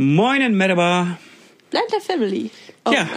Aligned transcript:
Moinen, 0.00 0.56
merhaba. 0.56 1.18
Bleibt 1.70 1.92
der 1.92 2.00
Family. 2.00 2.52
Oh, 2.84 2.92
ja. 2.92 3.08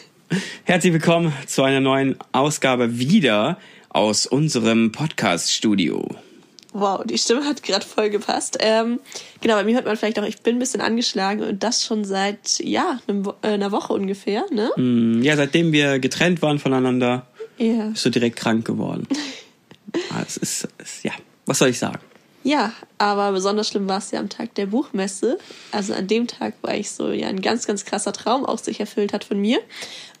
Herzlich 0.64 0.94
willkommen 0.94 1.30
zu 1.46 1.62
einer 1.62 1.80
neuen 1.80 2.16
Ausgabe 2.32 2.98
wieder 2.98 3.58
aus 3.90 4.24
unserem 4.24 4.92
Podcast-Studio. 4.92 6.08
Wow, 6.72 7.02
die 7.04 7.18
Stimme 7.18 7.44
hat 7.44 7.62
gerade 7.62 7.84
voll 7.84 8.08
gepasst. 8.08 8.56
Ähm, 8.60 8.98
genau, 9.42 9.56
bei 9.56 9.64
mir 9.64 9.74
hört 9.74 9.84
man 9.84 9.94
vielleicht 9.98 10.18
auch, 10.18 10.24
ich 10.24 10.40
bin 10.40 10.56
ein 10.56 10.58
bisschen 10.58 10.80
angeschlagen 10.80 11.42
und 11.42 11.62
das 11.62 11.84
schon 11.84 12.06
seit, 12.06 12.60
ja, 12.60 12.98
äh, 13.08 13.48
einer 13.48 13.70
Woche 13.70 13.92
ungefähr, 13.92 14.46
ne? 14.50 14.70
Mm, 14.78 15.20
ja, 15.22 15.36
seitdem 15.36 15.70
wir 15.72 15.98
getrennt 15.98 16.40
waren 16.40 16.58
voneinander, 16.58 17.26
ja. 17.58 17.88
bist 17.88 18.06
du 18.06 18.10
direkt 18.10 18.36
krank 18.36 18.64
geworden. 18.64 19.06
Ah, 20.08 20.22
es 20.26 20.38
ist, 20.38 20.68
es, 20.78 21.02
ja, 21.02 21.12
was 21.44 21.58
soll 21.58 21.68
ich 21.68 21.78
sagen? 21.78 22.00
Ja, 22.44 22.72
aber 22.98 23.32
besonders 23.32 23.68
schlimm 23.68 23.88
war 23.88 23.98
es 23.98 24.10
ja 24.10 24.18
am 24.18 24.28
Tag 24.28 24.54
der 24.54 24.66
Buchmesse. 24.66 25.38
Also 25.70 25.94
an 25.94 26.06
dem 26.06 26.26
Tag, 26.26 26.54
wo 26.62 26.68
eigentlich 26.68 26.90
so 26.90 27.10
ja 27.10 27.28
ein 27.28 27.40
ganz, 27.40 27.66
ganz 27.66 27.84
krasser 27.84 28.12
Traum 28.12 28.44
auch 28.44 28.58
sich 28.58 28.80
erfüllt 28.80 29.12
hat 29.12 29.24
von 29.24 29.40
mir. 29.40 29.58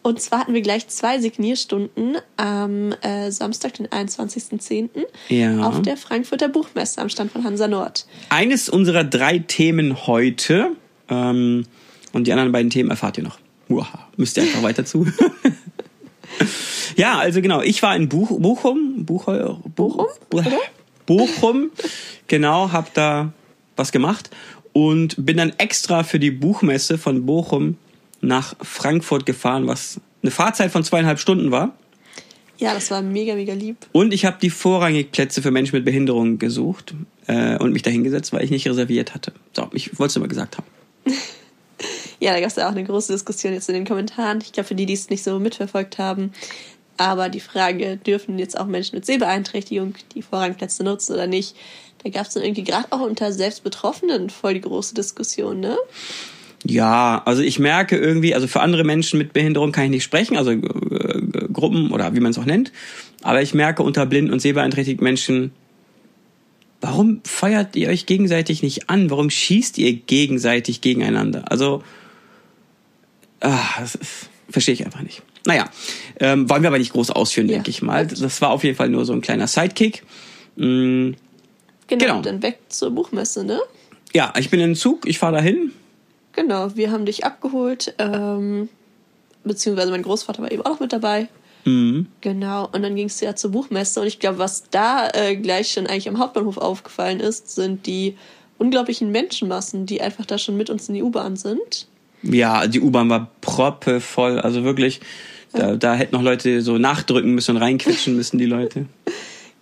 Und 0.02 0.20
zwar 0.20 0.40
hatten 0.40 0.54
wir 0.54 0.62
gleich 0.62 0.88
zwei 0.88 1.20
Signierstunden 1.20 2.16
am 2.36 2.92
äh, 3.02 3.30
Samstag, 3.30 3.74
den 3.74 3.86
21.10. 3.86 4.88
Ja. 5.28 5.60
auf 5.60 5.80
der 5.82 5.96
Frankfurter 5.96 6.48
Buchmesse 6.48 7.00
am 7.00 7.08
Stand 7.08 7.30
von 7.30 7.44
Hansa 7.44 7.68
Nord. 7.68 8.06
Eines 8.28 8.68
unserer 8.68 9.04
drei 9.04 9.38
Themen 9.38 10.06
heute. 10.06 10.70
Ähm, 11.08 11.64
und 12.12 12.26
die 12.26 12.32
anderen 12.32 12.52
beiden 12.52 12.70
Themen 12.70 12.90
erfahrt 12.90 13.18
ihr 13.18 13.24
noch. 13.24 13.38
Uaha, 13.68 14.08
müsst 14.16 14.36
ihr 14.36 14.42
einfach 14.42 14.62
weiter 14.62 14.84
zu. 14.84 15.06
ja, 16.96 17.18
also 17.18 17.40
genau, 17.40 17.62
ich 17.62 17.82
war 17.82 17.94
in 17.94 18.08
Buch, 18.08 18.38
Bochum. 18.40 19.06
Buch, 19.06 19.26
Bochum? 19.74 20.06
Oder? 20.32 20.58
Bochum, 21.06 21.70
genau, 22.28 22.72
habe 22.72 22.88
da 22.94 23.32
was 23.76 23.92
gemacht 23.92 24.30
und 24.72 25.14
bin 25.18 25.36
dann 25.36 25.52
extra 25.58 26.02
für 26.02 26.18
die 26.18 26.30
Buchmesse 26.30 26.98
von 26.98 27.26
Bochum 27.26 27.76
nach 28.20 28.54
Frankfurt 28.62 29.26
gefahren, 29.26 29.66
was 29.66 30.00
eine 30.22 30.30
Fahrzeit 30.30 30.70
von 30.70 30.84
zweieinhalb 30.84 31.18
Stunden 31.18 31.50
war. 31.50 31.74
Ja, 32.58 32.74
das 32.74 32.90
war 32.92 33.02
mega, 33.02 33.34
mega 33.34 33.54
lieb. 33.54 33.76
Und 33.90 34.14
ich 34.14 34.24
habe 34.24 34.38
die 34.40 34.50
vorrangig 34.50 35.10
Plätze 35.10 35.42
für 35.42 35.50
Menschen 35.50 35.74
mit 35.74 35.84
Behinderung 35.84 36.38
gesucht 36.38 36.94
äh, 37.26 37.56
und 37.56 37.72
mich 37.72 37.82
dahingesetzt, 37.82 38.32
weil 38.32 38.44
ich 38.44 38.50
nicht 38.50 38.68
reserviert 38.68 39.14
hatte. 39.14 39.32
So, 39.52 39.68
ich 39.72 39.98
wollte 39.98 40.12
es 40.12 40.16
immer 40.16 40.28
gesagt 40.28 40.58
haben. 40.58 40.66
ja, 42.20 42.32
da 42.32 42.38
gab 42.38 42.50
es 42.50 42.56
ja 42.56 42.68
auch 42.68 42.72
eine 42.72 42.84
große 42.84 43.12
Diskussion 43.12 43.52
jetzt 43.52 43.68
in 43.68 43.74
den 43.74 43.84
Kommentaren. 43.84 44.40
Ich 44.40 44.52
glaube, 44.52 44.68
für 44.68 44.76
die, 44.76 44.86
die 44.86 44.92
es 44.92 45.10
nicht 45.10 45.24
so 45.24 45.40
mitverfolgt 45.40 45.98
haben, 45.98 46.32
aber 47.02 47.28
die 47.28 47.40
Frage, 47.40 47.96
dürfen 47.96 48.38
jetzt 48.38 48.58
auch 48.58 48.66
Menschen 48.66 48.96
mit 48.96 49.06
Sehbeeinträchtigung 49.06 49.94
die 50.14 50.22
Vorrangplätze 50.22 50.84
nutzen 50.84 51.14
oder 51.14 51.26
nicht, 51.26 51.56
da 52.02 52.10
gab 52.10 52.26
es 52.26 52.34
dann 52.34 52.42
irgendwie 52.42 52.64
gerade 52.64 52.86
auch 52.90 53.00
unter 53.00 53.32
Selbstbetroffenen 53.32 54.30
voll 54.30 54.54
die 54.54 54.60
große 54.60 54.94
Diskussion, 54.94 55.60
ne? 55.60 55.76
Ja, 56.64 57.22
also 57.24 57.42
ich 57.42 57.58
merke 57.58 57.96
irgendwie, 57.96 58.34
also 58.34 58.46
für 58.46 58.60
andere 58.60 58.84
Menschen 58.84 59.18
mit 59.18 59.32
Behinderung 59.32 59.72
kann 59.72 59.84
ich 59.84 59.90
nicht 59.90 60.04
sprechen, 60.04 60.36
also 60.36 60.52
äh, 60.52 60.60
Gruppen 61.52 61.90
oder 61.90 62.14
wie 62.14 62.20
man 62.20 62.30
es 62.30 62.38
auch 62.38 62.44
nennt. 62.44 62.70
Aber 63.22 63.42
ich 63.42 63.52
merke 63.52 63.82
unter 63.82 64.06
blind 64.06 64.30
und 64.30 64.40
sehbeeinträchtigten 64.40 65.02
Menschen, 65.02 65.52
warum 66.80 67.20
feuert 67.24 67.74
ihr 67.74 67.88
euch 67.88 68.06
gegenseitig 68.06 68.62
nicht 68.62 68.90
an? 68.90 69.10
Warum 69.10 69.28
schießt 69.28 69.78
ihr 69.78 69.92
gegenseitig 69.92 70.80
gegeneinander? 70.82 71.50
Also, 71.50 71.82
ah, 73.40 73.80
das 73.80 73.98
verstehe 74.48 74.74
ich 74.74 74.84
einfach 74.84 75.02
nicht. 75.02 75.22
Naja, 75.46 75.68
ähm, 76.20 76.48
wollen 76.48 76.62
wir 76.62 76.68
aber 76.68 76.78
nicht 76.78 76.92
groß 76.92 77.10
ausführen, 77.10 77.48
ja. 77.48 77.54
denke 77.54 77.70
ich 77.70 77.82
mal. 77.82 78.06
Das 78.06 78.40
war 78.40 78.50
auf 78.50 78.64
jeden 78.64 78.76
Fall 78.76 78.88
nur 78.88 79.04
so 79.04 79.12
ein 79.12 79.20
kleiner 79.20 79.46
Sidekick. 79.46 80.04
Mhm. 80.56 81.16
Genau, 81.88 82.04
genau, 82.04 82.22
dann 82.22 82.42
weg 82.42 82.58
zur 82.68 82.90
Buchmesse, 82.90 83.44
ne? 83.44 83.60
Ja, 84.14 84.32
ich 84.38 84.50
bin 84.50 84.60
in 84.60 84.74
Zug, 84.74 85.06
ich 85.06 85.18
fahre 85.18 85.36
dahin. 85.36 85.72
Genau, 86.32 86.74
wir 86.76 86.90
haben 86.90 87.04
dich 87.04 87.24
abgeholt, 87.24 87.94
ähm, 87.98 88.68
beziehungsweise 89.44 89.90
mein 89.90 90.02
Großvater 90.02 90.42
war 90.42 90.52
eben 90.52 90.64
auch 90.64 90.80
mit 90.80 90.92
dabei. 90.92 91.28
Mhm. 91.64 92.06
Genau, 92.20 92.68
und 92.72 92.82
dann 92.82 92.96
ging 92.96 93.06
es 93.06 93.20
ja 93.20 93.36
zur 93.36 93.50
Buchmesse 93.50 94.00
und 94.00 94.06
ich 94.06 94.18
glaube, 94.18 94.38
was 94.38 94.64
da 94.70 95.08
äh, 95.12 95.36
gleich 95.36 95.72
schon 95.72 95.86
eigentlich 95.86 96.08
am 96.08 96.18
Hauptbahnhof 96.18 96.56
aufgefallen 96.58 97.20
ist, 97.20 97.54
sind 97.54 97.86
die 97.86 98.16
unglaublichen 98.58 99.10
Menschenmassen, 99.10 99.86
die 99.86 100.00
einfach 100.00 100.26
da 100.26 100.38
schon 100.38 100.56
mit 100.56 100.70
uns 100.70 100.88
in 100.88 100.94
die 100.94 101.02
U-Bahn 101.02 101.36
sind. 101.36 101.86
Ja, 102.22 102.66
die 102.66 102.80
U-Bahn 102.80 103.10
war 103.10 103.30
proppevoll, 103.40 104.38
also 104.38 104.64
wirklich, 104.64 105.00
da, 105.52 105.76
da 105.76 105.94
hätten 105.94 106.14
noch 106.14 106.22
Leute 106.22 106.62
so 106.62 106.78
nachdrücken 106.78 107.34
müssen 107.34 107.56
und 107.56 107.62
reinquetschen 107.62 108.16
müssen, 108.16 108.38
die 108.38 108.46
Leute. 108.46 108.86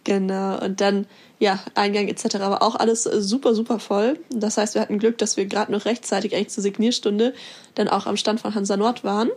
Genau, 0.05 0.59
und 0.65 0.81
dann, 0.81 1.07
ja, 1.39 1.61
Eingang 1.75 2.09
etc. 2.09 2.37
war 2.39 2.63
auch 2.63 2.75
alles 2.75 3.05
super, 3.05 3.55
super 3.55 3.79
voll. 3.79 4.19
Das 4.31 4.57
heißt, 4.57 4.75
wir 4.75 4.81
hatten 4.81 4.99
Glück, 4.99 5.19
dass 5.19 5.37
wir 5.37 5.45
gerade 5.45 5.71
noch 5.71 5.85
rechtzeitig 5.85 6.35
eigentlich 6.35 6.49
zur 6.49 6.63
Signierstunde 6.63 7.35
dann 7.75 7.87
auch 7.87 8.07
am 8.07 8.17
Stand 8.17 8.41
von 8.41 8.55
Hansa 8.55 8.79
Nord 8.79 9.05
waren. 9.05 9.29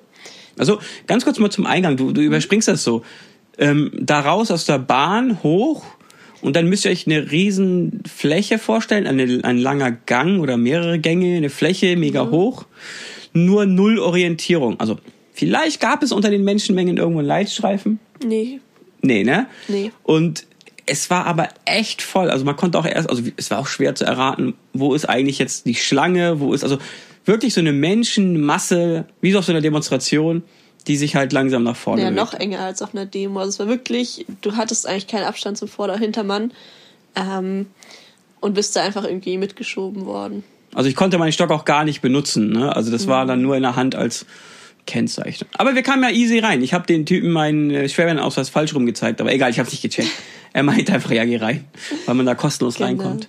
Also 0.57 0.79
ganz 1.05 1.25
kurz 1.25 1.37
mal 1.37 1.49
zum 1.49 1.65
Eingang, 1.65 1.97
du, 1.97 2.13
du 2.13 2.21
überspringst 2.21 2.69
das 2.69 2.83
so. 2.83 3.03
Ähm, 3.57 3.91
da 3.93 4.21
raus 4.21 4.51
aus 4.51 4.65
der 4.65 4.79
Bahn 4.79 5.43
hoch 5.43 5.83
und 6.41 6.55
dann 6.55 6.67
müsst 6.67 6.85
ihr 6.85 6.91
euch 6.91 7.07
eine 7.07 7.31
riesen 7.31 8.01
Fläche 8.05 8.57
vorstellen, 8.57 9.05
eine, 9.05 9.41
ein 9.43 9.57
langer 9.57 9.91
Gang 9.91 10.41
oder 10.41 10.57
mehrere 10.57 10.99
Gänge, 10.99 11.37
eine 11.37 11.49
Fläche 11.49 11.95
mega 11.97 12.25
mhm. 12.25 12.31
hoch, 12.31 12.65
nur 13.33 13.65
null 13.65 13.99
Orientierung. 13.99 14.79
Also 14.79 14.97
Vielleicht 15.33 15.81
gab 15.81 16.03
es 16.03 16.11
unter 16.11 16.29
den 16.29 16.43
Menschenmengen 16.43 16.97
irgendwo 16.97 17.19
einen 17.19 17.27
Leitstreifen. 17.27 17.99
Nee. 18.23 18.59
Nee, 19.01 19.23
ne? 19.23 19.47
Nee. 19.67 19.91
Und 20.03 20.45
es 20.85 21.09
war 21.09 21.25
aber 21.25 21.49
echt 21.65 22.01
voll. 22.01 22.29
Also 22.29 22.45
man 22.45 22.55
konnte 22.55 22.77
auch 22.77 22.85
erst, 22.85 23.09
also 23.09 23.23
es 23.37 23.49
war 23.51 23.59
auch 23.59 23.67
schwer 23.67 23.95
zu 23.95 24.05
erraten, 24.05 24.53
wo 24.73 24.93
ist 24.93 25.05
eigentlich 25.05 25.39
jetzt 25.39 25.65
die 25.65 25.75
Schlange, 25.75 26.39
wo 26.39 26.53
ist, 26.53 26.63
also 26.63 26.77
wirklich 27.25 27.53
so 27.53 27.61
eine 27.61 27.73
Menschenmasse, 27.73 29.05
wie 29.21 29.31
so 29.31 29.39
auf 29.39 29.45
so 29.45 29.51
einer 29.51 29.61
Demonstration, 29.61 30.43
die 30.87 30.97
sich 30.97 31.15
halt 31.15 31.31
langsam 31.31 31.63
nach 31.63 31.75
vorne 31.75 32.01
Ja, 32.01 32.09
bewegt. 32.09 32.33
noch 32.33 32.39
enger 32.39 32.59
als 32.59 32.81
auf 32.81 32.93
einer 32.93 33.05
Demo. 33.05 33.39
Also 33.39 33.49
es 33.49 33.59
war 33.59 33.67
wirklich, 33.67 34.25
du 34.41 34.55
hattest 34.55 34.85
eigentlich 34.87 35.07
keinen 35.07 35.23
Abstand 35.23 35.57
zum 35.57 35.67
Vorder- 35.67 35.93
oder 35.93 36.01
Hintermann 36.01 36.51
ähm, 37.15 37.67
und 38.41 38.53
bist 38.53 38.75
da 38.75 38.83
einfach 38.83 39.05
irgendwie 39.05 39.37
mitgeschoben 39.37 40.05
worden. 40.05 40.43
Also 40.73 40.89
ich 40.89 40.95
konnte 40.95 41.17
meinen 41.17 41.31
Stock 41.31 41.51
auch 41.51 41.65
gar 41.65 41.85
nicht 41.85 42.01
benutzen. 42.01 42.51
Ne? 42.51 42.75
Also 42.75 42.91
das 42.91 43.05
mhm. 43.05 43.11
war 43.11 43.25
dann 43.25 43.41
nur 43.41 43.55
in 43.55 43.61
der 43.61 43.75
Hand 43.75 43.95
als 43.95 44.25
Kennzeichnung. 44.85 45.49
Aber 45.53 45.75
wir 45.75 45.83
kamen 45.83 46.03
ja 46.03 46.09
easy 46.09 46.39
rein. 46.39 46.61
Ich 46.61 46.73
habe 46.73 46.85
den 46.85 47.05
Typen 47.05 47.31
meinen 47.31 47.71
äh, 47.71 47.89
Schwerbeinausweis 47.89 48.49
falsch 48.49 48.73
rum 48.75 48.85
gezeigt, 48.85 49.21
aber 49.21 49.31
egal, 49.31 49.49
ich 49.49 49.59
habe 49.59 49.69
nicht 49.69 49.81
gecheckt. 49.81 50.11
Er 50.53 50.63
meinte 50.63 50.93
einfach, 50.93 51.11
ja, 51.11 51.25
geh 51.25 51.37
rein, 51.37 51.65
weil 52.05 52.15
man 52.15 52.25
da 52.25 52.35
kostenlos 52.35 52.75
genau. 52.75 52.87
reinkommt. 52.87 53.27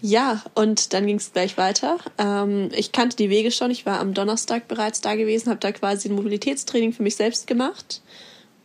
Ja, 0.00 0.44
und 0.54 0.92
dann 0.92 1.06
ging 1.06 1.16
es 1.16 1.32
gleich 1.32 1.56
weiter. 1.56 1.98
Ähm, 2.18 2.68
ich 2.76 2.92
kannte 2.92 3.16
die 3.16 3.30
Wege 3.30 3.50
schon. 3.50 3.70
Ich 3.70 3.84
war 3.84 3.98
am 3.98 4.14
Donnerstag 4.14 4.68
bereits 4.68 5.00
da 5.00 5.16
gewesen, 5.16 5.50
habe 5.50 5.60
da 5.60 5.72
quasi 5.72 6.08
ein 6.08 6.14
Mobilitätstraining 6.14 6.92
für 6.92 7.02
mich 7.02 7.16
selbst 7.16 7.46
gemacht 7.46 8.00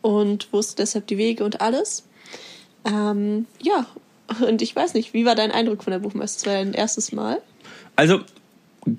und 0.00 0.52
wusste 0.52 0.76
deshalb 0.82 1.06
die 1.08 1.18
Wege 1.18 1.44
und 1.44 1.60
alles. 1.60 2.04
Ähm, 2.84 3.46
ja, 3.60 3.86
und 4.46 4.62
ich 4.62 4.76
weiß 4.76 4.94
nicht, 4.94 5.12
wie 5.12 5.24
war 5.24 5.34
dein 5.34 5.50
Eindruck 5.50 5.82
von 5.82 5.90
der 5.90 5.98
Buchmesse? 5.98 6.36
Das 6.36 6.46
war 6.46 6.52
dein 6.52 6.74
erstes 6.74 7.10
Mal. 7.10 7.40
Also, 7.96 8.20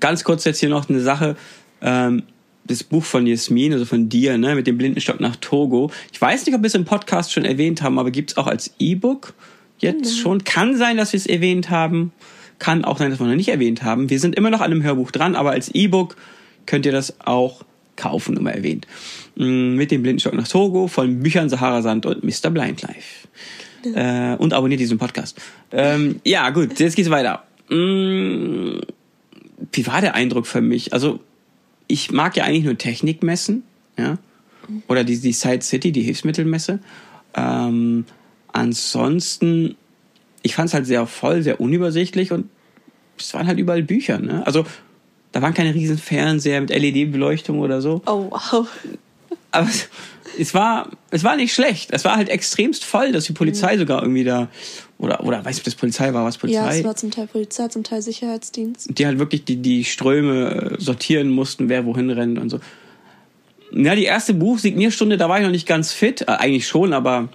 ganz 0.00 0.24
kurz 0.24 0.44
jetzt 0.44 0.60
hier 0.60 0.68
noch 0.68 0.88
eine 0.88 1.00
Sache. 1.00 1.36
Ähm, 1.80 2.24
das 2.66 2.84
Buch 2.84 3.04
von 3.04 3.26
Jasmin, 3.26 3.72
also 3.72 3.84
von 3.84 4.08
dir, 4.08 4.38
ne, 4.38 4.54
mit 4.54 4.66
dem 4.66 4.78
Blindenstock 4.78 5.20
nach 5.20 5.36
Togo. 5.36 5.90
Ich 6.12 6.20
weiß 6.20 6.46
nicht, 6.46 6.54
ob 6.54 6.62
wir 6.62 6.66
es 6.66 6.74
im 6.74 6.84
Podcast 6.84 7.32
schon 7.32 7.44
erwähnt 7.44 7.82
haben, 7.82 7.98
aber 7.98 8.10
gibt 8.10 8.32
es 8.32 8.36
auch 8.36 8.46
als 8.46 8.74
E-Book 8.78 9.34
jetzt 9.78 10.02
genau. 10.02 10.22
schon. 10.22 10.44
Kann 10.44 10.76
sein, 10.76 10.96
dass 10.96 11.12
wir 11.12 11.18
es 11.18 11.26
erwähnt 11.26 11.70
haben. 11.70 12.12
Kann 12.58 12.84
auch 12.84 12.98
sein, 12.98 13.10
dass 13.10 13.20
wir 13.20 13.26
noch 13.26 13.34
nicht 13.34 13.48
erwähnt 13.48 13.82
haben. 13.82 14.08
Wir 14.10 14.20
sind 14.20 14.34
immer 14.34 14.50
noch 14.50 14.60
an 14.60 14.70
einem 14.70 14.82
Hörbuch 14.82 15.10
dran, 15.10 15.36
aber 15.36 15.50
als 15.50 15.68
E-Book 15.74 16.16
könnt 16.64 16.86
ihr 16.86 16.92
das 16.92 17.20
auch 17.20 17.64
kaufen, 17.96 18.36
immer 18.36 18.52
erwähnt. 18.52 18.86
Mm, 19.36 19.74
mit 19.74 19.90
dem 19.90 20.02
Blindenstock 20.02 20.34
nach 20.34 20.48
Togo 20.48 20.86
von 20.86 21.20
Büchern 21.20 21.48
Sahara 21.48 21.82
Sand 21.82 22.06
und 22.06 22.24
Mr. 22.24 22.50
Blindlife. 22.50 23.28
Genau. 23.82 24.34
Äh, 24.34 24.36
und 24.36 24.52
abonniert 24.52 24.80
diesen 24.80 24.98
Podcast. 24.98 25.40
Ähm, 25.72 26.20
ja, 26.24 26.50
gut, 26.50 26.78
jetzt 26.78 26.96
geht's 26.96 27.10
weiter. 27.10 27.44
Mm, 27.68 28.80
wie 29.72 29.86
war 29.86 30.00
der 30.00 30.14
Eindruck 30.14 30.46
für 30.46 30.60
mich? 30.60 30.92
Also, 30.92 31.20
ich 31.86 32.10
mag 32.10 32.36
ja 32.36 32.44
eigentlich 32.44 32.64
nur 32.64 32.78
Technikmessen, 32.78 33.62
ja, 33.98 34.18
oder 34.88 35.04
die, 35.04 35.18
die 35.18 35.32
Side 35.32 35.62
City, 35.62 35.92
die 35.92 36.02
Hilfsmittelmesse. 36.02 36.80
Ähm, 37.34 38.04
ansonsten, 38.52 39.76
ich 40.42 40.54
fand 40.54 40.68
es 40.68 40.74
halt 40.74 40.86
sehr 40.86 41.06
voll, 41.06 41.42
sehr 41.42 41.60
unübersichtlich 41.60 42.32
und 42.32 42.48
es 43.18 43.32
waren 43.34 43.46
halt 43.46 43.58
überall 43.58 43.82
Bücher, 43.82 44.18
ne? 44.18 44.46
Also 44.46 44.66
da 45.32 45.42
waren 45.42 45.54
keine 45.54 45.74
riesen 45.74 45.98
Fernseher 45.98 46.60
mit 46.60 46.70
LED-Beleuchtung 46.70 47.60
oder 47.60 47.80
so. 47.80 48.02
Oh 48.06 48.30
wow. 48.30 48.66
Aber 49.50 49.68
es 50.38 50.54
war, 50.54 50.90
es 51.10 51.24
war 51.24 51.36
nicht 51.36 51.54
schlecht. 51.54 51.90
Es 51.92 52.04
war 52.04 52.16
halt 52.16 52.28
extremst 52.28 52.84
voll, 52.84 53.12
dass 53.12 53.24
die 53.24 53.32
Polizei 53.32 53.74
mhm. 53.74 53.80
sogar 53.80 54.02
irgendwie 54.02 54.24
da, 54.24 54.48
oder, 54.98 55.22
oder 55.24 55.44
weiß 55.44 55.56
ich, 55.56 55.60
ob 55.60 55.64
das 55.64 55.74
Polizei 55.74 56.12
war, 56.14 56.24
was 56.24 56.38
Polizei? 56.38 56.58
Ja, 56.58 56.72
es 56.72 56.84
war 56.84 56.96
zum 56.96 57.10
Teil 57.10 57.26
Polizei, 57.26 57.68
zum 57.68 57.84
Teil 57.84 58.00
Sicherheitsdienst. 58.00 58.98
Die 58.98 59.06
halt 59.06 59.18
wirklich 59.18 59.44
die, 59.44 59.56
die 59.56 59.84
Ströme 59.84 60.76
äh, 60.76 60.80
sortieren 60.80 61.28
mussten, 61.30 61.68
wer 61.68 61.84
wohin 61.84 62.10
rennt 62.10 62.38
und 62.38 62.48
so. 62.48 62.60
Ja, 63.72 63.94
die 63.94 64.04
erste 64.04 64.32
Buchsignierstunde, 64.32 65.16
da 65.16 65.28
war 65.28 65.38
ich 65.38 65.44
noch 65.44 65.50
nicht 65.50 65.66
ganz 65.66 65.92
fit. 65.92 66.22
Äh, 66.22 66.32
eigentlich 66.32 66.66
schon, 66.66 66.94
aber 66.94 67.28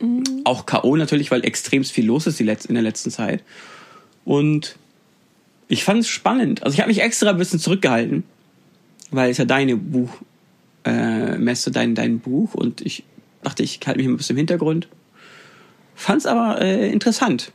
mhm. 0.00 0.42
auch 0.44 0.66
K.O. 0.66 0.96
natürlich, 0.96 1.30
weil 1.30 1.44
extremst 1.44 1.92
viel 1.92 2.06
los 2.06 2.26
ist 2.26 2.40
die 2.40 2.44
Letz 2.44 2.64
in 2.64 2.74
der 2.74 2.82
letzten 2.82 3.10
Zeit. 3.10 3.44
Und 4.24 4.76
Ich 5.68 5.84
fand 5.84 6.00
es 6.00 6.08
spannend. 6.08 6.62
Also 6.62 6.74
ich 6.74 6.80
habe 6.80 6.88
mich 6.88 7.00
extra 7.00 7.30
ein 7.30 7.38
bisschen 7.38 7.60
zurückgehalten, 7.60 8.24
weil 9.10 9.30
es 9.30 9.38
ja 9.38 9.44
deine 9.44 9.76
Buchmesse, 9.76 10.24
äh, 10.84 11.38
Messe, 11.38 11.70
dein, 11.70 11.94
dein 11.94 12.18
Buch 12.20 12.54
und 12.54 12.80
ich 12.80 13.04
dachte, 13.42 13.62
ich 13.62 13.80
halte 13.86 13.98
mich 13.98 14.08
ein 14.08 14.16
bisschen 14.16 14.34
im 14.34 14.38
Hintergrund. 14.38 14.88
Fand 15.96 16.20
es 16.20 16.26
aber 16.26 16.60
äh, 16.60 16.90
interessant. 16.92 17.50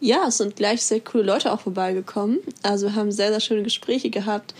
Ja, 0.00 0.26
es 0.28 0.38
sind 0.38 0.56
gleich 0.56 0.82
sehr 0.82 1.00
coole 1.00 1.24
Leute 1.24 1.52
auch 1.52 1.60
vorbeigekommen. 1.60 2.38
Also 2.62 2.88
wir 2.88 2.94
haben 2.96 3.10
sehr, 3.10 3.30
sehr 3.30 3.40
schöne 3.40 3.62
Gespräche 3.62 4.10
gehabt. 4.10 4.54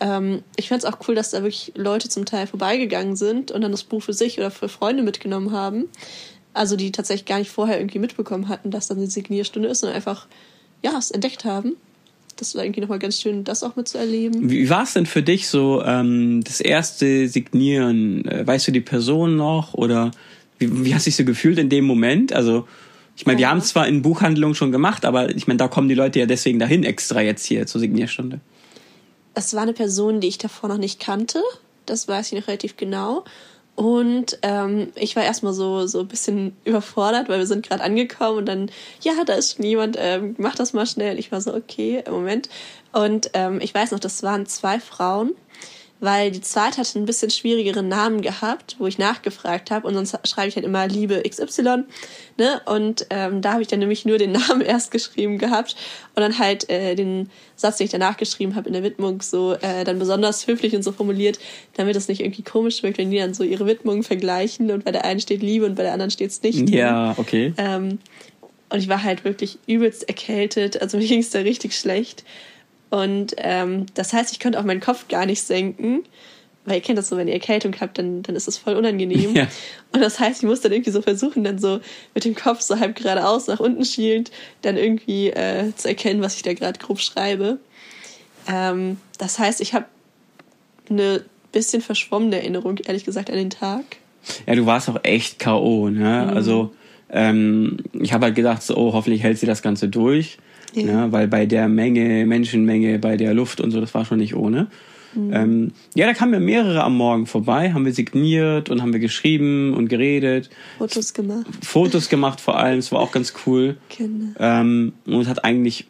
Ähm, 0.00 0.42
ich 0.56 0.68
fand 0.68 0.82
es 0.82 0.90
auch 0.90 0.98
cool, 1.06 1.14
dass 1.14 1.30
da 1.30 1.42
wirklich 1.42 1.72
Leute 1.76 2.08
zum 2.08 2.24
Teil 2.24 2.46
vorbeigegangen 2.46 3.14
sind 3.14 3.52
und 3.52 3.60
dann 3.60 3.70
das 3.70 3.84
Buch 3.84 4.02
für 4.02 4.14
sich 4.14 4.38
oder 4.38 4.50
für 4.50 4.68
Freunde 4.68 5.02
mitgenommen 5.02 5.52
haben. 5.52 5.88
Also 6.54 6.74
die 6.74 6.90
tatsächlich 6.90 7.26
gar 7.26 7.38
nicht 7.38 7.50
vorher 7.50 7.78
irgendwie 7.78 8.00
mitbekommen 8.00 8.48
hatten, 8.48 8.70
dass 8.70 8.88
dann 8.88 8.98
eine 8.98 9.06
Signierstunde 9.06 9.68
ist, 9.68 9.80
sondern 9.80 9.94
einfach, 9.94 10.26
ja, 10.82 10.96
es 10.98 11.10
entdeckt 11.10 11.44
haben. 11.44 11.76
Das 12.36 12.54
war 12.54 12.64
irgendwie 12.64 12.80
nochmal 12.80 12.98
ganz 12.98 13.20
schön, 13.20 13.44
das 13.44 13.62
auch 13.62 13.76
mitzuerleben. 13.76 14.50
Wie 14.50 14.70
war 14.70 14.84
es 14.84 14.94
denn 14.94 15.04
für 15.04 15.22
dich 15.22 15.48
so, 15.48 15.82
ähm, 15.84 16.42
das 16.42 16.60
erste 16.60 17.28
Signieren? 17.28 18.26
Äh, 18.26 18.46
weißt 18.46 18.66
du 18.66 18.72
die 18.72 18.80
Person 18.80 19.36
noch 19.36 19.74
oder 19.74 20.10
wie, 20.60 20.84
wie 20.84 20.94
hast 20.94 21.06
du 21.06 21.08
dich 21.08 21.16
so 21.16 21.24
gefühlt 21.24 21.58
in 21.58 21.68
dem 21.68 21.84
Moment? 21.84 22.32
Also, 22.32 22.68
ich 23.16 23.26
meine, 23.26 23.40
ja. 23.40 23.46
wir 23.46 23.50
haben 23.50 23.58
es 23.58 23.68
zwar 23.68 23.88
in 23.88 24.02
Buchhandlungen 24.02 24.54
schon 24.54 24.70
gemacht, 24.70 25.04
aber 25.04 25.30
ich 25.34 25.48
meine, 25.48 25.58
da 25.58 25.68
kommen 25.68 25.88
die 25.88 25.94
Leute 25.94 26.20
ja 26.20 26.26
deswegen 26.26 26.58
dahin 26.58 26.84
extra 26.84 27.20
jetzt 27.20 27.44
hier 27.44 27.66
zur 27.66 27.80
Signierstunde. 27.80 28.40
Es 29.34 29.54
war 29.54 29.62
eine 29.62 29.72
Person, 29.72 30.20
die 30.20 30.28
ich 30.28 30.38
davor 30.38 30.68
noch 30.68 30.78
nicht 30.78 31.00
kannte. 31.00 31.42
Das 31.86 32.06
weiß 32.06 32.32
ich 32.32 32.38
noch 32.38 32.46
relativ 32.46 32.76
genau. 32.76 33.24
Und 33.74 34.38
ähm, 34.42 34.88
ich 34.94 35.16
war 35.16 35.24
erstmal 35.24 35.54
so, 35.54 35.86
so 35.86 36.00
ein 36.00 36.08
bisschen 36.08 36.54
überfordert, 36.64 37.28
weil 37.28 37.38
wir 37.38 37.46
sind 37.46 37.66
gerade 37.66 37.82
angekommen 37.82 38.38
und 38.38 38.46
dann, 38.46 38.70
ja, 39.00 39.12
da 39.24 39.34
ist 39.34 39.56
schon 39.56 39.64
jemand, 39.64 39.96
ähm, 39.98 40.34
mach 40.38 40.54
das 40.54 40.72
mal 40.72 40.86
schnell. 40.86 41.18
Ich 41.18 41.32
war 41.32 41.40
so, 41.40 41.54
okay, 41.54 42.04
Moment. 42.10 42.50
Und 42.92 43.30
ähm, 43.32 43.60
ich 43.62 43.74
weiß 43.74 43.92
noch, 43.92 44.00
das 44.00 44.22
waren 44.22 44.44
zwei 44.46 44.80
Frauen 44.80 45.32
weil 46.00 46.30
die 46.30 46.40
zweite 46.40 46.78
hatte 46.78 46.98
ein 46.98 47.04
bisschen 47.04 47.30
schwierigeren 47.30 47.88
Namen 47.88 48.22
gehabt, 48.22 48.76
wo 48.78 48.86
ich 48.86 48.98
nachgefragt 48.98 49.70
habe 49.70 49.86
und 49.86 49.94
sonst 49.94 50.18
schreibe 50.26 50.48
ich 50.48 50.56
halt 50.56 50.64
immer 50.64 50.88
Liebe 50.88 51.22
XY, 51.28 51.84
ne? 52.38 52.60
Und 52.64 53.06
ähm, 53.10 53.42
da 53.42 53.52
habe 53.52 53.62
ich 53.62 53.68
dann 53.68 53.78
nämlich 53.78 54.04
nur 54.06 54.18
den 54.18 54.32
Namen 54.48 54.62
erst 54.62 54.90
geschrieben 54.90 55.38
gehabt 55.38 55.76
und 56.14 56.22
dann 56.22 56.38
halt 56.38 56.68
äh, 56.70 56.94
den 56.94 57.30
Satz, 57.54 57.76
den 57.76 57.84
ich 57.84 57.90
danach 57.90 58.16
geschrieben 58.16 58.56
habe 58.56 58.68
in 58.68 58.72
der 58.72 58.82
Widmung, 58.82 59.20
so 59.20 59.52
äh, 59.52 59.84
dann 59.84 59.98
besonders 59.98 60.46
höflich 60.46 60.74
und 60.74 60.82
so 60.82 60.92
formuliert, 60.92 61.38
damit 61.74 61.94
es 61.96 62.08
nicht 62.08 62.20
irgendwie 62.20 62.42
komisch 62.42 62.82
wirkt, 62.82 62.98
wenn 62.98 63.10
die 63.10 63.18
dann 63.18 63.34
so 63.34 63.44
ihre 63.44 63.66
Widmungen 63.66 64.02
vergleichen 64.02 64.70
und 64.70 64.84
bei 64.84 64.92
der 64.92 65.04
einen 65.04 65.20
steht 65.20 65.42
Liebe 65.42 65.66
und 65.66 65.74
bei 65.74 65.82
der 65.82 65.92
anderen 65.92 66.10
steht 66.10 66.30
es 66.30 66.42
nicht. 66.42 66.70
Ja, 66.70 67.14
okay. 67.18 67.52
Ähm, 67.58 67.98
und 68.70 68.78
ich 68.78 68.88
war 68.88 69.02
halt 69.02 69.24
wirklich 69.24 69.58
übelst 69.66 70.08
erkältet, 70.08 70.80
also 70.80 70.96
mir 70.98 71.06
ging 71.06 71.20
es 71.20 71.30
da 71.30 71.40
richtig 71.40 71.76
schlecht. 71.76 72.24
Und 72.90 73.34
ähm, 73.38 73.86
das 73.94 74.12
heißt, 74.12 74.32
ich 74.32 74.40
könnte 74.40 74.58
auch 74.58 74.64
meinen 74.64 74.80
Kopf 74.80 75.08
gar 75.08 75.24
nicht 75.24 75.42
senken, 75.42 76.02
weil 76.64 76.76
ihr 76.76 76.82
kennt 76.82 76.98
das 76.98 77.08
so, 77.08 77.16
wenn 77.16 77.28
ihr 77.28 77.34
Erkältung 77.34 77.74
habt, 77.80 77.98
dann, 77.98 78.22
dann 78.22 78.36
ist 78.36 78.46
das 78.46 78.58
voll 78.58 78.74
unangenehm. 78.74 79.34
Ja. 79.36 79.46
Und 79.92 80.00
das 80.00 80.20
heißt, 80.20 80.42
ich 80.42 80.48
muss 80.48 80.60
dann 80.60 80.72
irgendwie 80.72 80.90
so 80.90 81.02
versuchen, 81.02 81.42
dann 81.44 81.58
so 81.58 81.80
mit 82.14 82.24
dem 82.24 82.34
Kopf 82.34 82.60
so 82.60 82.78
halb 82.78 82.96
geradeaus 82.96 83.46
nach 83.46 83.60
unten 83.60 83.84
schielend, 83.84 84.30
dann 84.62 84.76
irgendwie 84.76 85.30
äh, 85.30 85.72
zu 85.74 85.88
erkennen, 85.88 86.20
was 86.20 86.36
ich 86.36 86.42
da 86.42 86.52
gerade 86.52 86.78
grob 86.78 87.00
schreibe. 87.00 87.58
Ähm, 88.46 88.98
das 89.18 89.38
heißt, 89.38 89.60
ich 89.60 89.74
habe 89.74 89.86
eine 90.88 91.24
bisschen 91.52 91.82
verschwommene 91.82 92.36
Erinnerung, 92.36 92.78
ehrlich 92.78 93.04
gesagt, 93.04 93.30
an 93.30 93.36
den 93.36 93.50
Tag. 93.50 93.84
Ja, 94.46 94.54
du 94.54 94.66
warst 94.66 94.88
auch 94.88 95.00
echt 95.02 95.38
K.O., 95.38 95.88
ne? 95.88 96.26
Mhm. 96.28 96.36
Also, 96.36 96.74
ähm, 97.10 97.78
ich 97.92 98.12
habe 98.12 98.26
halt 98.26 98.34
gedacht, 98.34 98.62
so, 98.62 98.76
oh, 98.76 98.92
hoffentlich 98.92 99.22
hält 99.22 99.38
sie 99.38 99.46
das 99.46 99.62
Ganze 99.62 99.88
durch. 99.88 100.38
Ja. 100.74 100.82
ja. 100.82 101.12
weil 101.12 101.28
bei 101.28 101.46
der 101.46 101.68
Menge, 101.68 102.26
Menschenmenge, 102.26 102.98
bei 102.98 103.16
der 103.16 103.34
Luft 103.34 103.60
und 103.60 103.70
so, 103.70 103.80
das 103.80 103.94
war 103.94 104.04
schon 104.04 104.18
nicht 104.18 104.34
ohne. 104.34 104.68
Mhm. 105.14 105.32
Ähm, 105.32 105.72
ja, 105.94 106.06
da 106.06 106.14
kamen 106.14 106.32
wir 106.32 106.40
mehrere 106.40 106.84
am 106.84 106.96
Morgen 106.96 107.26
vorbei, 107.26 107.72
haben 107.72 107.84
wir 107.84 107.92
signiert 107.92 108.70
und 108.70 108.80
haben 108.80 108.92
wir 108.92 109.00
geschrieben 109.00 109.74
und 109.74 109.88
geredet. 109.88 110.50
Fotos 110.78 111.14
gemacht. 111.14 111.46
Fotos 111.62 112.08
gemacht 112.08 112.40
vor 112.40 112.58
allem, 112.58 112.78
es 112.78 112.92
war 112.92 113.00
auch 113.00 113.12
ganz 113.12 113.34
cool. 113.46 113.76
Genau. 113.96 114.34
Ähm, 114.38 114.92
und 115.06 115.20
es 115.20 115.28
hat 115.28 115.44
eigentlich 115.44 115.86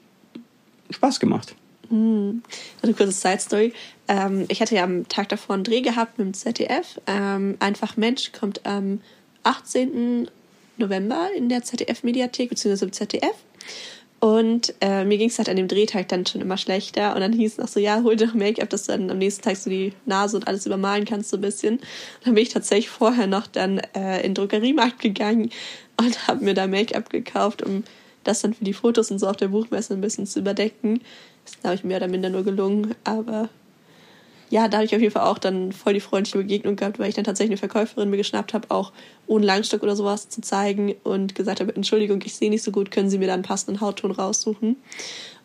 Spaß 0.91 1.21
gemacht. 1.21 1.55
Mhm. 1.91 2.43
Eine 2.83 2.95
kurze 2.95 3.13
Side 3.13 3.41
Story. 3.41 3.73
Ähm, 4.09 4.47
ich 4.49 4.61
hatte 4.61 4.75
ja 4.75 4.85
am 4.85 5.09
Tag 5.09 5.29
davor 5.29 5.55
einen 5.55 5.65
Dreh 5.65 5.83
gehabt 5.83 6.19
mit 6.19 6.27
dem 6.27 6.35
ZDF. 6.35 7.01
Ähm, 7.07 7.57
Einfach 7.61 7.97
Mensch 7.97 8.33
kommt 8.33 8.65
am 8.65 9.01
18. 9.43 10.29
November 10.77 11.29
in 11.37 11.49
der 11.49 11.63
ZDF-Mediathek, 11.63 12.49
beziehungsweise 12.49 12.87
im 12.87 12.93
ZDF. 12.93 13.35
Und 14.21 14.75
äh, 14.83 15.05
mir 15.07 15.17
ging 15.17 15.31
es 15.31 15.39
halt 15.39 15.49
an 15.49 15.57
dem 15.57 15.67
Drehtag 15.67 16.09
dann 16.09 16.27
schon 16.27 16.43
immer 16.43 16.59
schlechter. 16.59 17.15
Und 17.15 17.23
dann 17.23 17.33
hieß 17.33 17.53
es 17.53 17.59
noch 17.59 17.69
so, 17.69 17.81
ja, 17.81 18.03
hol 18.03 18.17
dir 18.17 18.31
Make-up, 18.35 18.69
dass 18.69 18.85
du 18.85 18.93
dann 18.93 19.11
am 19.11 19.17
nächsten 19.17 19.43
Tag 19.43 19.57
so 19.57 19.71
die 19.71 19.95
Nase 20.05 20.37
und 20.37 20.47
alles 20.47 20.67
übermalen 20.67 21.07
kannst 21.07 21.31
so 21.31 21.39
ein 21.39 21.41
bisschen. 21.41 21.77
Und 21.77 22.27
dann 22.27 22.35
bin 22.35 22.43
ich 22.43 22.51
tatsächlich 22.51 22.91
vorher 22.91 23.27
noch 23.27 23.47
dann 23.47 23.79
äh, 23.95 24.19
in 24.19 24.23
den 24.23 24.35
Drogeriemarkt 24.35 25.01
gegangen 25.01 25.51
und 25.97 26.29
habe 26.29 26.45
mir 26.45 26.53
da 26.53 26.67
Make-up 26.67 27.09
gekauft, 27.09 27.63
um 27.63 27.85
das 28.23 28.43
dann 28.43 28.53
für 28.53 28.65
die 28.65 28.75
Fotos 28.75 29.11
und 29.11 29.19
so 29.19 29.27
auf 29.27 29.37
der 29.37 29.49
Buchmesse 29.49 29.95
ein 29.95 30.03
bisschen 30.03 30.27
zu 30.27 30.41
überdecken. 30.41 31.01
Das 31.45 31.55
ist, 31.55 31.61
glaube 31.63 31.77
ich, 31.77 31.85
mehr 31.85 31.97
oder 31.97 32.09
minder 32.09 32.29
nur 32.29 32.45
gelungen. 32.45 32.95
Aber 33.05 33.49
ja, 34.51 34.67
da 34.67 34.79
habe 34.79 34.85
ich 34.85 34.95
auf 34.95 35.01
jeden 35.01 35.13
Fall 35.13 35.27
auch 35.27 35.39
dann 35.39 35.73
voll 35.73 35.95
die 35.95 36.01
freundliche 36.01 36.39
Begegnung 36.39 36.75
gehabt, 36.75 36.99
weil 36.99 37.09
ich 37.09 37.15
dann 37.15 37.25
tatsächlich 37.25 37.53
eine 37.53 37.71
Verkäuferin 37.71 38.11
mir 38.11 38.17
geschnappt 38.17 38.53
habe, 38.53 38.71
auch 38.71 38.93
ohne 39.29 39.47
Langstock 39.47 39.83
oder 39.85 39.95
sowas 39.95 40.29
zu 40.29 40.41
zeigen 40.41 40.97
und 41.05 41.37
gesagt 41.37 41.61
habe, 41.61 41.75
Entschuldigung, 41.75 42.21
ich 42.25 42.35
sehe 42.35 42.51
nicht 42.51 42.65
so 42.65 42.73
gut, 42.73 42.91
können 42.91 43.09
Sie 43.09 43.19
mir 43.19 43.29
dann 43.29 43.35
einen 43.35 43.43
passenden 43.45 43.81
Hautton 43.81 44.11
raussuchen? 44.11 44.77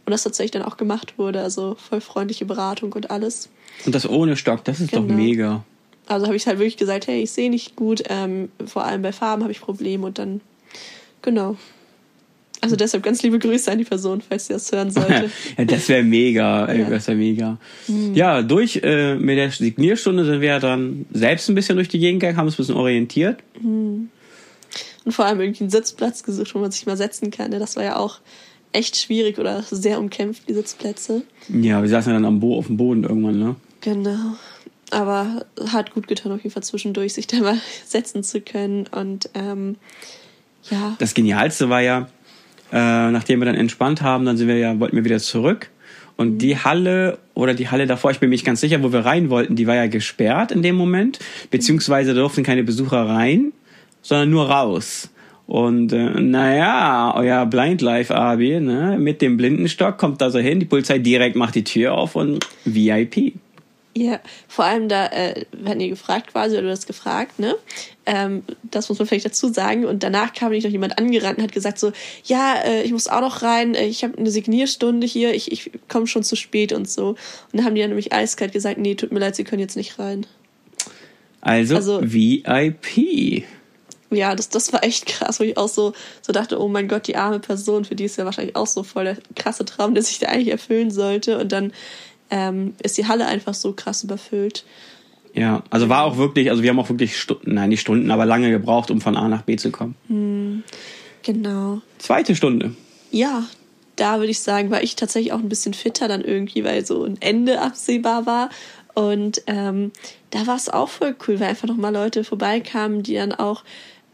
Und 0.06 0.12
das 0.12 0.24
tatsächlich 0.24 0.52
dann 0.52 0.64
auch 0.64 0.78
gemacht 0.78 1.18
wurde, 1.18 1.42
also 1.42 1.76
voll 1.76 2.02
freundliche 2.02 2.46
Beratung 2.46 2.94
und 2.94 3.12
alles. 3.12 3.50
Und 3.86 3.94
das 3.94 4.10
ohne 4.10 4.36
Stock, 4.38 4.64
das 4.64 4.80
ist 4.80 4.92
genau. 4.92 5.08
doch 5.08 5.16
mega. 5.16 5.64
Also 6.08 6.26
habe 6.26 6.36
ich 6.36 6.48
halt 6.48 6.58
wirklich 6.58 6.78
gesagt, 6.78 7.08
hey, 7.08 7.22
ich 7.22 7.32
sehe 7.32 7.50
nicht 7.50 7.76
gut, 7.76 8.04
ähm, 8.10 8.50
vor 8.66 8.86
allem 8.86 9.02
bei 9.02 9.12
Farben 9.12 9.44
habe 9.44 9.52
ich 9.52 9.62
Probleme 9.62 10.06
und 10.06 10.18
dann, 10.18 10.42
genau, 11.22 11.58
also 12.66 12.76
deshalb 12.76 13.04
ganz 13.04 13.22
liebe 13.22 13.38
Grüße 13.38 13.72
an 13.72 13.78
die 13.78 13.84
Person, 13.84 14.22
falls 14.28 14.48
sie 14.48 14.54
das 14.54 14.72
hören 14.72 14.90
sollte. 14.90 15.30
ja, 15.58 15.66
das 15.66 15.88
wäre 15.88 16.02
mega, 16.02 16.66
ey, 16.66 16.82
ja. 16.82 16.90
das 16.90 17.08
wäre 17.08 17.18
mega. 17.18 17.60
Mhm. 17.88 18.16
Ja, 18.16 18.42
durch 18.42 18.82
äh, 18.84 19.16
mit 19.16 19.38
der 19.38 19.52
Signierstunde 19.52 20.26
sind 20.26 20.42
wir 20.42 20.60
dann 20.60 21.06
selbst 21.14 21.48
ein 21.48 21.54
bisschen 21.54 21.76
durch 21.76 21.90
die 21.90 22.00
Gegend 22.00 22.22
gegangen, 22.22 22.38
haben 22.38 22.48
uns 22.48 22.56
ein 22.56 22.58
bisschen 22.58 22.76
orientiert. 22.76 23.44
Mhm. 23.62 24.10
Und 25.06 25.12
vor 25.12 25.26
allem 25.26 25.40
irgendwie 25.40 25.66
einen 25.66 25.70
Sitzplatz 25.70 26.24
gesucht, 26.24 26.56
wo 26.56 26.60
man 26.60 26.72
sich 26.72 26.88
mal 26.88 26.98
setzen 26.98 27.30
kann. 27.30 27.52
Ne? 27.52 27.60
Das 27.60 27.76
war 27.76 27.84
ja 27.84 27.98
auch 27.98 28.20
echt 28.74 28.98
schwierig 28.98 29.38
oder 29.38 29.62
sehr 29.62 30.00
umkämpft, 30.00 30.50
die 30.50 30.54
Sitzplätze. 30.54 31.22
Ja, 31.50 31.84
wir 31.84 31.90
saßen 31.90 32.12
ja 32.12 32.18
dann 32.18 32.26
am 32.26 32.40
Bo 32.40 32.58
auf 32.58 32.66
dem 32.66 32.78
Boden 32.78 33.04
irgendwann, 33.04 33.38
ne? 33.38 33.56
Genau. 33.82 34.36
Aber 34.90 35.46
hat 35.72 35.94
gut 35.94 36.08
getan, 36.08 36.32
auf 36.32 36.42
jeden 36.42 36.52
Fall 36.52 36.64
zwischendurch 36.64 37.14
sich 37.14 37.28
da 37.28 37.38
mal 37.38 37.60
setzen 37.86 38.24
zu 38.24 38.42
können. 38.42 38.88
Und 38.88 39.30
ähm, 39.36 39.76
ja. 40.72 40.96
Das 40.98 41.14
Genialste 41.14 41.70
war 41.70 41.82
ja, 41.82 42.10
äh, 42.72 43.12
nachdem 43.12 43.40
wir 43.40 43.46
dann 43.46 43.56
entspannt 43.56 44.02
haben, 44.02 44.26
dann 44.26 44.38
sind 44.38 44.48
wir 44.48 44.58
ja, 44.58 44.80
wollten 44.80 44.96
wir 44.96 45.06
wieder 45.06 45.20
zurück. 45.20 45.70
Und 46.18 46.38
die 46.38 46.58
Halle 46.58 47.18
oder 47.34 47.54
die 47.54 47.70
Halle 47.70 47.88
davor, 47.88 48.12
ich 48.12 48.20
bin 48.20 48.30
mir 48.30 48.36
nicht 48.36 48.46
ganz 48.46 48.62
sicher, 48.62 48.82
wo 48.82 48.94
wir 48.94 49.06
rein 49.06 49.30
wollten, 49.30 49.56
die 49.56 49.68
war 49.68 49.76
ja 49.76 49.88
gesperrt 49.88 50.52
in 50.52 50.62
dem 50.62 50.76
Moment. 50.76 51.20
Beziehungsweise 51.52 52.14
durften 52.14 52.44
keine 52.44 52.64
Besucher 52.64 53.08
rein, 53.08 53.52
sondern 54.02 54.30
nur 54.30 54.50
raus. 54.50 55.10
Und 55.48 55.94
äh, 55.94 56.10
naja, 56.22 57.14
euer 57.16 57.46
Blind 57.46 57.82
Life 57.82 58.16
AB, 58.16 58.62
ne, 58.62 58.98
mit 59.00 59.22
dem 59.22 59.38
Blindenstock 59.38 59.98
kommt 59.98 60.22
da 60.22 60.32
so 60.32 60.40
hin, 60.40 60.60
die 60.60 60.66
Polizei 60.66 60.98
direkt 60.98 61.36
macht 61.36 61.56
die 61.56 61.64
Tür 61.64 61.94
auf 61.94 62.16
und 62.16 62.46
VIP. 62.64 63.34
Ja, 63.98 64.20
vor 64.50 64.66
allem 64.66 64.90
da 64.90 65.08
äh, 65.08 65.46
werden 65.54 65.80
die 65.80 65.88
gefragt 65.88 66.34
quasi, 66.34 66.56
oder 66.56 66.64
du 66.64 66.72
hast 66.72 66.86
gefragt, 66.86 67.40
ne? 67.40 67.56
Ähm, 68.06 68.44
das 68.64 68.90
muss 68.90 69.00
man 69.00 69.08
vielleicht 69.08 69.26
dazu 69.26 69.48
sagen. 69.48 69.86
Und 69.86 70.04
danach 70.04 70.34
kam 70.34 70.52
nicht 70.52 70.66
noch 70.66 70.72
jemand 70.72 70.98
angerannt 70.98 71.38
und 71.38 71.46
hat 71.46 71.54
gesagt 71.54 71.80
so, 71.80 71.94
ja, 72.26 72.56
äh, 72.66 72.84
ich 72.84 72.92
muss 72.92 73.08
auch 73.08 73.22
noch 73.22 73.42
rein, 73.42 73.74
äh, 73.74 73.86
ich 73.86 74.04
habe 74.04 74.18
eine 74.18 74.30
Signierstunde 74.32 75.08
hier, 75.08 75.34
ich, 75.34 75.50
ich 75.50 75.72
komme 75.88 76.08
schon 76.08 76.24
zu 76.24 76.36
spät 76.36 76.74
und 76.74 76.90
so. 76.90 77.10
Und 77.10 77.18
dann 77.54 77.64
haben 77.64 77.76
die 77.76 77.82
dann 77.82 77.90
nämlich 77.90 78.12
eiskalt 78.12 78.52
gesagt, 78.52 78.78
nee, 78.78 78.96
tut 78.96 79.14
mir 79.14 79.20
leid, 79.20 79.38
sie 79.38 79.46
können 79.46 79.62
jetzt 79.62 79.78
nicht 79.78 79.98
rein. 79.98 80.26
Also, 81.40 81.76
also 81.76 82.02
VIP. 82.04 83.46
Ja, 84.12 84.36
das, 84.36 84.50
das 84.50 84.74
war 84.74 84.84
echt 84.84 85.06
krass, 85.06 85.40
wo 85.40 85.46
ich 85.46 85.58
auch 85.58 85.70
so, 85.70 85.94
so 86.22 86.34
dachte, 86.34 86.60
oh 86.60 86.68
mein 86.68 86.90
Gott, 86.90 87.08
die 87.08 87.16
arme 87.16 87.40
Person, 87.40 87.86
für 87.86 87.96
die 87.96 88.06
ist 88.06 88.18
ja 88.18 88.26
wahrscheinlich 88.26 88.58
auch 88.58 88.68
so 88.68 88.84
voll 88.84 89.06
der 89.06 89.18
krasse 89.36 89.64
Traum, 89.64 89.94
der 89.94 90.04
sich 90.04 90.20
da 90.20 90.28
eigentlich 90.28 90.52
erfüllen 90.52 90.92
sollte. 90.92 91.38
Und 91.38 91.54
dann 91.54 91.72
ähm, 92.30 92.74
ist 92.82 92.98
die 92.98 93.08
Halle 93.08 93.28
einfach 93.28 93.54
so 93.54 93.74
krass 93.74 94.04
überfüllt. 94.04 94.66
Ja, 95.34 95.64
also 95.70 95.90
war 95.90 96.06
auch 96.06 96.18
wirklich, 96.18 96.50
also 96.50 96.64
wir 96.64 96.70
haben 96.70 96.80
auch 96.80 96.90
wirklich 96.90 97.20
Stunden, 97.20 97.56
nein, 97.56 97.70
nicht 97.70 97.82
Stunden, 97.82 98.10
aber 98.10 98.26
lange 98.26 98.52
gebraucht, 98.52 98.90
um 98.90 99.02
von 99.02 99.18
A 99.18 99.28
nach 99.28 99.42
B 99.42 99.58
zu 99.58 99.70
kommen. 99.70 99.96
Hm, 100.08 100.64
genau. 101.24 101.82
Zweite 101.98 102.36
Stunde. 102.36 102.74
Ja, 103.12 103.44
da 103.98 104.20
würde 104.20 104.32
ich 104.32 104.40
sagen, 104.40 104.72
war 104.72 104.82
ich 104.82 104.96
tatsächlich 104.96 105.34
auch 105.34 105.40
ein 105.40 105.50
bisschen 105.50 105.74
fitter 105.74 106.08
dann 106.08 106.22
irgendwie, 106.22 106.64
weil 106.64 106.86
so 106.86 107.04
ein 107.04 107.18
Ende 107.22 107.62
absehbar 107.62 108.26
war. 108.26 108.50
Und 108.94 109.42
ähm, 109.48 109.92
da 110.32 110.48
war 110.48 110.56
es 110.56 110.70
auch 110.70 110.90
voll 110.90 111.16
cool, 111.28 111.40
weil 111.40 111.50
einfach 111.50 111.68
nochmal 111.68 111.94
Leute 111.94 112.24
vorbeikamen, 112.24 113.04
die 113.04 113.16
dann 113.16 113.34
auch 113.34 113.64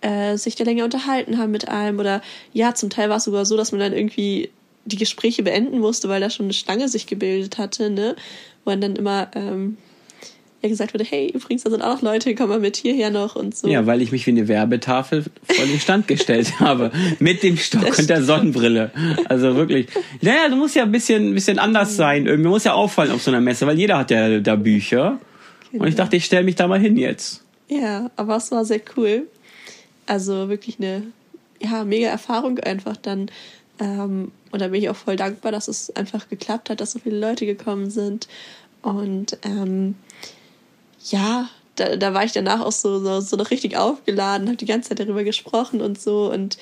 äh, 0.02 0.38
sich 0.38 0.56
da 0.56 0.64
länger 0.64 0.86
unterhalten 0.86 1.38
haben 1.38 1.52
mit 1.52 1.70
einem. 1.70 2.00
Oder 2.00 2.22
ja, 2.52 2.74
zum 2.74 2.90
Teil 2.90 3.10
war 3.10 3.18
es 3.18 3.26
sogar 3.26 3.46
so, 3.46 3.58
dass 3.58 3.72
man 3.72 3.80
dann 3.80 3.94
irgendwie 3.94 4.50
die 4.86 4.98
Gespräche 4.98 5.44
beenden 5.44 5.80
musste, 5.80 6.10
weil 6.10 6.22
da 6.22 6.30
schon 6.30 6.48
eine 6.48 6.54
Schlange 6.54 6.88
sich 6.90 7.08
gebildet 7.08 7.58
hatte, 7.58 7.90
ne? 7.90 8.16
Wo 8.66 8.76
dann 8.76 8.96
immer 8.96 9.30
ähm, 9.36 9.78
ja 10.62 10.70
gesagt 10.70 10.94
wurde, 10.94 11.04
hey, 11.04 11.32
übrigens, 11.34 11.64
da 11.64 11.72
sind 11.72 11.82
auch 11.82 11.96
noch 11.96 12.02
Leute, 12.02 12.36
komm 12.36 12.50
mal 12.50 12.60
mit 12.60 12.78
hierher 12.78 13.10
noch 13.10 13.36
und 13.36 13.56
so. 13.56 13.68
Ja, 13.68 13.86
weil 13.86 14.02
ich 14.02 14.12
mich 14.12 14.28
wie 14.28 14.32
eine 14.32 14.48
Werbetafel 14.48 15.24
vor 15.24 15.66
den 15.66 15.80
Stand 15.80 16.08
gestellt 16.08 16.54
habe. 16.60 16.92
Mit 17.20 17.42
dem 17.44 17.58
Stock 17.58 17.86
das 17.86 18.00
und 18.00 18.10
der 18.10 18.24
Sonnenbrille. 18.24 18.92
Also 19.26 19.56
wirklich. 19.56 19.88
Naja, 20.22 20.50
du 20.50 20.56
musst 20.56 20.76
ja 20.76 20.84
ein 20.84 20.92
bisschen, 20.92 21.30
ein 21.30 21.34
bisschen 21.34 21.58
anders 21.58 21.96
sein. 21.96 22.28
Irgendwie 22.28 22.50
muss 22.50 22.64
ja 22.64 22.74
auffallen 22.74 23.12
auf 23.12 23.24
so 23.24 23.32
einer 23.32 23.42
Messe, 23.42 23.66
weil 23.66 23.78
jeder 23.78 23.98
hat 23.98 24.12
ja 24.12 24.40
da 24.40 24.56
Bücher. 24.56 25.20
Genau. 25.72 25.84
Und 25.84 25.90
ich 25.90 25.96
dachte, 25.96 26.16
ich 26.16 26.26
stelle 26.26 26.44
mich 26.44 26.56
da 26.56 26.68
mal 26.68 26.80
hin 26.80 26.98
jetzt. 26.98 27.44
Ja, 27.68 28.12
aber 28.16 28.36
es 28.36 28.52
war 28.52 28.64
sehr 28.66 28.82
cool. 28.96 29.28
Also 30.06 30.50
wirklich 30.50 30.78
eine 30.80 31.04
ja, 31.60 31.84
mega 31.84 32.10
Erfahrung 32.10 32.60
einfach 32.60 32.98
dann. 32.98 33.32
Ähm, 33.82 34.32
und 34.52 34.62
da 34.62 34.68
bin 34.68 34.82
ich 34.82 34.90
auch 34.90 34.96
voll 34.96 35.16
dankbar, 35.16 35.52
dass 35.52 35.68
es 35.68 35.94
einfach 35.96 36.30
geklappt 36.30 36.70
hat, 36.70 36.80
dass 36.80 36.92
so 36.92 37.00
viele 37.00 37.20
Leute 37.20 37.46
gekommen 37.46 37.90
sind. 37.90 38.28
Und 38.84 39.38
ähm, 39.44 39.96
ja, 41.10 41.50
da, 41.76 41.96
da 41.96 42.14
war 42.14 42.24
ich 42.24 42.32
danach 42.32 42.62
auch 42.62 42.72
so, 42.72 43.00
so, 43.00 43.20
so 43.22 43.36
noch 43.38 43.50
richtig 43.50 43.78
aufgeladen, 43.78 44.48
habe 44.48 44.58
die 44.58 44.66
ganze 44.66 44.90
Zeit 44.90 45.00
darüber 45.00 45.24
gesprochen 45.24 45.82
und 45.82 46.00
so. 46.00 46.32
Und 46.32 46.60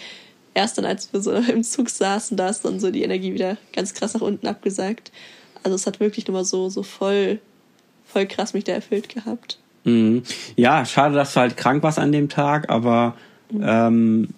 erst 0.54 0.78
dann, 0.78 0.86
als 0.86 1.12
wir 1.12 1.22
so 1.22 1.32
im 1.52 1.64
Zug 1.64 1.90
saßen, 1.90 2.38
da 2.38 2.48
ist 2.48 2.64
dann 2.64 2.80
so 2.80 2.90
die 2.90 3.04
Energie 3.04 3.34
wieder 3.34 3.58
ganz 3.74 3.94
krass 3.94 4.14
nach 4.14 4.22
unten 4.22 4.48
abgesagt. 4.48 5.12
Also 5.64 5.76
es 5.76 5.86
hat 5.86 6.00
wirklich 6.00 6.26
nochmal 6.26 6.46
so, 6.46 6.70
so 6.70 6.84
voll, 6.84 7.40
voll 8.06 8.28
krass 8.28 8.54
mich 8.54 8.64
da 8.64 8.72
erfüllt 8.72 9.10
gehabt. 9.10 9.60
Mhm. 9.84 10.24
Ja, 10.56 10.86
schade, 10.86 11.16
dass 11.16 11.34
du 11.34 11.42
halt 11.42 11.58
krank 11.58 11.84
warst 11.84 12.00
an 12.00 12.14
dem 12.14 12.30
Tag, 12.30 12.70
aber 12.70 13.18
mhm. 13.52 13.64
ähm, 13.66 14.30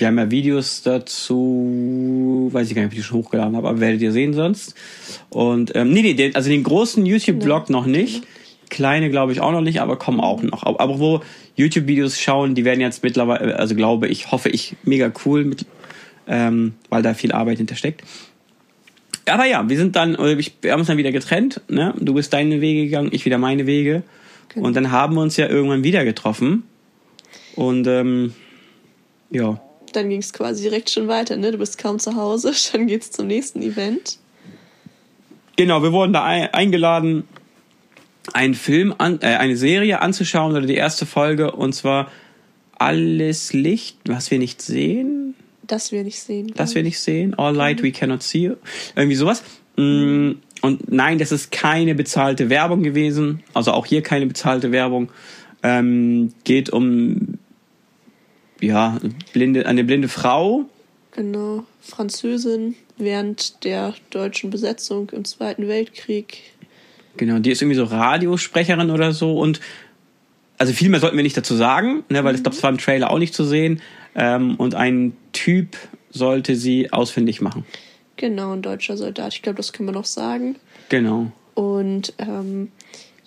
wir 0.00 0.06
haben 0.06 0.18
ja 0.18 0.30
Videos 0.30 0.82
dazu, 0.82 2.48
weiß 2.50 2.68
ich 2.68 2.74
gar 2.74 2.82
nicht, 2.82 2.88
ob 2.88 2.92
ich 2.92 2.98
die 2.98 3.04
schon 3.04 3.18
hochgeladen 3.18 3.56
habe, 3.56 3.68
aber 3.68 3.80
werdet 3.80 4.00
ihr 4.00 4.12
sehen 4.12 4.32
sonst. 4.32 4.74
Und 5.28 5.72
ähm, 5.76 5.92
nee, 5.92 6.02
nee, 6.02 6.30
also 6.34 6.48
den 6.48 6.62
großen 6.62 7.04
YouTube-Blog 7.04 7.68
ja, 7.68 7.72
noch 7.72 7.86
nicht. 7.86 8.24
Kleine 8.70 9.10
glaube 9.10 9.32
ich 9.32 9.40
auch 9.40 9.52
noch 9.52 9.60
nicht, 9.60 9.80
aber 9.80 9.96
kommen 9.96 10.20
auch 10.20 10.42
noch. 10.42 10.64
Aber 10.64 10.98
wo 10.98 11.20
YouTube-Videos 11.56 12.18
schauen, 12.18 12.54
die 12.54 12.64
werden 12.64 12.80
jetzt 12.80 13.02
mittlerweile, 13.02 13.56
also 13.56 13.74
glaube 13.74 14.08
ich, 14.08 14.32
hoffe 14.32 14.48
ich, 14.48 14.76
mega 14.84 15.12
cool, 15.24 15.44
mit, 15.44 15.66
ähm, 16.26 16.74
weil 16.88 17.02
da 17.02 17.14
viel 17.14 17.32
Arbeit 17.32 17.58
hintersteckt. 17.58 18.02
Aber 19.26 19.44
ja, 19.44 19.68
wir 19.68 19.76
sind 19.76 19.96
dann, 19.96 20.16
wir 20.16 20.72
haben 20.72 20.80
uns 20.80 20.88
dann 20.88 20.96
wieder 20.96 21.12
getrennt. 21.12 21.60
Ne? 21.68 21.94
Du 22.00 22.14
bist 22.14 22.32
deine 22.32 22.60
Wege 22.60 22.84
gegangen, 22.84 23.10
ich 23.12 23.24
wieder 23.24 23.38
meine 23.38 23.66
Wege. 23.66 24.02
Genau. 24.48 24.66
Und 24.66 24.74
dann 24.74 24.90
haben 24.90 25.14
wir 25.14 25.22
uns 25.22 25.36
ja 25.36 25.46
irgendwann 25.48 25.84
wieder 25.84 26.04
getroffen. 26.04 26.64
Und 27.54 27.86
ähm, 27.86 28.34
ja. 29.30 29.60
Dann 29.92 30.08
ging 30.08 30.20
es 30.20 30.32
quasi 30.32 30.62
direkt 30.62 30.90
schon 30.90 31.08
weiter, 31.08 31.36
ne? 31.36 31.52
Du 31.52 31.58
bist 31.58 31.78
kaum 31.78 31.98
zu 31.98 32.16
Hause, 32.16 32.54
schon 32.54 32.86
geht's 32.86 33.10
zum 33.10 33.26
nächsten 33.26 33.62
Event. 33.62 34.18
Genau, 35.56 35.82
wir 35.82 35.92
wurden 35.92 36.12
da 36.12 36.24
eingeladen 36.24 37.24
einen 38.32 38.54
Film, 38.54 38.94
an, 38.96 39.18
äh, 39.22 39.36
eine 39.36 39.56
Serie 39.56 40.00
anzuschauen 40.00 40.52
oder 40.52 40.66
die 40.66 40.74
erste 40.74 41.06
Folge 41.06 41.52
und 41.52 41.74
zwar 41.74 42.10
Alles 42.78 43.52
Licht, 43.52 43.98
was 44.06 44.30
wir 44.30 44.38
nicht 44.38 44.62
sehen. 44.62 45.34
Das 45.62 45.92
wir 45.92 46.02
nicht 46.02 46.20
sehen. 46.20 46.52
Das 46.56 46.74
wir 46.74 46.82
nicht 46.82 46.98
sehen. 46.98 47.34
All 47.38 47.54
Light 47.54 47.80
mhm. 47.80 47.84
We 47.84 47.92
Cannot 47.92 48.22
See. 48.22 48.52
Irgendwie 48.96 49.16
sowas. 49.16 49.42
Mhm. 49.76 50.40
Und 50.62 50.90
nein, 50.90 51.18
das 51.18 51.32
ist 51.32 51.52
keine 51.52 51.94
bezahlte 51.94 52.50
Werbung 52.50 52.82
gewesen. 52.82 53.42
Also 53.54 53.72
auch 53.72 53.86
hier 53.86 54.02
keine 54.02 54.26
bezahlte 54.26 54.72
Werbung. 54.72 55.10
Ähm, 55.62 56.32
geht 56.44 56.70
um 56.70 57.38
ja 58.60 58.98
blinde, 59.32 59.66
eine 59.66 59.84
blinde 59.84 60.08
Frau. 60.08 60.66
Genau, 61.12 61.64
Französin 61.80 62.76
während 62.96 63.64
der 63.64 63.94
deutschen 64.10 64.50
Besetzung 64.50 65.10
im 65.10 65.24
Zweiten 65.24 65.66
Weltkrieg 65.66 66.42
Genau, 67.16 67.38
die 67.38 67.50
ist 67.50 67.60
irgendwie 67.60 67.76
so 67.76 67.84
Radiosprecherin 67.84 68.90
oder 68.90 69.12
so 69.12 69.38
und 69.38 69.60
also 70.58 70.72
viel 70.72 70.90
mehr 70.90 71.00
sollten 71.00 71.16
wir 71.16 71.22
nicht 71.22 71.36
dazu 71.36 71.54
sagen, 71.54 72.04
ne, 72.08 72.22
weil 72.22 72.32
mhm. 72.32 72.36
ich 72.36 72.42
glaube, 72.42 72.56
es 72.56 72.62
war 72.62 72.70
im 72.70 72.78
Trailer 72.78 73.10
auch 73.10 73.18
nicht 73.18 73.34
zu 73.34 73.44
sehen. 73.44 73.80
Ähm, 74.14 74.56
und 74.56 74.74
ein 74.74 75.16
Typ 75.32 75.76
sollte 76.10 76.56
sie 76.56 76.92
ausfindig 76.92 77.40
machen. 77.40 77.64
Genau, 78.16 78.52
ein 78.52 78.60
deutscher 78.60 78.96
Soldat. 78.96 79.32
Ich 79.32 79.42
glaube, 79.42 79.56
das 79.56 79.72
können 79.72 79.88
wir 79.88 79.92
noch 79.94 80.04
sagen. 80.04 80.56
Genau. 80.88 81.32
Und 81.54 82.12
ähm, 82.18 82.70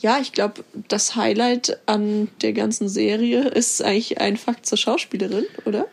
ja, 0.03 0.19
ich 0.21 0.33
glaube, 0.33 0.65
das 0.89 1.15
Highlight 1.15 1.79
an 1.85 2.27
der 2.41 2.51
ganzen 2.51 2.89
Serie 2.89 3.47
ist 3.47 3.81
eigentlich 3.81 4.19
ein 4.19 4.35
Fakt 4.35 4.65
zur 4.65 4.77
Schauspielerin, 4.77 5.45
oder? 5.63 5.87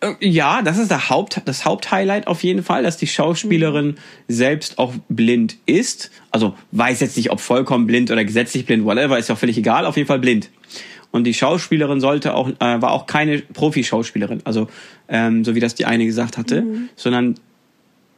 Äh, 0.00 0.12
ja, 0.20 0.60
das 0.60 0.76
ist 0.76 0.90
der 0.90 1.08
Haupt, 1.08 1.40
das 1.46 1.64
Haupthighlight 1.64 2.26
auf 2.26 2.44
jeden 2.44 2.62
Fall, 2.62 2.82
dass 2.82 2.98
die 2.98 3.06
Schauspielerin 3.06 3.86
mhm. 3.86 3.96
selbst 4.28 4.78
auch 4.78 4.92
blind 5.08 5.56
ist. 5.64 6.10
Also 6.30 6.54
weiß 6.72 7.00
jetzt 7.00 7.16
nicht, 7.16 7.30
ob 7.30 7.40
vollkommen 7.40 7.86
blind 7.86 8.10
oder 8.10 8.26
gesetzlich 8.26 8.66
blind, 8.66 8.84
whatever, 8.84 9.18
ist 9.18 9.30
ja 9.30 9.36
auch 9.36 9.38
völlig 9.38 9.56
egal, 9.56 9.86
auf 9.86 9.96
jeden 9.96 10.06
Fall 10.06 10.18
blind. 10.18 10.50
Und 11.10 11.24
die 11.24 11.32
Schauspielerin 11.32 12.00
sollte 12.00 12.34
auch, 12.34 12.50
äh, 12.50 12.54
war 12.60 12.92
auch 12.92 13.06
keine 13.06 13.38
Profi-Schauspielerin, 13.38 14.42
also 14.44 14.68
ähm, 15.08 15.46
so 15.46 15.54
wie 15.54 15.60
das 15.60 15.74
die 15.74 15.86
eine 15.86 16.04
gesagt 16.04 16.36
hatte, 16.36 16.60
mhm. 16.60 16.90
sondern 16.94 17.36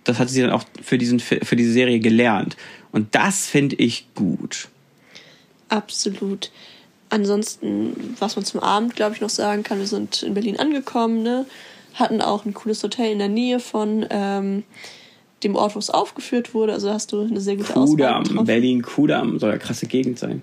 das 0.03 0.19
hatte 0.19 0.33
sie 0.33 0.41
dann 0.41 0.51
auch 0.51 0.65
für 0.83 0.99
diesen 0.99 1.21
für 1.21 1.55
diese 1.55 1.73
Serie 1.73 2.01
gelernt. 2.01 2.57
Und 2.91 3.15
das 3.15 3.47
finde 3.47 3.77
ich 3.77 4.07
gut. 4.17 4.69
Absolut. 5.71 6.51
Ansonsten, 7.09 8.17
was 8.19 8.37
man 8.37 8.45
zum 8.45 8.61
Abend, 8.61 8.95
glaube 8.95 9.15
ich, 9.15 9.21
noch 9.21 9.31
sagen 9.31 9.63
kann, 9.63 9.79
wir 9.79 9.87
sind 9.87 10.23
in 10.23 10.35
Berlin 10.35 10.59
angekommen, 10.59 11.23
ne? 11.23 11.47
hatten 11.95 12.21
auch 12.21 12.45
ein 12.45 12.55
cooles 12.55 12.83
Hotel 12.83 13.11
in 13.13 13.19
der 13.19 13.29
Nähe 13.29 13.59
von 13.59 14.07
ähm, 14.11 14.63
dem 15.43 15.57
Ort, 15.57 15.75
wo 15.75 15.79
es 15.79 15.91
aufgeführt 15.91 16.55
wurde. 16.55 16.73
Also 16.73 16.91
hast 16.91 17.13
du 17.13 17.23
eine 17.23 17.41
sehr 17.41 17.57
gute 17.57 17.73
Kudamm, 17.73 18.23
Auswahl 18.23 18.45
Berlin 18.45 18.83
Kudamm 18.83 19.39
soll 19.39 19.51
ja 19.51 19.59
krasse 19.59 19.87
Gegend 19.87 20.19
sein. 20.19 20.43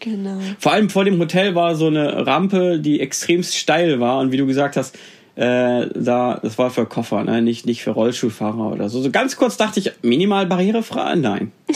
Genau. 0.00 0.38
Vor 0.58 0.72
allem 0.72 0.90
vor 0.90 1.04
dem 1.04 1.18
Hotel 1.18 1.54
war 1.54 1.74
so 1.74 1.86
eine 1.86 2.26
Rampe, 2.26 2.78
die 2.78 3.00
extremst 3.00 3.56
steil 3.56 4.00
war 4.00 4.20
und 4.20 4.32
wie 4.32 4.36
du 4.36 4.46
gesagt 4.46 4.76
hast, 4.76 4.96
äh, 5.34 5.88
da, 5.94 6.40
das 6.42 6.58
war 6.58 6.70
für 6.70 6.86
Koffer, 6.86 7.22
ne? 7.24 7.42
nicht, 7.42 7.66
nicht 7.66 7.82
für 7.82 7.90
Rollstuhlfahrer 7.90 8.72
oder 8.72 8.88
so. 8.88 9.00
So 9.00 9.10
ganz 9.10 9.36
kurz 9.36 9.56
dachte 9.56 9.80
ich, 9.80 9.92
minimal 10.02 10.46
barrierefrei? 10.46 11.14
Nein. 11.14 11.52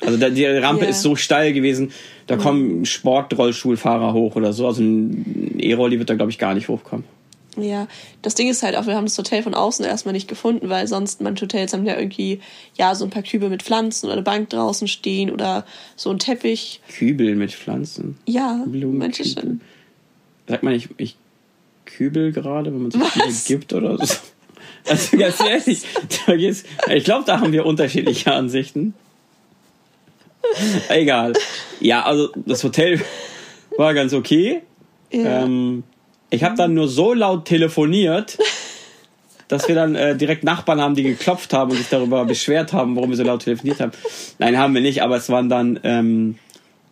Also 0.00 0.16
da, 0.16 0.30
die 0.30 0.44
Rampe 0.44 0.82
yeah. 0.82 0.90
ist 0.90 1.02
so 1.02 1.16
steil 1.16 1.52
gewesen, 1.52 1.92
da 2.26 2.36
mhm. 2.36 2.40
kommen 2.40 2.84
Sportrollstuhlfahrer 2.84 4.12
hoch 4.12 4.36
oder 4.36 4.52
so. 4.52 4.66
Also 4.66 4.82
ein 4.82 5.58
E-Rolli 5.58 5.98
wird 5.98 6.10
da, 6.10 6.14
glaube 6.14 6.30
ich, 6.30 6.38
gar 6.38 6.54
nicht 6.54 6.68
hochkommen. 6.68 7.04
Ja, 7.56 7.88
das 8.22 8.34
Ding 8.34 8.48
ist 8.48 8.62
halt 8.62 8.76
auch, 8.76 8.86
wir 8.86 8.94
haben 8.94 9.06
das 9.06 9.18
Hotel 9.18 9.42
von 9.42 9.54
außen 9.54 9.84
erstmal 9.84 10.12
nicht 10.12 10.28
gefunden, 10.28 10.68
weil 10.68 10.86
sonst 10.86 11.20
manche 11.20 11.44
Hotels 11.44 11.72
haben 11.72 11.84
ja 11.84 11.98
irgendwie, 11.98 12.40
ja, 12.76 12.94
so 12.94 13.04
ein 13.04 13.10
paar 13.10 13.22
Kübel 13.22 13.48
mit 13.48 13.62
Pflanzen 13.62 14.06
oder 14.06 14.14
eine 14.14 14.22
Bank 14.22 14.50
draußen 14.50 14.86
stehen 14.86 15.30
oder 15.30 15.64
so 15.96 16.10
ein 16.10 16.18
Teppich. 16.18 16.80
Kübel 16.88 17.34
mit 17.34 17.52
Pflanzen? 17.52 18.18
Ja, 18.26 18.64
manche 18.66 19.24
schon. 19.24 19.60
Sagt 20.48 20.62
man 20.62 20.72
nicht, 20.72 20.88
ich 20.96 21.16
kübel 21.84 22.32
gerade, 22.32 22.72
wenn 22.72 22.82
man 22.82 22.90
sich 22.90 23.00
Was? 23.00 23.44
gibt 23.44 23.72
oder 23.72 23.98
so? 23.98 24.14
Also 24.88 25.16
ganz 25.16 25.40
ehrlich, 25.40 25.82
ich 26.94 27.04
glaube, 27.04 27.24
da 27.26 27.40
haben 27.40 27.52
wir 27.52 27.66
unterschiedliche 27.66 28.32
Ansichten. 28.32 28.94
Egal. 30.88 31.32
Ja, 31.80 32.02
also 32.02 32.30
das 32.34 32.62
Hotel 32.64 33.00
war 33.76 33.94
ganz 33.94 34.12
okay. 34.12 34.62
Ja. 35.10 35.42
Ähm, 35.42 35.82
ich 36.30 36.44
habe 36.44 36.56
dann 36.56 36.74
nur 36.74 36.88
so 36.88 37.12
laut 37.12 37.44
telefoniert, 37.44 38.38
dass 39.48 39.66
wir 39.66 39.74
dann 39.74 39.94
äh, 39.96 40.16
direkt 40.16 40.44
Nachbarn 40.44 40.80
haben, 40.80 40.94
die 40.94 41.02
geklopft 41.02 41.52
haben 41.52 41.72
und 41.72 41.76
sich 41.76 41.88
darüber 41.88 42.24
beschwert 42.24 42.72
haben, 42.72 42.94
warum 42.94 43.10
wir 43.10 43.16
so 43.16 43.24
laut 43.24 43.42
telefoniert 43.42 43.80
haben. 43.80 43.92
Nein, 44.38 44.56
haben 44.58 44.74
wir 44.74 44.80
nicht, 44.80 45.02
aber 45.02 45.16
es 45.16 45.28
waren 45.28 45.48
dann 45.48 45.80
ähm, 45.82 46.36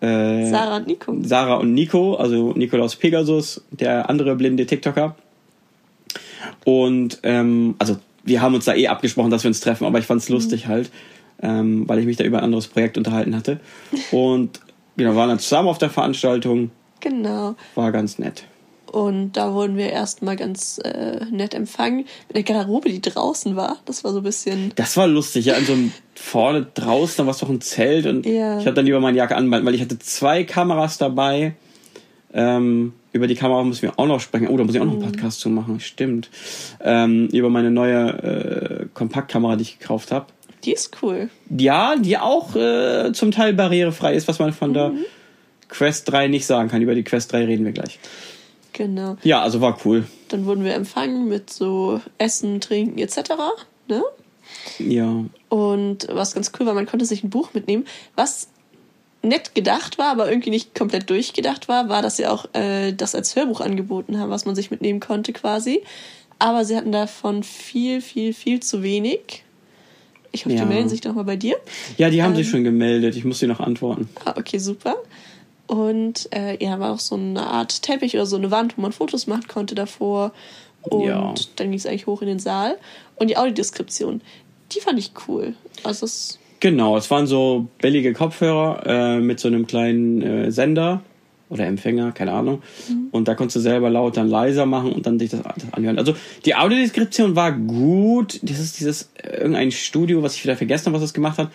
äh, 0.01 0.51
Sarah 0.51 0.77
und 0.79 0.87
Nico. 0.87 1.17
Sarah 1.23 1.55
und 1.57 1.75
Nico, 1.75 2.15
also 2.17 2.53
Nikolaus 2.55 2.97
Pegasus, 2.97 3.65
der 3.71 4.11
andere 4.11 4.35
blinde 4.35 4.67
TikToker. 4.67 5.15
Und 6.65 7.21
ähm, 7.23 7.77
also 7.79 7.99
wir 8.25 8.43
haben 8.43 8.55
uns 8.55 8.65
da 8.65 8.75
eh 8.75 8.89
abgesprochen, 8.89 9.31
dass 9.31 9.45
wir 9.45 9.49
uns 9.49 9.61
treffen, 9.61 9.87
aber 9.87 10.01
ich 10.01 10.07
fand's 10.07 10.29
lustig 10.29 10.67
mhm. 10.67 10.71
halt 10.71 10.91
ähm, 11.43 11.89
weil 11.89 11.99
ich 11.99 12.07
mich 12.07 12.17
da 12.17 12.25
über 12.25 12.39
ein 12.39 12.45
anderes 12.45 12.67
Projekt 12.67 12.99
unterhalten 12.99 13.35
hatte. 13.35 13.61
Und 14.11 14.61
genau, 14.97 15.17
waren 15.17 15.29
dann 15.29 15.39
zusammen 15.39 15.69
auf 15.69 15.79
der 15.79 15.91
Veranstaltung. 15.91 16.71
Genau. 17.01 17.55
War 17.75 17.93
ganz 17.93 18.19
nett. 18.19 18.45
Und 18.91 19.33
da 19.33 19.53
wurden 19.53 19.77
wir 19.77 19.91
erstmal 19.91 20.37
ganz 20.37 20.81
äh, 20.83 21.25
nett 21.31 21.55
empfangen 21.55 22.07
mit 22.29 22.37
der 22.37 22.43
Garderobe, 22.43 22.89
die 22.89 23.03
draußen 23.03 23.55
war. 23.55 23.77
Das 23.85 24.03
war 24.03 24.13
so 24.13 24.19
ein 24.19 24.25
bisschen. 24.25 24.73
Das 24.77 24.97
war 24.97 25.07
lustig, 25.07 25.47
ja. 25.47 25.55
In 25.55 25.67
so 25.67 25.73
einem 25.75 25.93
vorne 26.15 26.67
draußen, 26.73 27.19
da 27.19 27.27
war 27.27 27.33
es 27.33 27.39
doch 27.39 27.51
ein 27.51 27.61
Zelt 27.61 28.07
und 28.07 28.25
ja. 28.25 28.59
ich 28.59 28.65
hatte 28.65 28.75
dann 28.75 28.87
lieber 28.87 29.01
meine 29.01 29.19
Jacke 29.19 29.37
an, 29.37 29.51
weil 29.51 29.75
ich 29.75 29.83
hatte 29.83 29.99
zwei 29.99 30.45
Kameras 30.45 30.99
dabei. 30.99 31.55
Ähm, 32.33 32.93
über 33.13 33.27
die 33.27 33.35
Kamera 33.35 33.65
müssen 33.65 33.83
wir 33.83 33.99
auch 33.99 34.07
noch 34.07 34.21
sprechen. 34.21 34.49
Oh, 34.49 34.57
da 34.57 34.65
muss 34.65 34.75
ich 34.75 34.81
auch 34.81 34.85
noch 34.85 34.93
einen 34.93 35.03
mhm. 35.03 35.13
Podcast 35.13 35.41
zu 35.41 35.49
machen. 35.49 35.81
Stimmt. 35.81 36.31
Ähm, 36.81 37.29
über 37.33 37.51
meine 37.51 37.71
neue 37.71 38.09
äh, 38.09 38.87
Kompaktkamera, 38.93 39.57
die 39.57 39.63
ich 39.63 39.79
gekauft 39.79 40.13
habe. 40.13 40.27
Die 40.65 40.73
ist 40.73 40.99
cool. 41.03 41.31
Ja, 41.57 41.97
die 41.97 42.19
auch 42.19 42.55
äh, 42.57 43.13
zum 43.13 43.31
Teil 43.31 43.55
barrierefrei 43.55 44.15
ist, 44.15 44.29
was 44.29 44.39
man 44.39 44.53
von 44.53 44.71
mhm. 44.71 44.75
der 44.75 44.93
Quest 45.69 46.11
3 46.11 46.29
nicht 46.29 46.47
sagen 46.47 46.69
kann. 46.69 46.83
Über 46.83 46.95
die 46.95 47.05
Quest 47.05 47.33
3 47.33 47.45
reden 47.45 47.65
wir 47.65 47.73
gleich. 47.73 47.99
Genau. 48.73 49.17
Ja, 49.23 49.43
also 49.43 49.61
war 49.61 49.79
cool. 49.85 50.07
Dann 50.29 50.47
wurden 50.47 50.65
wir 50.65 50.75
empfangen 50.75 51.29
mit 51.29 51.51
so 51.51 52.01
Essen, 52.19 52.61
Trinken 52.61 52.99
etc. 52.99 53.33
Ne? 53.89 54.03
Ja. 54.79 55.25
Und 55.49 56.07
was 56.11 56.35
ganz 56.35 56.53
cool 56.59 56.67
war, 56.67 56.75
man 56.75 56.87
konnte 56.87 57.05
sich 57.05 57.25
ein 57.25 57.31
Buch 57.31 57.55
mitnehmen. 57.55 57.87
Was 58.15 58.49
nett 59.23 59.55
gedacht 59.55 59.99
war, 59.99 60.11
aber 60.13 60.31
irgendwie 60.31 60.51
nicht 60.51 60.75
komplett 60.75 61.11
durchgedacht 61.11 61.69
war, 61.69 61.89
war, 61.89 62.03
dass 62.03 62.17
sie 62.17 62.27
auch 62.27 62.47
äh, 62.55 62.93
das 62.93 63.15
als 63.15 63.35
Hörbuch 63.35 63.61
angeboten 63.61 64.19
haben, 64.19 64.31
was 64.31 64.45
man 64.45 64.55
sich 64.55 64.71
mitnehmen 64.71 65.01
konnte 65.01 65.33
quasi. 65.33 65.83
Aber 66.39 66.65
sie 66.65 66.77
hatten 66.77 66.93
davon 66.93 67.43
viel, 67.43 68.01
viel, 68.01 68.33
viel 68.33 68.61
zu 68.61 68.83
wenig. 68.83 69.43
Ich 70.33 70.45
hoffe, 70.45 70.55
Ja. 70.55 70.63
die 70.63 70.69
melden 70.69 70.89
sich 70.89 71.01
doch 71.01 71.15
mal 71.15 71.25
bei 71.25 71.37
dir. 71.37 71.57
Ja, 71.97 72.11
die 72.11 72.23
haben 72.23 72.33
Ähm. 72.33 72.37
sich 72.37 72.49
schon 72.51 72.65
gemeldet. 72.65 73.17
Ich 73.17 73.25
muss 73.25 73.39
dir 73.39 73.49
noch 73.49 73.61
antworten. 73.61 74.09
Ah, 74.25 74.35
okay, 74.37 74.59
super. 74.59 74.97
Und 75.67 76.29
äh, 76.33 76.63
ja, 76.65 76.79
war 76.81 76.93
auch 76.93 76.99
so 77.01 77.15
eine 77.17 77.47
Art 77.47 77.83
Teppich 77.83 78.15
oder 78.15 78.27
so 78.27 78.37
eine 78.37 78.51
Wand, 78.51 78.77
wo 78.79 78.83
man 78.83 78.93
Fotos 78.93 79.27
machen 79.27 79.47
konnte 79.49 79.75
davor. 79.75 80.33
Und 80.83 81.05
Ja. 81.05 81.35
dann 81.57 81.71
ging 81.71 81.79
es 81.79 81.87
eigentlich 81.87 82.07
hoch 82.07 82.23
in 82.23 82.29
den 82.29 82.39
Saal. 82.39 82.77
Und 83.17 83.29
die 83.29 83.37
Audiodeskription, 83.37 84.21
die 84.73 84.81
fand 84.81 84.99
ich 84.99 85.13
cool. 85.29 85.55
Also 85.83 86.07
es, 86.07 86.39
Genau, 86.61 86.97
es 86.97 87.09
waren 87.11 87.27
so 87.29 87.69
billige 87.81 88.13
Kopfhörer 88.15 88.83
äh, 88.87 89.21
mit 89.21 89.39
so 89.41 89.47
einem 89.49 89.67
kleinen 89.67 90.23
äh, 90.23 90.51
Sender 90.51 91.03
oder 91.51 91.67
Empfänger, 91.67 92.13
keine 92.13 92.33
Ahnung. 92.33 92.63
Und 93.11 93.29
da 93.29 93.35
konntest 93.35 93.57
du 93.57 93.61
selber 93.61 93.91
laut 93.91 94.17
dann 94.17 94.29
leiser 94.29 94.67
machen 94.67 94.93
und 94.93 95.07
dann 95.07 95.19
dich 95.19 95.31
das, 95.31 95.41
das 95.43 95.73
anhören. 95.73 95.99
Also 95.99 96.15
die 96.45 96.55
Audiodeskription 96.55 97.37
war 97.37 97.53
gut. 97.53 98.41
Das 98.43 98.59
ist 98.59 98.79
dieses 98.81 99.11
äh, 99.23 99.39
irgendein 99.39 99.73
Studio, 99.73 100.23
was 100.23 100.35
ich 100.35 100.45
wieder 100.45 100.57
vergessen 100.57 100.87
habe, 100.87 100.95
was 100.95 101.03
das 101.03 101.15
gemacht 101.15 101.39
hat. 101.39 101.51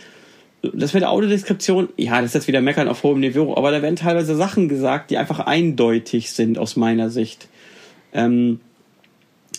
Das 0.74 0.94
mit 0.94 1.02
der 1.02 1.12
Audiodeskription, 1.12 1.90
ja, 1.98 2.22
das 2.22 2.28
ist 2.28 2.36
jetzt 2.36 2.48
wieder 2.48 2.62
meckern 2.62 2.88
auf 2.88 3.04
hohem 3.04 3.20
Niveau, 3.20 3.54
aber 3.56 3.72
da 3.72 3.82
werden 3.82 3.98
teilweise 3.98 4.36
Sachen 4.36 4.70
gesagt, 4.70 5.12
die 5.12 5.18
einfach 5.18 5.42
eindeutig 5.42 6.32
sind 6.32 6.58
aus 6.58 6.78
meiner 6.78 7.10
Sicht. 7.10 7.50
Ähm, 8.14 8.62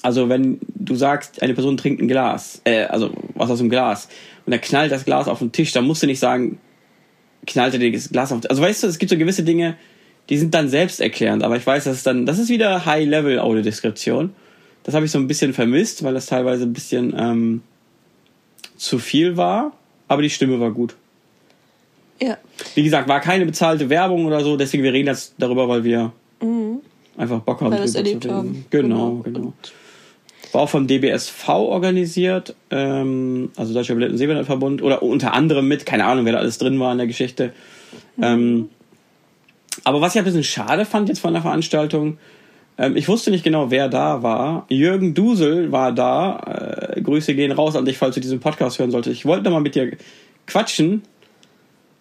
also 0.01 0.29
wenn 0.29 0.59
du 0.75 0.95
sagst, 0.95 1.43
eine 1.43 1.55
Person 1.55 1.77
trinkt 1.77 2.01
ein 2.01 2.09
Glas, 2.09 2.63
äh, 2.65 2.85
also 2.85 3.11
was 3.35 3.51
aus 3.51 3.59
dem 3.59 3.69
Glas, 3.69 4.09
und 4.47 4.53
er 4.53 4.59
knallt 4.59 4.93
das 4.93 5.05
Glas 5.05 5.29
auf 5.29 5.39
den 5.39 5.53
Tisch, 5.53 5.73
dann 5.73 5.87
musst 5.87 6.03
du 6.03 6.07
nicht 6.07 6.19
sagen, 6.19 6.59
knallt 7.47 7.75
er 7.75 7.81
dir 7.81 7.93
das 7.93 8.11
Glas 8.11 8.33
auf 8.33 8.41
den 8.41 8.51
Also 8.51 8.63
weißt 8.63 8.83
du, 8.83 8.87
es 8.87 8.99
gibt 8.99 9.11
so 9.11 9.19
gewisse 9.19 9.43
Dinge, 9.43 9.77
die 10.31 10.39
sind 10.39 10.55
dann 10.55 10.69
selbsterklärend, 10.69 11.43
aber 11.43 11.57
ich 11.57 11.67
weiß, 11.67 11.85
dass 11.85 11.97
es 11.99 12.03
dann, 12.03 12.25
das 12.27 12.39
ist 12.39 12.49
wieder 12.49 12.87
High-Level-Audiodeskription. 12.87 14.31
Das 14.85 14.95
habe 14.95 15.05
ich 15.07 15.11
so 15.13 15.19
ein 15.19 15.27
bisschen 15.29 15.53
vermisst, 15.55 16.03
weil 16.03 16.15
das 16.15 16.27
teilweise 16.27 16.65
ein 16.65 16.73
bisschen 16.73 17.15
ähm, 17.19 17.63
zu 18.77 18.99
viel 18.99 19.37
war, 19.37 19.73
aber 20.09 20.23
die 20.23 20.31
Stimme 20.31 20.61
war 20.61 20.71
gut. 20.71 20.95
ja. 22.21 22.37
Wie 22.75 22.83
gesagt, 22.85 23.09
war 23.09 23.21
keine 23.21 23.45
bezahlte 23.47 23.89
Werbung 23.91 24.25
oder 24.27 24.41
so, 24.43 24.57
deswegen 24.57 24.83
wir 24.83 24.93
reden 24.93 25.09
jetzt 25.09 25.35
darüber, 25.39 25.69
weil 25.69 25.85
wir 25.85 26.13
einfach 27.17 27.41
Bock 27.41 27.61
haben, 27.61 27.71
Mhm. 27.71 27.79
Weil 27.79 27.87
drüber 27.87 27.99
erlebt 27.99 28.23
zu 28.23 28.29
reden. 28.29 28.37
haben. 28.39 28.65
Genau, 28.71 29.11
Genau. 29.25 29.39
genau. 29.39 29.53
War 30.53 30.61
auch 30.63 30.69
vom 30.69 30.87
DBSV 30.87 31.49
organisiert, 31.49 32.55
ähm, 32.71 33.51
also 33.57 33.75
Deutscher 33.75 33.95
Blinden 33.97 34.17
Sehbehindertenverbund, 34.19 34.83
oder 34.83 35.03
unter 35.03 35.33
anderem 35.35 35.67
mit, 35.67 35.85
keine 35.87 36.05
Ahnung, 36.05 36.25
wer 36.27 36.33
da 36.35 36.39
alles 36.39 36.59
drin 36.59 36.79
war 36.79 36.93
in 36.93 36.99
der 36.99 37.07
Geschichte. 37.09 37.53
Ähm, 38.23 38.69
aber 39.83 40.01
was 40.01 40.15
ich 40.15 40.19
ein 40.19 40.25
bisschen 40.25 40.45
schade 40.45 40.85
fand 40.85 41.09
jetzt 41.09 41.21
von 41.21 41.33
der 41.33 41.43
Veranstaltung, 41.43 42.19
ähm, 42.79 42.97
ich 42.97 43.09
wusste 43.09 43.31
nicht 43.31 43.45
genau, 43.45 43.71
wer 43.71 43.89
da 43.89 44.23
war. 44.23 44.67
Jürgen 44.69 45.15
Dusel 45.15 45.73
war 45.73 45.93
da. 45.93 46.93
Äh, 46.97 47.01
Grüße 47.01 47.35
gehen 47.35 47.53
raus 47.53 47.77
an 47.77 47.85
dich, 47.85 47.99
falls 47.99 48.15
du 48.15 48.21
diesen 48.21 48.41
Podcast 48.41 48.79
hören 48.79 48.91
solltest. 48.91 49.17
Ich 49.17 49.27
wollte 49.27 49.45
noch 49.45 49.53
mal 49.53 49.61
mit 49.61 49.75
dir 49.75 49.97
quatschen, 50.47 51.03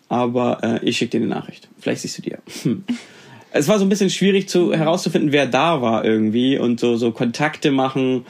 aber 0.09 0.59
äh, 0.63 0.85
ich 0.85 0.97
schicke 0.97 1.11
dir 1.11 1.25
eine 1.25 1.35
Nachricht. 1.35 1.69
Vielleicht 1.79 2.01
siehst 2.01 2.25
du 2.25 2.29
ja. 2.29 2.37
Hm. 2.63 2.83
Es 3.51 3.67
war 3.67 3.77
so 3.77 3.85
ein 3.85 3.89
bisschen 3.89 4.09
schwierig 4.09 4.49
zu, 4.49 4.73
herauszufinden, 4.73 5.31
wer 5.31 5.45
da 5.45 5.81
war 5.81 6.03
irgendwie 6.03 6.57
und 6.57 6.79
so, 6.79 6.95
so 6.95 7.11
Kontakte 7.11 7.69
machen 7.69 8.25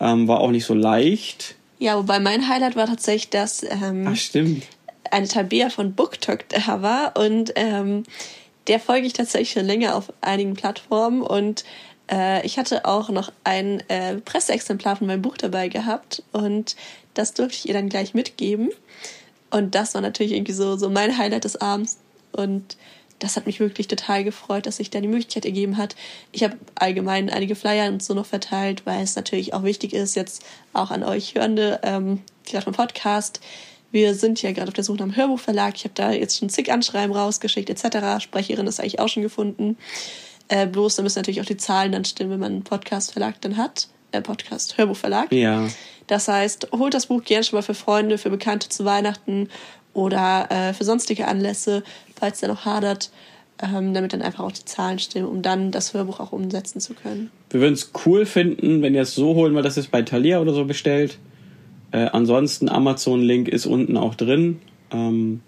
ähm, 0.00 0.28
war 0.28 0.40
auch 0.40 0.50
nicht 0.50 0.64
so 0.64 0.74
leicht. 0.74 1.56
Ja, 1.78 1.96
wobei 1.96 2.20
mein 2.20 2.48
Highlight 2.48 2.76
war 2.76 2.86
tatsächlich, 2.86 3.30
dass 3.30 3.62
ähm, 3.62 4.06
Ach, 4.08 4.16
stimmt. 4.16 4.64
eine 5.10 5.28
Tabea 5.28 5.70
von 5.70 5.94
BookTok 5.94 6.48
da 6.48 6.82
war 6.82 7.16
und 7.16 7.52
ähm, 7.56 8.04
der 8.66 8.80
folge 8.80 9.06
ich 9.06 9.12
tatsächlich 9.12 9.52
schon 9.52 9.66
länger 9.66 9.96
auf 9.96 10.12
einigen 10.20 10.54
Plattformen 10.54 11.22
und 11.22 11.64
äh, 12.10 12.44
ich 12.44 12.58
hatte 12.58 12.84
auch 12.84 13.08
noch 13.10 13.32
ein 13.44 13.82
äh, 13.88 14.16
Presseexemplar 14.16 14.96
von 14.96 15.06
meinem 15.06 15.22
Buch 15.22 15.36
dabei 15.36 15.68
gehabt 15.68 16.22
und 16.32 16.76
das 17.14 17.34
durfte 17.34 17.56
ich 17.56 17.68
ihr 17.68 17.74
dann 17.74 17.88
gleich 17.88 18.14
mitgeben 18.14 18.70
und 19.50 19.74
das 19.74 19.94
war 19.94 20.00
natürlich 20.00 20.32
irgendwie 20.32 20.52
so, 20.52 20.76
so 20.76 20.90
mein 20.90 21.16
Highlight 21.16 21.44
des 21.44 21.60
Abends 21.60 21.98
und 22.32 22.76
das 23.20 23.36
hat 23.36 23.46
mich 23.46 23.60
wirklich 23.60 23.88
total 23.88 24.24
gefreut, 24.24 24.66
dass 24.66 24.78
sich 24.78 24.90
da 24.90 25.00
die 25.00 25.08
Möglichkeit 25.08 25.44
ergeben 25.44 25.76
hat. 25.76 25.94
Ich 26.32 26.42
habe 26.42 26.58
allgemein 26.74 27.30
einige 27.30 27.54
Flyer 27.54 27.88
und 27.88 28.02
so 28.02 28.12
noch 28.12 28.26
verteilt, 28.26 28.84
weil 28.86 29.02
es 29.02 29.16
natürlich 29.16 29.54
auch 29.54 29.62
wichtig 29.62 29.94
ist, 29.94 30.16
jetzt 30.16 30.44
auch 30.72 30.90
an 30.90 31.04
euch 31.04 31.34
Hörende, 31.34 31.80
ähm, 31.84 32.22
gerade 32.44 32.64
vom 32.64 32.74
Podcast. 32.74 33.40
Wir 33.94 34.16
sind 34.16 34.42
ja 34.42 34.50
gerade 34.50 34.66
auf 34.66 34.74
der 34.74 34.82
Suche 34.82 34.98
nach 34.98 35.04
einem 35.04 35.14
Hörbuchverlag. 35.14 35.76
Ich 35.76 35.84
habe 35.84 35.94
da 35.94 36.10
jetzt 36.10 36.36
schon 36.36 36.48
zig 36.48 36.72
Anschreiben 36.72 37.14
rausgeschickt 37.14 37.70
etc. 37.70 38.20
Sprecherin 38.24 38.66
ist 38.66 38.80
eigentlich 38.80 38.98
auch 38.98 39.06
schon 39.06 39.22
gefunden. 39.22 39.76
Äh, 40.48 40.66
bloß 40.66 40.96
da 40.96 41.04
müssen 41.04 41.20
natürlich 41.20 41.40
auch 41.40 41.46
die 41.46 41.56
Zahlen 41.56 41.92
dann 41.92 42.04
stimmen, 42.04 42.32
wenn 42.32 42.40
man 42.40 42.52
einen 42.54 42.64
Podcast-Verlag 42.64 43.40
dann 43.42 43.56
hat. 43.56 43.86
Äh, 44.10 44.20
Podcast, 44.20 44.78
Hörbuchverlag. 44.78 45.30
Ja. 45.30 45.68
Das 46.08 46.26
heißt, 46.26 46.72
holt 46.72 46.92
das 46.92 47.06
Buch 47.06 47.22
gerne 47.22 47.44
schon 47.44 47.56
mal 47.56 47.62
für 47.62 47.74
Freunde, 47.74 48.18
für 48.18 48.30
Bekannte 48.30 48.68
zu 48.68 48.84
Weihnachten 48.84 49.48
oder 49.92 50.48
äh, 50.50 50.74
für 50.74 50.82
sonstige 50.82 51.28
Anlässe, 51.28 51.84
falls 52.18 52.40
der 52.40 52.48
noch 52.48 52.64
hadert, 52.64 53.12
ähm, 53.62 53.94
damit 53.94 54.12
dann 54.12 54.22
einfach 54.22 54.42
auch 54.42 54.50
die 54.50 54.64
Zahlen 54.64 54.98
stimmen, 54.98 55.28
um 55.28 55.40
dann 55.40 55.70
das 55.70 55.94
Hörbuch 55.94 56.18
auch 56.18 56.32
umsetzen 56.32 56.80
zu 56.80 56.94
können. 56.94 57.30
Wir 57.50 57.60
würden 57.60 57.74
es 57.74 57.92
cool 58.04 58.26
finden, 58.26 58.82
wenn 58.82 58.92
ihr 58.96 59.02
es 59.02 59.14
so 59.14 59.34
holen, 59.34 59.54
weil 59.54 59.62
das 59.62 59.76
ist 59.76 59.92
bei 59.92 60.02
Thalia 60.02 60.40
oder 60.40 60.52
so 60.52 60.64
bestellt. 60.64 61.16
Äh, 61.94 62.10
ansonsten 62.12 62.68
Amazon-Link 62.68 63.46
ist 63.46 63.66
unten 63.66 63.96
auch 63.96 64.16
drin. 64.16 64.60
Ähm, 64.90 65.42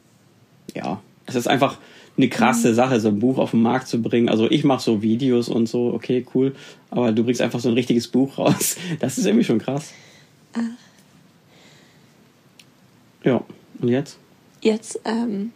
ja, 0.76 1.02
es 1.26 1.34
ist 1.34 1.48
einfach 1.48 1.78
eine 2.16 2.28
krasse 2.28 2.72
Sache, 2.72 3.00
so 3.00 3.08
ein 3.08 3.18
Buch 3.18 3.38
auf 3.38 3.50
den 3.50 3.62
Markt 3.62 3.88
zu 3.88 4.00
bringen. 4.00 4.28
Also 4.28 4.48
ich 4.48 4.62
mache 4.62 4.80
so 4.80 5.02
Videos 5.02 5.48
und 5.48 5.68
so, 5.68 5.92
okay, 5.92 6.24
cool. 6.36 6.54
Aber 6.88 7.10
du 7.10 7.24
bringst 7.24 7.42
einfach 7.42 7.58
so 7.58 7.68
ein 7.68 7.74
richtiges 7.74 8.06
Buch 8.06 8.38
raus. 8.38 8.76
Das 9.00 9.18
ist 9.18 9.26
irgendwie 9.26 9.42
schon 9.42 9.58
krass. 9.58 9.92
Ja, 13.24 13.42
und 13.80 13.88
jetzt? 13.88 14.16
Jetzt, 14.62 15.00
ähm, 15.04 15.50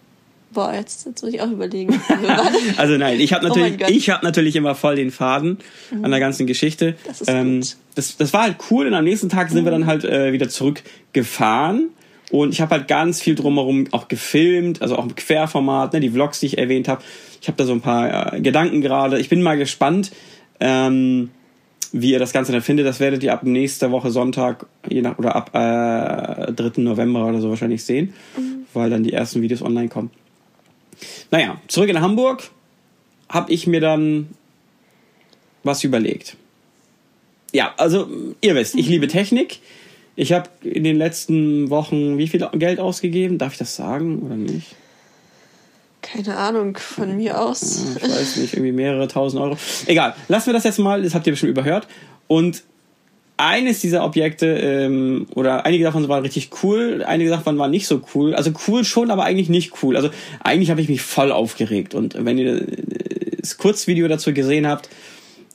boah, 0.52 0.72
jetzt, 0.74 1.06
jetzt 1.06 1.22
muss 1.22 1.32
ich 1.32 1.40
auch 1.40 1.50
überlegen. 1.50 1.92
Warte. 2.08 2.58
Also 2.76 2.96
nein, 2.96 3.20
ich 3.20 3.32
habe 3.32 3.46
Oh 3.46 3.48
natürlich, 3.48 3.78
Gott. 3.78 3.90
ich 3.90 4.10
habe 4.10 4.24
natürlich 4.24 4.56
immer 4.56 4.74
voll 4.74 4.96
den 4.96 5.10
Faden 5.10 5.58
an 6.02 6.10
der 6.10 6.20
ganzen 6.20 6.46
Geschichte. 6.46 6.96
Das 7.06 7.20
ist 7.20 7.28
ähm, 7.28 7.60
gut. 7.60 7.76
Das, 7.94 8.16
das 8.16 8.32
war 8.32 8.42
halt 8.42 8.56
cool 8.70 8.86
und 8.86 8.94
am 8.94 9.04
nächsten 9.04 9.28
Tag 9.28 9.50
sind 9.50 9.64
wir 9.64 9.72
dann 9.72 9.86
halt 9.86 10.04
äh, 10.04 10.32
wieder 10.32 10.48
zurückgefahren 10.48 11.90
und 12.30 12.52
ich 12.52 12.60
habe 12.60 12.76
halt 12.76 12.88
ganz 12.88 13.20
viel 13.20 13.34
drumherum 13.34 13.88
auch 13.90 14.08
gefilmt, 14.08 14.82
also 14.82 14.96
auch 14.96 15.04
im 15.04 15.14
Querformat, 15.16 15.92
ne, 15.92 16.00
die 16.00 16.10
Vlogs, 16.10 16.40
die 16.40 16.46
ich 16.46 16.58
erwähnt 16.58 16.86
habe. 16.88 17.02
Ich 17.40 17.48
habe 17.48 17.56
da 17.56 17.64
so 17.64 17.72
ein 17.72 17.80
paar 17.80 18.34
äh, 18.34 18.40
Gedanken 18.40 18.80
gerade. 18.80 19.18
Ich 19.18 19.28
bin 19.28 19.42
mal 19.42 19.56
gespannt, 19.58 20.12
ähm, 20.60 21.30
wie 21.92 22.12
ihr 22.12 22.20
das 22.20 22.32
Ganze 22.32 22.52
dann 22.52 22.62
findet. 22.62 22.86
Das 22.86 23.00
werdet 23.00 23.24
ihr 23.24 23.32
ab 23.32 23.42
nächster 23.42 23.90
Woche 23.90 24.10
Sonntag, 24.12 24.66
je 24.88 25.02
nach 25.02 25.18
oder 25.18 25.34
ab 25.34 25.50
äh, 25.54 26.52
3. 26.52 26.82
November 26.82 27.26
oder 27.26 27.40
so 27.40 27.48
wahrscheinlich 27.50 27.82
sehen, 27.82 28.14
weil 28.74 28.90
dann 28.90 29.02
die 29.02 29.12
ersten 29.12 29.42
Videos 29.42 29.62
online 29.62 29.88
kommen. 29.88 30.10
Naja, 31.30 31.60
zurück 31.68 31.88
in 31.88 32.00
Hamburg 32.00 32.50
habe 33.28 33.52
ich 33.52 33.66
mir 33.66 33.80
dann 33.80 34.28
was 35.62 35.84
überlegt. 35.84 36.36
Ja, 37.52 37.74
also 37.76 38.08
ihr 38.40 38.54
wisst, 38.54 38.74
ich 38.74 38.88
liebe 38.88 39.08
Technik. 39.08 39.60
Ich 40.16 40.32
habe 40.32 40.48
in 40.62 40.84
den 40.84 40.96
letzten 40.96 41.70
Wochen 41.70 42.18
wie 42.18 42.28
viel 42.28 42.46
Geld 42.54 42.80
ausgegeben? 42.80 43.38
Darf 43.38 43.52
ich 43.52 43.58
das 43.58 43.76
sagen 43.76 44.20
oder 44.20 44.36
nicht? 44.36 44.74
Keine 46.02 46.36
Ahnung, 46.36 46.76
von 46.76 47.16
mir 47.16 47.40
aus. 47.40 47.96
Ich 47.96 48.02
weiß 48.02 48.36
nicht, 48.36 48.54
irgendwie 48.54 48.72
mehrere 48.72 49.06
tausend 49.06 49.42
Euro. 49.42 49.56
Egal, 49.86 50.14
lassen 50.28 50.46
wir 50.46 50.52
das 50.54 50.64
jetzt 50.64 50.78
mal, 50.78 51.02
das 51.02 51.14
habt 51.14 51.26
ihr 51.26 51.32
bestimmt 51.32 51.50
überhört. 51.50 51.86
Und 52.26 52.62
eines 53.40 53.80
dieser 53.80 54.04
Objekte, 54.04 54.46
ähm, 54.46 55.26
oder 55.34 55.64
einige 55.66 55.84
davon 55.84 56.06
waren 56.08 56.22
richtig 56.22 56.50
cool, 56.62 57.02
einige 57.06 57.30
davon 57.30 57.58
waren 57.58 57.70
nicht 57.70 57.86
so 57.86 58.02
cool. 58.14 58.34
Also 58.34 58.52
cool 58.68 58.84
schon, 58.84 59.10
aber 59.10 59.24
eigentlich 59.24 59.48
nicht 59.48 59.82
cool. 59.82 59.96
Also 59.96 60.10
eigentlich 60.42 60.70
habe 60.70 60.80
ich 60.80 60.88
mich 60.88 61.02
voll 61.02 61.32
aufgeregt. 61.32 61.94
Und 61.94 62.16
wenn 62.24 62.38
ihr 62.38 62.66
das 63.38 63.56
Kurzvideo 63.56 64.08
dazu 64.08 64.32
gesehen 64.32 64.66
habt, 64.66 64.88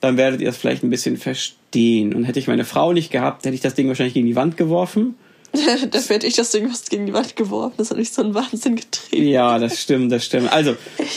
dann 0.02 0.18
werdet 0.18 0.42
ihr 0.42 0.50
es 0.50 0.58
vielleicht 0.58 0.84
ein 0.84 0.90
bisschen 0.90 1.18
verstehen. 1.18 2.14
Und 2.14 2.26
hätte 2.26 2.40
ich 2.40 2.48
meine 2.48 2.66
Frau 2.66 2.94
nicht 2.94 3.12
gehabt, 3.12 3.46
hätte 3.46 3.56
ich 3.56 3.62
das 3.62 3.76
Ding 3.76 3.88
wahrscheinlich 3.88 4.14
gegen 4.14 4.28
die 4.28 4.36
Wand 4.36 4.58
geworfen. 4.58 5.16
Dafür 5.92 6.16
hätte 6.18 6.28
ich 6.28 6.36
das 6.36 6.52
Ding 6.52 6.68
fast 6.70 6.90
gegen 6.90 7.06
die 7.06 7.14
Wand 7.14 7.36
geworfen. 7.36 7.76
Das 7.78 7.90
hat 7.90 7.98
mich 7.98 8.12
so 8.12 8.22
einen 8.22 8.34
Wahnsinn 8.34 8.76
getrieben. 8.76 9.28
Ja, 9.28 9.58
das 9.58 9.82
stimmt, 9.82 10.12
das 10.12 10.26
stimmt. 10.26 10.52
Also, 10.52 10.76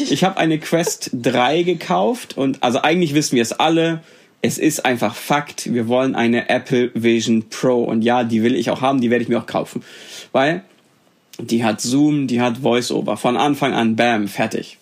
ich 0.09 0.23
habe 0.25 0.37
eine 0.37 0.59
Quest 0.59 1.11
3 1.15 1.63
gekauft 1.63 2.37
und 2.37 2.63
also 2.63 2.81
eigentlich 2.81 3.15
wissen 3.15 3.37
wir 3.37 3.43
es 3.43 3.53
alle. 3.53 4.03
Es 4.41 4.59
ist 4.59 4.85
einfach 4.85 5.15
Fakt. 5.15 5.73
Wir 5.73 5.89
wollen 5.89 6.15
eine 6.15 6.49
Apple 6.49 6.93
Vision 6.95 7.49
Pro 7.49 7.83
und 7.83 8.03
ja, 8.03 8.25
die 8.25 8.43
will 8.43 8.55
ich 8.55 8.71
auch 8.71 8.81
haben, 8.81 9.01
die 9.01 9.11
werde 9.11 9.23
ich 9.23 9.29
mir 9.29 9.39
auch 9.39 9.47
kaufen. 9.47 9.83
Weil 10.33 10.63
die 11.41 11.65
hat 11.65 11.81
Zoom, 11.81 12.27
die 12.27 12.41
hat 12.41 12.63
Voiceover. 12.63 13.17
Von 13.17 13.37
Anfang 13.37 13.73
an, 13.73 13.97
bam, 13.97 14.29
fertig. 14.29 14.79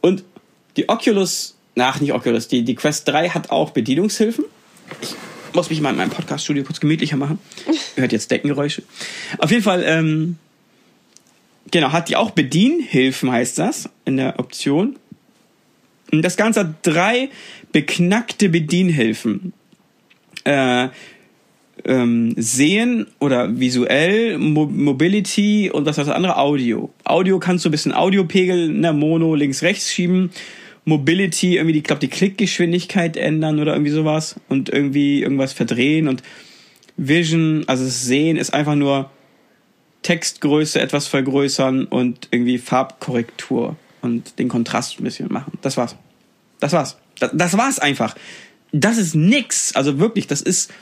Und 0.00 0.24
die 0.76 0.88
Oculus, 0.88 1.56
nach 1.74 2.00
nicht 2.00 2.12
Oculus, 2.12 2.48
die, 2.48 2.62
die 2.62 2.74
Quest 2.74 3.06
3 3.08 3.30
hat 3.30 3.50
auch 3.50 3.70
Bedienungshilfen. 3.70 4.44
Ich 5.00 5.14
muss 5.52 5.70
mich 5.70 5.80
mal 5.80 5.90
in 5.90 5.96
meinem 5.96 6.10
Podcast-Studio 6.10 6.64
kurz 6.64 6.80
gemütlicher 6.80 7.16
machen. 7.16 7.38
Ihr 7.66 7.74
hört 8.02 8.12
jetzt 8.12 8.30
Deckengeräusche. 8.30 8.82
Auf 9.38 9.50
jeden 9.50 9.62
Fall, 9.62 9.82
ähm, 9.84 10.38
genau, 11.70 11.92
hat 11.92 12.08
die 12.08 12.16
auch 12.16 12.30
Bedienhilfen, 12.30 13.30
heißt 13.30 13.58
das, 13.58 13.88
in 14.04 14.16
der 14.16 14.38
Option. 14.38 14.96
Und 16.12 16.22
das 16.22 16.36
Ganze 16.36 16.60
hat 16.60 16.74
drei 16.82 17.30
beknackte 17.72 18.48
Bedienhilfen. 18.48 19.52
Äh, 20.44 20.88
ähm, 21.84 22.34
Sehen 22.36 23.06
oder 23.20 23.58
visuell, 23.58 24.38
Mo 24.38 24.66
Mobility 24.66 25.70
und 25.70 25.86
was 25.86 25.96
das 25.96 26.08
andere? 26.08 26.36
Audio. 26.36 26.90
Audio 27.04 27.38
kannst 27.38 27.64
du 27.64 27.68
ein 27.68 27.72
bisschen 27.72 27.92
Audiopegel, 27.92 28.68
ne, 28.68 28.92
Mono 28.92 29.34
links, 29.34 29.62
rechts 29.62 29.92
schieben. 29.92 30.30
Mobility, 30.84 31.56
irgendwie, 31.56 31.78
ich 31.78 31.84
glaube, 31.84 32.00
die 32.00 32.08
Klickgeschwindigkeit 32.08 33.16
ändern 33.16 33.60
oder 33.60 33.72
irgendwie 33.74 33.92
sowas 33.92 34.36
und 34.48 34.70
irgendwie 34.70 35.22
irgendwas 35.22 35.52
verdrehen 35.52 36.08
und 36.08 36.22
Vision, 36.96 37.64
also 37.66 37.84
das 37.84 38.04
Sehen 38.04 38.36
ist 38.36 38.52
einfach 38.52 38.74
nur 38.74 39.10
Textgröße 40.02 40.80
etwas 40.80 41.06
vergrößern 41.06 41.84
und 41.84 42.28
irgendwie 42.30 42.58
Farbkorrektur 42.58 43.76
und 44.02 44.38
den 44.38 44.48
Kontrast 44.48 44.98
ein 44.98 45.04
bisschen 45.04 45.32
machen. 45.32 45.58
Das 45.62 45.76
war's. 45.76 45.96
Das 46.58 46.72
war's. 46.72 46.98
Das, 47.20 47.30
das 47.32 47.56
war's 47.56 47.78
einfach. 47.78 48.16
Das 48.72 48.98
ist 48.98 49.14
nix. 49.14 49.74
Also 49.74 49.98
wirklich, 49.98 50.26
das 50.26 50.42
ist, 50.42 50.72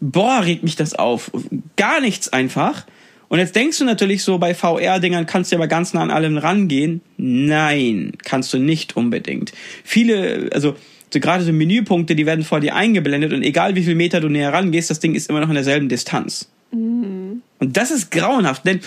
boah, 0.00 0.42
regt 0.42 0.64
mich 0.64 0.76
das 0.76 0.94
auf. 0.94 1.30
Gar 1.76 2.00
nichts 2.00 2.28
einfach. 2.32 2.84
Und 3.28 3.38
jetzt 3.38 3.56
denkst 3.56 3.78
du 3.78 3.84
natürlich 3.84 4.22
so, 4.22 4.38
bei 4.38 4.54
VR-Dingern 4.54 5.26
kannst 5.26 5.50
du 5.50 5.56
aber 5.56 5.66
ganz 5.66 5.94
nah 5.94 6.02
an 6.02 6.10
allem 6.10 6.38
rangehen. 6.38 7.00
Nein, 7.16 8.12
kannst 8.24 8.52
du 8.52 8.58
nicht 8.58 8.96
unbedingt. 8.96 9.52
Viele, 9.84 10.48
also 10.52 10.76
so 11.12 11.20
gerade 11.20 11.44
so 11.44 11.52
Menüpunkte, 11.52 12.14
die 12.14 12.26
werden 12.26 12.44
vor 12.44 12.60
dir 12.60 12.74
eingeblendet 12.74 13.32
und 13.32 13.42
egal 13.42 13.74
wie 13.74 13.82
viel 13.82 13.94
Meter 13.94 14.20
du 14.20 14.28
näher 14.28 14.52
rangehst, 14.52 14.90
das 14.90 15.00
Ding 15.00 15.14
ist 15.14 15.28
immer 15.28 15.40
noch 15.40 15.48
in 15.48 15.54
derselben 15.54 15.88
Distanz. 15.88 16.48
Mhm. 16.72 17.42
Und 17.58 17.76
das 17.76 17.90
ist 17.90 18.10
grauenhaft, 18.10 18.64
denn 18.66 18.80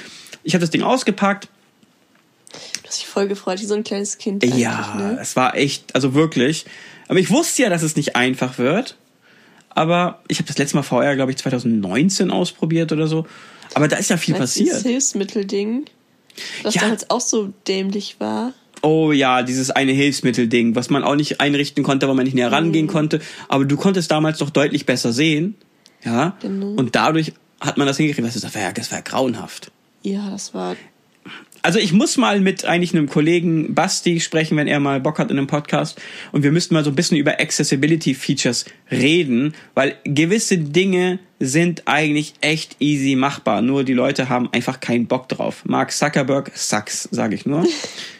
ich 0.44 0.54
habe 0.54 0.62
das 0.62 0.70
Ding 0.70 0.84
ausgepackt. 0.84 1.50
Du 2.90 2.94
hast 2.94 3.02
dich 3.02 3.08
voll 3.08 3.28
gefreut, 3.28 3.62
wie 3.62 3.66
so 3.68 3.76
ein 3.76 3.84
kleines 3.84 4.18
Kind. 4.18 4.44
Ja, 4.44 4.96
ne? 4.98 5.20
es 5.22 5.36
war 5.36 5.56
echt, 5.56 5.94
also 5.94 6.16
wirklich. 6.16 6.66
Aber 7.08 7.20
ich 7.20 7.30
wusste 7.30 7.62
ja, 7.62 7.70
dass 7.70 7.84
es 7.84 7.96
nicht 7.96 8.16
einfach 8.16 8.58
wird. 8.58 8.98
Aber 9.70 10.24
ich 10.28 10.40
habe 10.40 10.48
das 10.48 10.58
letzte 10.58 10.76
Mal 10.76 10.82
VR, 10.82 11.16
glaube 11.16 11.30
ich, 11.32 11.38
2019 11.38 12.32
ausprobiert 12.32 12.92
oder 12.92 13.06
so. 13.06 13.28
Aber 13.76 13.88
da 13.88 13.98
ist 13.98 14.10
ja 14.10 14.18
viel 14.18 14.34
Meinst 14.34 14.56
passiert. 14.56 14.76
Das 14.76 14.82
Hilfsmittelding, 14.82 15.86
das 16.64 16.74
Ja. 16.74 16.82
damals 16.82 17.12
auch 17.12 17.22
so 17.22 17.54
dämlich 17.68 18.16
war. 18.20 18.54
Oh 18.82 19.12
ja, 19.12 19.44
dieses 19.44 19.70
eine 19.70 19.92
Hilfsmittelding, 19.92 20.74
was 20.74 20.90
man 20.90 21.04
auch 21.04 21.16
nicht 21.16 21.40
einrichten 21.42 21.84
konnte, 21.84 22.08
weil 22.08 22.16
man 22.16 22.26
nicht 22.26 22.34
näher 22.34 22.52
rangehen 22.52 22.88
Mhm. 22.88 22.90
konnte. 22.90 23.20
Aber 23.50 23.66
du 23.66 23.78
konntest 23.78 24.10
damals 24.10 24.40
doch 24.40 24.50
deutlich 24.50 24.88
besser 24.88 25.14
sehen. 25.14 25.54
Ja. 26.04 26.36
Genau. 26.42 26.72
Und 26.72 26.96
dadurch 26.96 27.34
hat 27.62 27.78
man 27.78 27.86
das 27.86 27.98
hingekriegt. 27.98 28.26
Weißt 28.28 28.44
das 28.44 28.56
war 28.56 28.62
ja, 28.64 28.72
das 28.72 28.90
war 28.92 28.98
ja 28.98 29.04
grauenhaft. 29.04 29.72
Ja, 30.02 30.32
das 30.32 30.56
war. 30.56 30.76
Also 31.62 31.80
ich 31.80 31.92
muss 31.92 32.18
mal 32.18 32.40
mit 32.40 32.66
eigentlich 32.66 32.94
einem 32.94 33.10
Kollegen 33.10 33.74
Basti 33.74 34.20
sprechen, 34.20 34.58
wenn 34.58 34.68
er 34.68 34.80
mal 34.80 35.00
Bock 35.00 35.20
hat 35.20 35.30
in 35.32 35.38
einem 35.38 35.48
Podcast. 35.48 36.00
Und 36.32 36.44
wir 36.44 36.52
müssten 36.52 36.74
mal 36.74 36.84
so 36.84 36.92
ein 36.92 36.96
bisschen 36.96 37.18
über 37.18 37.40
Accessibility 37.40 38.14
Features 38.14 38.66
reden, 38.92 39.54
weil 39.74 39.96
gewisse 40.04 40.58
Dinge 40.58 41.20
sind 41.40 41.84
eigentlich 41.86 42.34
echt 42.42 42.78
easy 42.80 43.16
machbar. 43.16 43.62
Nur 43.62 43.84
die 43.84 43.94
Leute 43.94 44.30
haben 44.30 44.50
einfach 44.52 44.80
keinen 44.80 45.08
Bock 45.08 45.30
drauf. 45.30 45.64
Mark 45.66 45.92
Zuckerberg 45.92 46.52
sucks, 46.56 47.08
sage 47.12 47.36
ich 47.36 47.46
nur. 47.46 47.66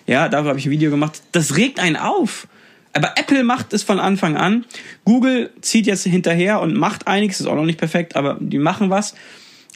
Ja, 0.08 0.28
darüber 0.28 0.50
habe 0.50 0.60
ich 0.60 0.66
ein 0.66 0.72
Video 0.72 0.90
gemacht. 0.90 1.22
Das 1.34 1.56
regt 1.56 1.80
einen 1.80 1.96
auf. 1.96 2.48
Aber 2.94 3.14
Apple 3.16 3.44
macht 3.44 3.74
es 3.74 3.84
von 3.84 4.00
Anfang 4.00 4.36
an. 4.38 4.66
Google 5.06 5.52
zieht 5.62 5.86
jetzt 5.86 6.04
hinterher 6.04 6.62
und 6.62 6.76
macht 6.76 7.08
einiges, 7.08 7.40
ist 7.40 7.46
auch 7.46 7.54
noch 7.54 7.66
nicht 7.66 7.78
perfekt, 7.78 8.16
aber 8.16 8.38
die 8.40 8.58
machen 8.58 8.90
was. 8.90 9.14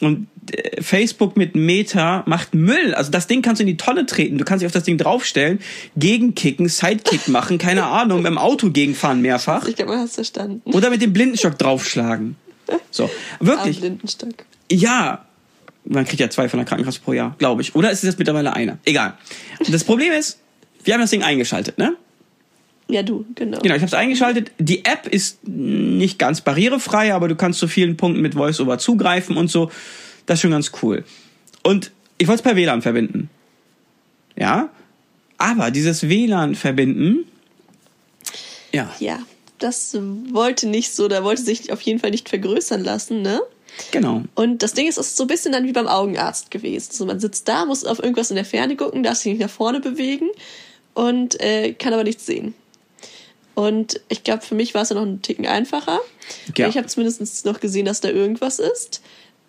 Und 0.03 0.27
äh, 0.51 0.81
Facebook 0.81 1.37
mit 1.37 1.55
Meta 1.55 2.23
macht 2.25 2.53
Müll. 2.53 2.93
Also 2.93 3.11
das 3.11 3.27
Ding 3.27 3.41
kannst 3.41 3.59
du 3.59 3.63
in 3.63 3.67
die 3.67 3.77
Tonne 3.77 4.05
treten. 4.05 4.37
Du 4.37 4.45
kannst 4.45 4.61
dich 4.61 4.67
auf 4.67 4.73
das 4.73 4.83
Ding 4.83 4.97
draufstellen, 4.97 5.59
gegenkicken, 5.95 6.67
Sidekick 6.67 7.27
machen, 7.27 7.57
keine 7.57 7.85
Ahnung, 7.87 8.21
mit 8.23 8.31
dem 8.31 8.37
Auto 8.37 8.71
gegenfahren 8.71 9.21
mehrfach. 9.21 9.67
Ich 9.67 9.75
glaube, 9.75 9.95
man 9.95 10.05
es 10.05 10.15
verstanden. 10.15 10.61
Oder 10.71 10.89
mit 10.89 11.01
dem 11.01 11.13
Blindenstock 11.13 11.57
draufschlagen. 11.57 12.35
So, 12.91 13.09
Am 13.39 13.47
wirklich. 13.47 13.79
Blindenstock. 13.79 14.45
Ja. 14.71 15.25
Man 15.85 16.05
kriegt 16.05 16.21
ja 16.21 16.29
zwei 16.29 16.47
von 16.47 16.59
der 16.59 16.65
Krankenkasse 16.65 17.01
pro 17.01 17.11
Jahr, 17.11 17.35
glaube 17.39 17.61
ich. 17.61 17.75
Oder 17.75 17.91
ist 17.91 17.99
es 17.99 18.03
jetzt 18.03 18.19
mittlerweile 18.19 18.53
einer? 18.53 18.77
Egal. 18.85 19.17
Das 19.69 19.83
Problem 19.83 20.13
ist, 20.13 20.39
wir 20.85 20.93
haben 20.93 21.01
das 21.01 21.09
Ding 21.09 21.23
eingeschaltet, 21.23 21.77
ne? 21.77 21.97
Ja, 22.89 23.01
du, 23.01 23.25
genau. 23.35 23.59
Genau, 23.59 23.75
ich 23.75 23.81
habe 23.81 23.87
es 23.87 23.93
eingeschaltet. 23.93 24.51
Die 24.59 24.85
App 24.85 25.07
ist 25.07 25.47
nicht 25.47 26.19
ganz 26.19 26.41
barrierefrei, 26.41 27.13
aber 27.13 27.27
du 27.27 27.35
kannst 27.35 27.59
zu 27.59 27.67
vielen 27.67 27.97
Punkten 27.97 28.21
mit 28.21 28.35
VoiceOver 28.35 28.77
zugreifen 28.77 29.37
und 29.37 29.49
so. 29.49 29.71
Das 30.25 30.35
ist 30.37 30.41
schon 30.41 30.51
ganz 30.51 30.71
cool. 30.81 31.03
Und 31.63 31.91
ich 32.17 32.27
wollte 32.27 32.39
es 32.39 32.43
per 32.43 32.55
WLAN 32.55 32.81
verbinden. 32.81 33.29
Ja? 34.35 34.69
Aber 35.37 35.71
dieses 35.71 36.07
WLAN 36.09 36.55
verbinden, 36.55 37.25
ja, 38.73 38.91
Ja, 38.99 39.19
das 39.59 39.95
wollte 40.31 40.67
nicht 40.67 40.93
so, 40.93 41.07
da 41.07 41.23
wollte 41.23 41.43
sich 41.43 41.71
auf 41.71 41.81
jeden 41.81 41.99
Fall 41.99 42.09
nicht 42.09 42.27
vergrößern 42.27 42.83
lassen, 42.83 43.21
ne? 43.21 43.39
genau. 43.91 44.23
Und 44.35 44.63
das 44.63 44.73
Ding 44.73 44.87
ist, 44.87 44.97
es 44.97 45.09
ist 45.09 45.17
so 45.17 45.23
ein 45.23 45.27
bisschen 45.27 45.51
dann 45.51 45.65
wie 45.65 45.71
beim 45.71 45.87
Augenarzt 45.87 46.51
gewesen. 46.51 46.91
So, 46.91 47.05
man 47.05 47.19
sitzt 47.19 47.47
da, 47.47 47.65
muss 47.65 47.85
auf 47.85 47.99
irgendwas 47.99 48.29
in 48.29 48.35
der 48.35 48.45
Ferne 48.45 48.75
gucken, 48.75 49.03
darf 49.03 49.17
sich 49.17 49.33
nicht 49.33 49.41
nach 49.41 49.49
vorne 49.49 49.79
bewegen 49.79 50.29
und 50.93 51.39
äh, 51.39 51.73
kann 51.73 51.93
aber 51.93 52.03
nichts 52.03 52.25
sehen. 52.25 52.55
Und 53.55 54.01
ich 54.09 54.23
glaube, 54.23 54.41
für 54.41 54.55
mich 54.55 54.73
war 54.73 54.81
es 54.81 54.89
ja 54.89 54.95
noch 54.95 55.03
einen 55.03 55.21
Ticken 55.21 55.45
einfacher. 55.45 55.99
Ja. 56.57 56.67
Ich 56.67 56.77
habe 56.77 56.87
zumindest 56.87 57.45
noch 57.45 57.59
gesehen, 57.59 57.85
dass 57.85 58.01
da 58.01 58.09
irgendwas 58.09 58.59
ist 58.59 59.01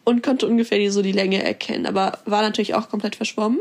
und 0.05 0.23
konnte 0.23 0.47
ungefähr 0.47 0.79
die, 0.79 0.91
so 0.91 1.03
die 1.03 1.13
Länge 1.13 1.43
erkennen, 1.43 1.87
aber 1.87 2.19
war 2.27 2.43
natürlich 2.43 2.75
auch 2.75 2.89
komplett 2.89 3.17
verschwommen. 3.17 3.61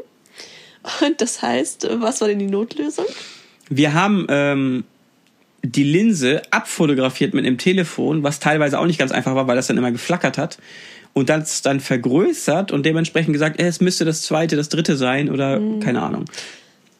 Und 1.01 1.21
das 1.21 1.41
heißt, 1.41 1.87
was 1.93 2.19
war 2.19 2.27
denn 2.27 2.39
die 2.39 2.47
Notlösung? 2.47 3.05
Wir 3.69 3.93
haben 3.93 4.25
ähm, 4.29 4.83
die 5.63 5.85
Linse 5.85 6.41
abfotografiert 6.51 7.33
mit 7.33 7.45
einem 7.45 7.57
Telefon, 7.57 8.23
was 8.23 8.39
teilweise 8.39 8.79
auch 8.79 8.85
nicht 8.85 8.99
ganz 8.99 9.11
einfach 9.11 9.33
war, 9.33 9.47
weil 9.47 9.55
das 9.55 9.67
dann 9.67 9.77
immer 9.77 9.91
geflackert 9.91 10.37
hat. 10.37 10.57
Und 11.13 11.29
das 11.29 11.61
dann 11.61 11.79
vergrößert 11.79 12.71
und 12.71 12.85
dementsprechend 12.85 13.33
gesagt, 13.33 13.59
äh, 13.59 13.67
es 13.67 13.79
müsste 13.79 14.03
das 14.03 14.23
zweite, 14.23 14.55
das 14.55 14.69
dritte 14.69 14.97
sein 14.97 15.29
oder 15.29 15.61
keine 15.79 16.01
Ahnung. 16.01 16.25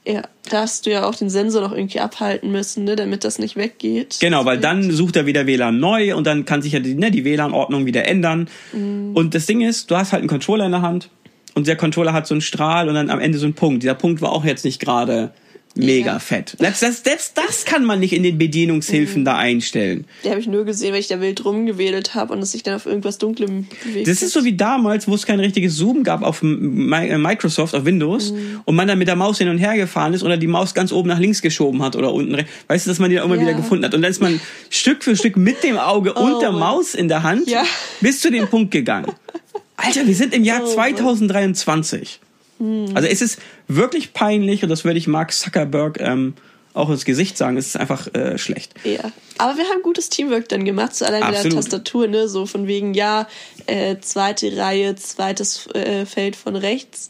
Ja, 0.06 0.24
da 0.50 0.62
hast 0.62 0.86
du 0.86 0.92
ja 0.92 1.06
auch 1.06 1.16
den 1.16 1.30
Sensor 1.30 1.62
noch 1.62 1.72
irgendwie 1.72 2.02
abhalten 2.02 2.52
müssen, 2.52 2.84
ne, 2.84 2.98
damit 2.98 3.24
das 3.24 3.40
nicht 3.40 3.56
weggeht. 3.56 4.18
Genau, 4.20 4.44
weil 4.44 4.60
dann 4.60 4.92
sucht 4.92 5.16
er 5.16 5.26
wieder 5.26 5.48
WLAN 5.48 5.80
neu 5.80 6.16
und 6.16 6.28
dann 6.28 6.44
kann 6.44 6.62
sich 6.62 6.74
ja 6.74 6.80
die, 6.80 6.96
ne, 6.96 7.10
die 7.10 7.24
WLAN-Ordnung 7.24 7.86
wieder 7.86 8.06
ändern. 8.06 8.50
Und 8.74 9.34
das 9.34 9.46
Ding 9.46 9.62
ist, 9.62 9.90
du 9.90 9.96
hast 9.96 10.12
halt 10.12 10.20
einen 10.20 10.30
Controller 10.30 10.66
in 10.66 10.74
der 10.74 10.82
Hand 10.82 11.10
und 11.56 11.68
der 11.68 11.78
Controller 11.78 12.12
hat 12.12 12.28
so 12.28 12.34
einen 12.34 12.42
Strahl 12.42 12.90
und 12.90 12.96
dann 12.96 13.10
am 13.10 13.20
Ende 13.20 13.38
so 13.38 13.46
einen 13.46 13.54
Punkt. 13.54 13.84
Dieser 13.84 13.96
Punkt 13.96 14.22
war 14.22 14.34
auch 14.34 14.44
jetzt 14.44 14.66
nicht 14.66 14.82
gerade 14.82 15.32
Mega 15.76 16.20
fett. 16.20 16.56
Das, 16.60 16.82
das, 16.82 17.02
das, 17.02 17.34
das 17.34 17.66
kann 17.66 17.84
man 17.84 18.00
nicht 18.00 18.14
in 18.14 18.22
den 18.22 18.38
Bedienungshilfen 18.38 19.22
mhm. 19.22 19.26
da 19.26 19.38
einstellen. 19.38 20.06
Die 20.24 20.30
habe 20.30 20.40
ich 20.40 20.46
nur 20.48 20.66
gesehen, 20.66 20.94
weil 20.94 21.00
ich 21.00 21.08
da 21.08 21.20
wild 21.20 21.44
rumgewedelt 21.44 22.14
habe 22.14 22.34
und 22.34 22.40
es 22.40 22.52
sich 22.52 22.62
dann 22.62 22.76
auf 22.76 22.86
irgendwas 22.86 23.18
Dunklem 23.18 23.68
bewegt. 23.84 24.08
Das 24.08 24.22
ist 24.22 24.34
so 24.34 24.44
wie 24.44 24.56
damals, 24.56 25.08
wo 25.08 25.16
es 25.16 25.26
kein 25.26 25.40
richtiges 25.40 25.76
Zoom 25.76 26.04
gab 26.04 26.22
auf 26.22 26.44
äh, 26.44 26.46
Microsoft, 26.46 27.74
auf 27.74 27.86
Windows 27.86 28.32
mhm. 28.32 28.62
und 28.66 28.76
man 28.76 28.88
dann 28.88 29.00
mit 29.00 29.08
der 29.08 29.16
Maus 29.16 29.40
hin 29.40 29.50
und 29.50 29.58
her 29.58 29.76
gefahren 29.76 30.14
ist 30.14 30.22
oder 30.22 30.38
die 30.38 30.48
Maus 30.48 30.76
ganz 30.76 30.92
oben 30.92 31.10
nach 31.10 31.20
links 31.20 31.42
geschoben 31.42 31.82
hat 31.82 31.96
oder 31.96 32.14
unten 32.14 32.36
rechts. 32.36 32.52
Weißt 32.68 32.86
du, 32.86 32.92
dass 32.92 33.00
man 33.00 33.10
die 33.10 33.16
dann 33.16 33.26
immer 33.26 33.36
ja. 33.36 33.42
wieder 33.42 33.54
gefunden 33.56 33.84
hat. 33.84 33.96
Und 33.96 34.04
dann 34.04 34.12
ist 34.12 34.22
man 34.22 34.40
Stück 34.70 35.04
für 35.04 35.16
Stück 35.16 35.38
mit 35.38 35.64
dem 35.64 35.78
Auge 35.78 36.14
oh, 36.16 36.20
und 36.20 36.42
der 36.42 36.52
Maus 36.52 36.94
in 36.94 37.08
der 37.08 37.24
Hand 37.24 37.50
ja. 37.50 37.64
bis 38.00 38.20
zu 38.20 38.30
dem 38.30 38.48
Punkt 38.48 38.70
gegangen. 38.70 39.12
Alter, 39.76 40.06
wir 40.06 40.16
sind 40.16 40.36
im 40.36 40.44
Jahr 40.44 40.62
oh, 40.64 40.68
2023. 40.68 42.20
Mhm. 42.60 42.92
Also 42.94 43.08
es 43.08 43.22
ist 43.22 43.40
wirklich 43.68 44.14
peinlich 44.14 44.64
und 44.64 44.70
das 44.70 44.84
würde 44.86 44.98
ich 44.98 45.08
Mark 45.08 45.34
Zuckerberg 45.34 46.00
ähm, 46.00 46.34
auch 46.74 46.90
ins 46.90 47.06
Gesicht 47.06 47.38
sagen. 47.38 47.58
Es 47.58 47.68
ist 47.68 47.78
einfach 47.78 48.14
äh, 48.14 48.38
schlecht. 48.38 48.74
Ja, 48.84 49.12
aber 49.38 49.58
wir 49.58 49.66
haben 49.66 49.82
gutes 49.84 50.10
Teamwork 50.10 50.50
dann 50.50 50.66
gemacht, 50.66 50.96
so 50.96 51.06
allein 51.06 51.24
Absolut. 51.24 51.44
mit 51.44 51.54
der 51.54 51.62
Tastatur, 51.62 52.08
ne? 52.08 52.28
So 52.28 52.46
von 52.46 52.68
wegen, 52.68 52.94
ja, 52.94 53.28
äh, 53.68 53.98
zweite 54.00 54.58
Reihe, 54.58 54.96
zweites 54.96 55.68
äh, 55.74 56.06
Feld 56.06 56.36
von 56.36 56.56
rechts, 56.56 57.10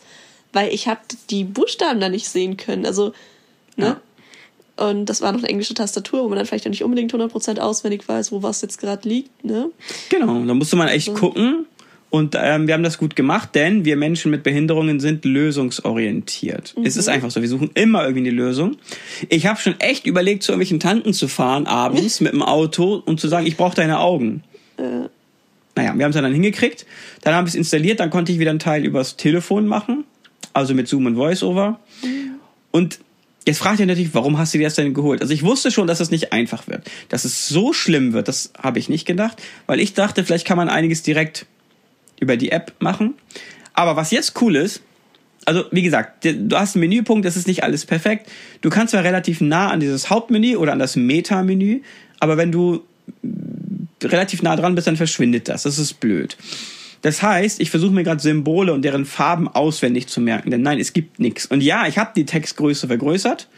weil 0.52 0.74
ich 0.74 0.88
habe 0.88 1.02
die 1.30 1.44
Buchstaben 1.44 2.00
da 2.00 2.10
nicht 2.10 2.28
sehen 2.28 2.58
können. 2.58 2.86
Also, 2.86 3.14
ne? 3.76 3.86
Ja. 3.86 4.02
Und 4.76 5.06
das 5.06 5.22
war 5.22 5.32
noch 5.32 5.40
eine 5.40 5.50
englische 5.50 5.76
Tastatur, 5.76 6.24
wo 6.24 6.30
man 6.30 6.38
dann 6.38 6.48
vielleicht 6.48 6.66
auch 6.66 6.72
nicht 6.72 6.84
unbedingt 6.84 7.14
100% 7.14 7.60
auswendig 7.60 8.08
weiß, 8.08 8.32
wo 8.32 8.42
was 8.42 8.62
jetzt 8.62 8.80
gerade 8.80 9.08
liegt. 9.08 9.46
Ne? 9.46 9.70
Genau, 10.10 10.44
da 10.44 10.54
musste 10.56 10.76
man 10.76 10.88
echt 10.88 11.10
also. 11.10 11.20
gucken. 11.20 11.68
Und 12.14 12.38
ähm, 12.40 12.68
wir 12.68 12.76
haben 12.76 12.84
das 12.84 13.00
gut 13.00 13.16
gemacht, 13.16 13.56
denn 13.56 13.86
wir 13.86 13.98
Menschen 13.98 14.30
mit 14.30 14.44
Behinderungen 14.44 15.00
sind 15.00 15.26
lösungsorientiert. 15.26 16.76
Es 16.84 16.96
ist 16.96 17.10
einfach 17.10 17.32
so, 17.32 17.42
wir 17.42 17.50
suchen 17.50 17.72
immer 17.74 18.04
irgendwie 18.04 18.30
eine 18.30 18.30
Lösung. 18.30 18.78
Ich 19.30 19.48
habe 19.48 19.60
schon 19.60 19.80
echt 19.80 20.06
überlegt, 20.06 20.44
zu 20.44 20.52
irgendwelchen 20.52 20.80
Tanten 20.80 21.14
zu 21.14 21.28
fahren 21.28 21.66
abends 21.66 22.22
mit 22.22 22.34
dem 22.34 22.44
Auto 22.44 23.02
und 23.04 23.20
zu 23.20 23.28
sagen, 23.30 23.48
ich 23.48 23.58
brauche 23.58 23.76
deine 23.76 23.98
Augen. 23.98 24.44
Naja, 24.78 25.10
wir 25.76 26.06
haben 26.06 26.12
es 26.12 26.16
dann 26.16 26.32
hingekriegt. 26.32 26.86
Dann 27.22 27.34
habe 27.34 27.48
ich 27.48 27.56
es 27.56 27.58
installiert, 27.58 28.00
dann 28.00 28.12
konnte 28.12 28.32
ich 28.32 28.38
wieder 28.38 28.52
einen 28.52 28.60
Teil 28.60 28.86
übers 28.86 29.18
Telefon 29.18 29.66
machen, 29.66 30.04
also 30.54 30.76
mit 30.76 30.88
Zoom 30.88 31.08
und 31.08 31.18
VoiceOver. 31.18 31.80
Und 32.70 33.00
Jetzt 33.46 33.58
fragt 33.58 33.82
ihr 33.82 33.86
natürlich, 33.86 34.14
warum 34.14 34.38
hast 34.38 34.54
du 34.54 34.60
dir 34.60 34.66
das 34.66 34.76
denn 34.76 34.94
geholt? 34.94 35.22
Also 35.22 35.34
ich 35.34 35.44
wusste 35.44 35.70
schon, 35.70 35.86
dass 35.86 36.00
es 36.00 36.12
nicht 36.12 36.32
einfach 36.32 36.68
wird. 36.68 36.90
Dass 37.10 37.26
es 37.26 37.50
so 37.50 37.74
schlimm 37.74 38.14
wird, 38.14 38.30
das 38.30 38.54
habe 38.58 38.80
ich 38.80 38.88
nicht 38.88 39.06
gedacht, 39.06 39.42
weil 39.66 39.82
ich 39.82 39.94
dachte, 39.94 40.24
vielleicht 40.24 40.48
kann 40.48 40.56
man 40.56 40.70
einiges 40.70 41.04
direkt 41.04 41.46
über 42.20 42.38
die 42.38 42.52
App 42.52 42.74
machen. 42.80 43.16
Aber 43.74 43.96
was 43.96 44.12
jetzt 44.12 44.40
cool 44.42 44.56
ist, 44.56 44.82
also 45.46 45.66
wie 45.72 45.82
gesagt, 45.82 46.26
du 46.26 46.56
hast 46.56 46.76
einen 46.76 46.82
Menüpunkt, 46.82 47.26
das 47.26 47.36
ist 47.36 47.48
nicht 47.48 47.64
alles 47.64 47.86
perfekt. 47.86 48.32
Du 48.62 48.70
kannst 48.70 48.92
zwar 48.92 49.04
relativ 49.04 49.42
nah 49.42 49.70
an 49.72 49.80
dieses 49.80 50.10
Hauptmenü 50.10 50.56
oder 50.56 50.72
an 50.72 50.80
das 50.80 50.96
Meta-Menü, 50.96 51.82
aber 52.20 52.38
wenn 52.38 52.52
du 52.52 52.84
relativ 54.02 54.42
nah 54.42 54.56
dran 54.56 54.76
bist, 54.76 54.88
dann 54.88 54.98
verschwindet 54.98 55.50
das. 55.50 55.64
Das 55.64 55.78
ist 55.78 56.00
blöd. 56.00 56.38
Das 57.02 57.22
heißt, 57.22 57.60
ich 57.60 57.70
versuche 57.70 57.92
mir 57.92 58.04
gerade 58.04 58.22
Symbole 58.22 58.72
und 58.74 58.84
deren 58.84 59.06
Farben 59.06 59.50
auswendig 59.50 60.08
zu 60.08 60.22
merken, 60.22 60.52
denn 60.52 60.62
nein, 60.62 60.80
es 60.80 60.94
gibt 60.94 61.20
nichts. 61.20 61.46
Und 61.46 61.62
ja, 61.62 61.86
ich 61.86 61.98
habe 61.98 62.12
die 62.16 62.26
Textgröße 62.26 62.88
vergrößert, 62.88 63.50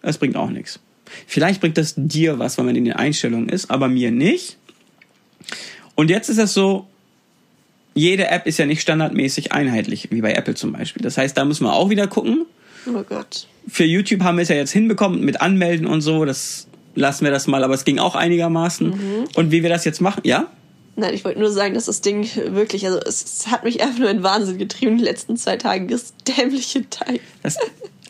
das 0.00 0.16
bringt 0.16 0.36
auch 0.36 0.48
nichts. 0.48 0.80
Vielleicht 1.26 1.60
bringt 1.60 1.76
das 1.76 1.94
dir 1.96 2.38
was, 2.38 2.56
wenn 2.56 2.64
man 2.64 2.76
in 2.76 2.86
den 2.86 2.94
Einstellungen 2.94 3.50
ist, 3.50 3.70
aber 3.70 3.88
mir 3.88 4.10
nicht. 4.10 4.56
Und 5.94 6.08
jetzt 6.08 6.30
ist 6.30 6.38
es 6.38 6.54
so, 6.54 6.86
jede 7.94 8.28
App 8.28 8.46
ist 8.46 8.58
ja 8.58 8.66
nicht 8.66 8.80
standardmäßig 8.80 9.52
einheitlich, 9.52 10.08
wie 10.10 10.20
bei 10.20 10.32
Apple 10.32 10.54
zum 10.54 10.72
Beispiel. 10.72 11.02
Das 11.02 11.16
heißt, 11.16 11.36
da 11.36 11.44
müssen 11.44 11.64
wir 11.64 11.72
auch 11.72 11.90
wieder 11.90 12.06
gucken. 12.06 12.46
Oh 12.86 13.02
Gott. 13.02 13.46
Für 13.68 13.84
YouTube 13.84 14.22
haben 14.22 14.36
wir 14.36 14.42
es 14.42 14.48
ja 14.48 14.56
jetzt 14.56 14.72
hinbekommen 14.72 15.24
mit 15.24 15.40
Anmelden 15.40 15.86
und 15.86 16.00
so. 16.00 16.24
Das 16.24 16.66
lassen 16.94 17.24
wir 17.24 17.30
das 17.30 17.46
mal, 17.46 17.64
aber 17.64 17.74
es 17.74 17.84
ging 17.84 17.98
auch 17.98 18.14
einigermaßen. 18.14 18.88
Mhm. 18.88 19.24
Und 19.36 19.50
wie 19.50 19.62
wir 19.62 19.70
das 19.70 19.84
jetzt 19.84 20.00
machen, 20.00 20.22
ja? 20.24 20.48
Nein, 20.96 21.14
ich 21.14 21.24
wollte 21.24 21.40
nur 21.40 21.50
sagen, 21.50 21.74
dass 21.74 21.86
das 21.86 22.02
Ding 22.02 22.28
wirklich, 22.50 22.86
also 22.86 23.00
es, 23.00 23.24
es, 23.24 23.46
hat 23.48 23.64
mich 23.64 23.82
einfach 23.82 23.98
nur 23.98 24.10
in 24.10 24.22
Wahnsinn 24.22 24.58
getrieben, 24.58 24.98
die 24.98 25.04
letzten 25.04 25.36
zwei 25.36 25.56
Tage, 25.56 25.86
das 25.86 26.14
dämliche 26.26 26.88
Teil. 26.88 27.18
Das, 27.42 27.58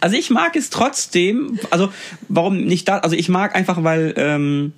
also 0.00 0.16
ich 0.16 0.28
mag 0.28 0.54
es 0.54 0.68
trotzdem, 0.68 1.58
also 1.70 1.90
warum 2.28 2.64
nicht 2.64 2.88
da, 2.88 2.98
also 2.98 3.16
ich 3.16 3.30
mag 3.30 3.54
einfach, 3.54 3.82
weil 3.84 4.12
ähm, 4.18 4.72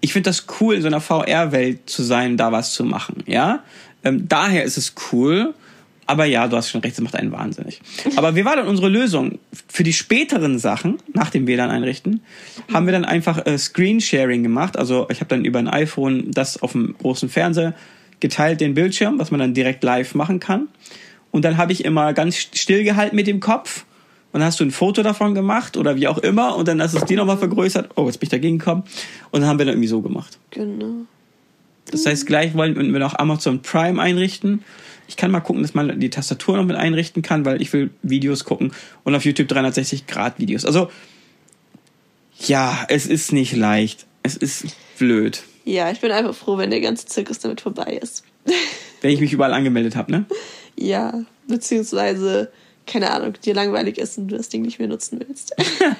ich 0.00 0.12
finde 0.12 0.30
das 0.30 0.46
cool, 0.60 0.76
in 0.76 0.82
so 0.82 0.86
einer 0.86 1.00
VR-Welt 1.00 1.90
zu 1.90 2.04
sein, 2.04 2.36
da 2.36 2.52
was 2.52 2.72
zu 2.72 2.84
machen, 2.84 3.24
ja. 3.26 3.64
Ähm, 4.04 4.28
daher 4.28 4.64
ist 4.64 4.78
es 4.78 4.94
cool. 5.12 5.54
Aber 6.08 6.24
ja, 6.24 6.48
du 6.48 6.56
hast 6.56 6.70
schon 6.70 6.80
recht, 6.80 6.94
es 6.94 7.02
macht 7.02 7.16
einen 7.16 7.32
wahnsinnig. 7.32 7.82
Aber 8.16 8.34
wie 8.34 8.46
war 8.46 8.56
dann 8.56 8.66
unsere 8.66 8.88
Lösung? 8.88 9.38
Für 9.68 9.82
die 9.82 9.92
späteren 9.92 10.58
Sachen, 10.58 10.96
nach 11.12 11.28
dem 11.28 11.46
WLAN 11.46 11.70
einrichten, 11.70 12.22
haben 12.72 12.86
wir 12.86 12.92
dann 12.92 13.04
einfach 13.04 13.44
äh, 13.44 13.58
Screensharing 13.58 14.42
gemacht. 14.42 14.78
Also 14.78 15.06
ich 15.10 15.20
habe 15.20 15.28
dann 15.28 15.44
über 15.44 15.58
ein 15.58 15.68
iPhone 15.68 16.30
das 16.30 16.62
auf 16.62 16.72
dem 16.72 16.96
großen 16.96 17.28
Fernseher 17.28 17.74
geteilt, 18.20 18.62
den 18.62 18.72
Bildschirm, 18.72 19.18
was 19.18 19.30
man 19.30 19.38
dann 19.38 19.52
direkt 19.52 19.84
live 19.84 20.14
machen 20.14 20.40
kann. 20.40 20.68
Und 21.30 21.44
dann 21.44 21.58
habe 21.58 21.72
ich 21.72 21.84
immer 21.84 22.14
ganz 22.14 22.38
still 22.54 22.84
gehalten 22.84 23.14
mit 23.14 23.26
dem 23.26 23.40
Kopf. 23.40 23.84
Und 24.32 24.40
dann 24.40 24.46
hast 24.46 24.60
du 24.60 24.64
ein 24.64 24.70
Foto 24.70 25.02
davon 25.02 25.34
gemacht 25.34 25.76
oder 25.76 25.96
wie 25.96 26.08
auch 26.08 26.18
immer. 26.18 26.56
Und 26.56 26.68
dann 26.68 26.80
hast 26.80 26.94
du 26.94 26.98
es 26.98 27.04
dir 27.04 27.18
nochmal 27.18 27.36
vergrößert. 27.36 27.90
Oh, 27.96 28.06
jetzt 28.06 28.18
bin 28.18 28.26
ich 28.26 28.30
dagegen 28.30 28.58
gekommen. 28.58 28.84
Und 29.30 29.40
dann 29.40 29.50
haben 29.50 29.58
wir 29.58 29.66
dann 29.66 29.74
irgendwie 29.74 29.88
so 29.88 30.00
gemacht. 30.00 30.38
Genau. 30.52 31.06
Das 31.90 32.06
heißt, 32.06 32.26
gleich 32.26 32.54
wollen 32.54 32.92
wir 32.92 33.00
noch 33.00 33.18
Amazon 33.18 33.62
Prime 33.62 34.00
einrichten. 34.00 34.64
Ich 35.08 35.16
kann 35.16 35.30
mal 35.30 35.40
gucken, 35.40 35.62
dass 35.62 35.74
man 35.74 35.98
die 36.00 36.10
Tastatur 36.10 36.56
noch 36.56 36.64
mit 36.64 36.76
einrichten 36.76 37.22
kann, 37.22 37.44
weil 37.44 37.62
ich 37.62 37.72
will 37.72 37.90
Videos 38.02 38.44
gucken 38.44 38.72
und 39.04 39.14
auf 39.14 39.24
YouTube 39.24 39.48
360 39.48 40.06
Grad 40.06 40.38
Videos. 40.38 40.64
Also 40.66 40.90
ja, 42.46 42.84
es 42.88 43.06
ist 43.06 43.32
nicht 43.32 43.56
leicht. 43.56 44.06
Es 44.22 44.36
ist 44.36 44.66
blöd. 44.98 45.42
Ja, 45.64 45.90
ich 45.90 46.00
bin 46.00 46.12
einfach 46.12 46.34
froh, 46.34 46.58
wenn 46.58 46.70
der 46.70 46.80
ganze 46.80 47.06
Zirkus 47.06 47.38
damit 47.38 47.60
vorbei 47.60 47.98
ist. 48.00 48.24
wenn 49.00 49.10
ich 49.10 49.20
mich 49.20 49.32
überall 49.32 49.52
angemeldet 49.52 49.96
habe, 49.96 50.12
ne? 50.12 50.24
Ja, 50.80 51.24
beziehungsweise 51.48 52.52
keine 52.88 53.10
Ahnung, 53.10 53.34
dir 53.44 53.54
langweilig 53.54 53.98
ist 53.98 54.18
und 54.18 54.28
du 54.28 54.36
das 54.36 54.48
Ding 54.48 54.62
nicht 54.62 54.78
mehr 54.78 54.88
nutzen 54.88 55.20
willst. 55.24 55.54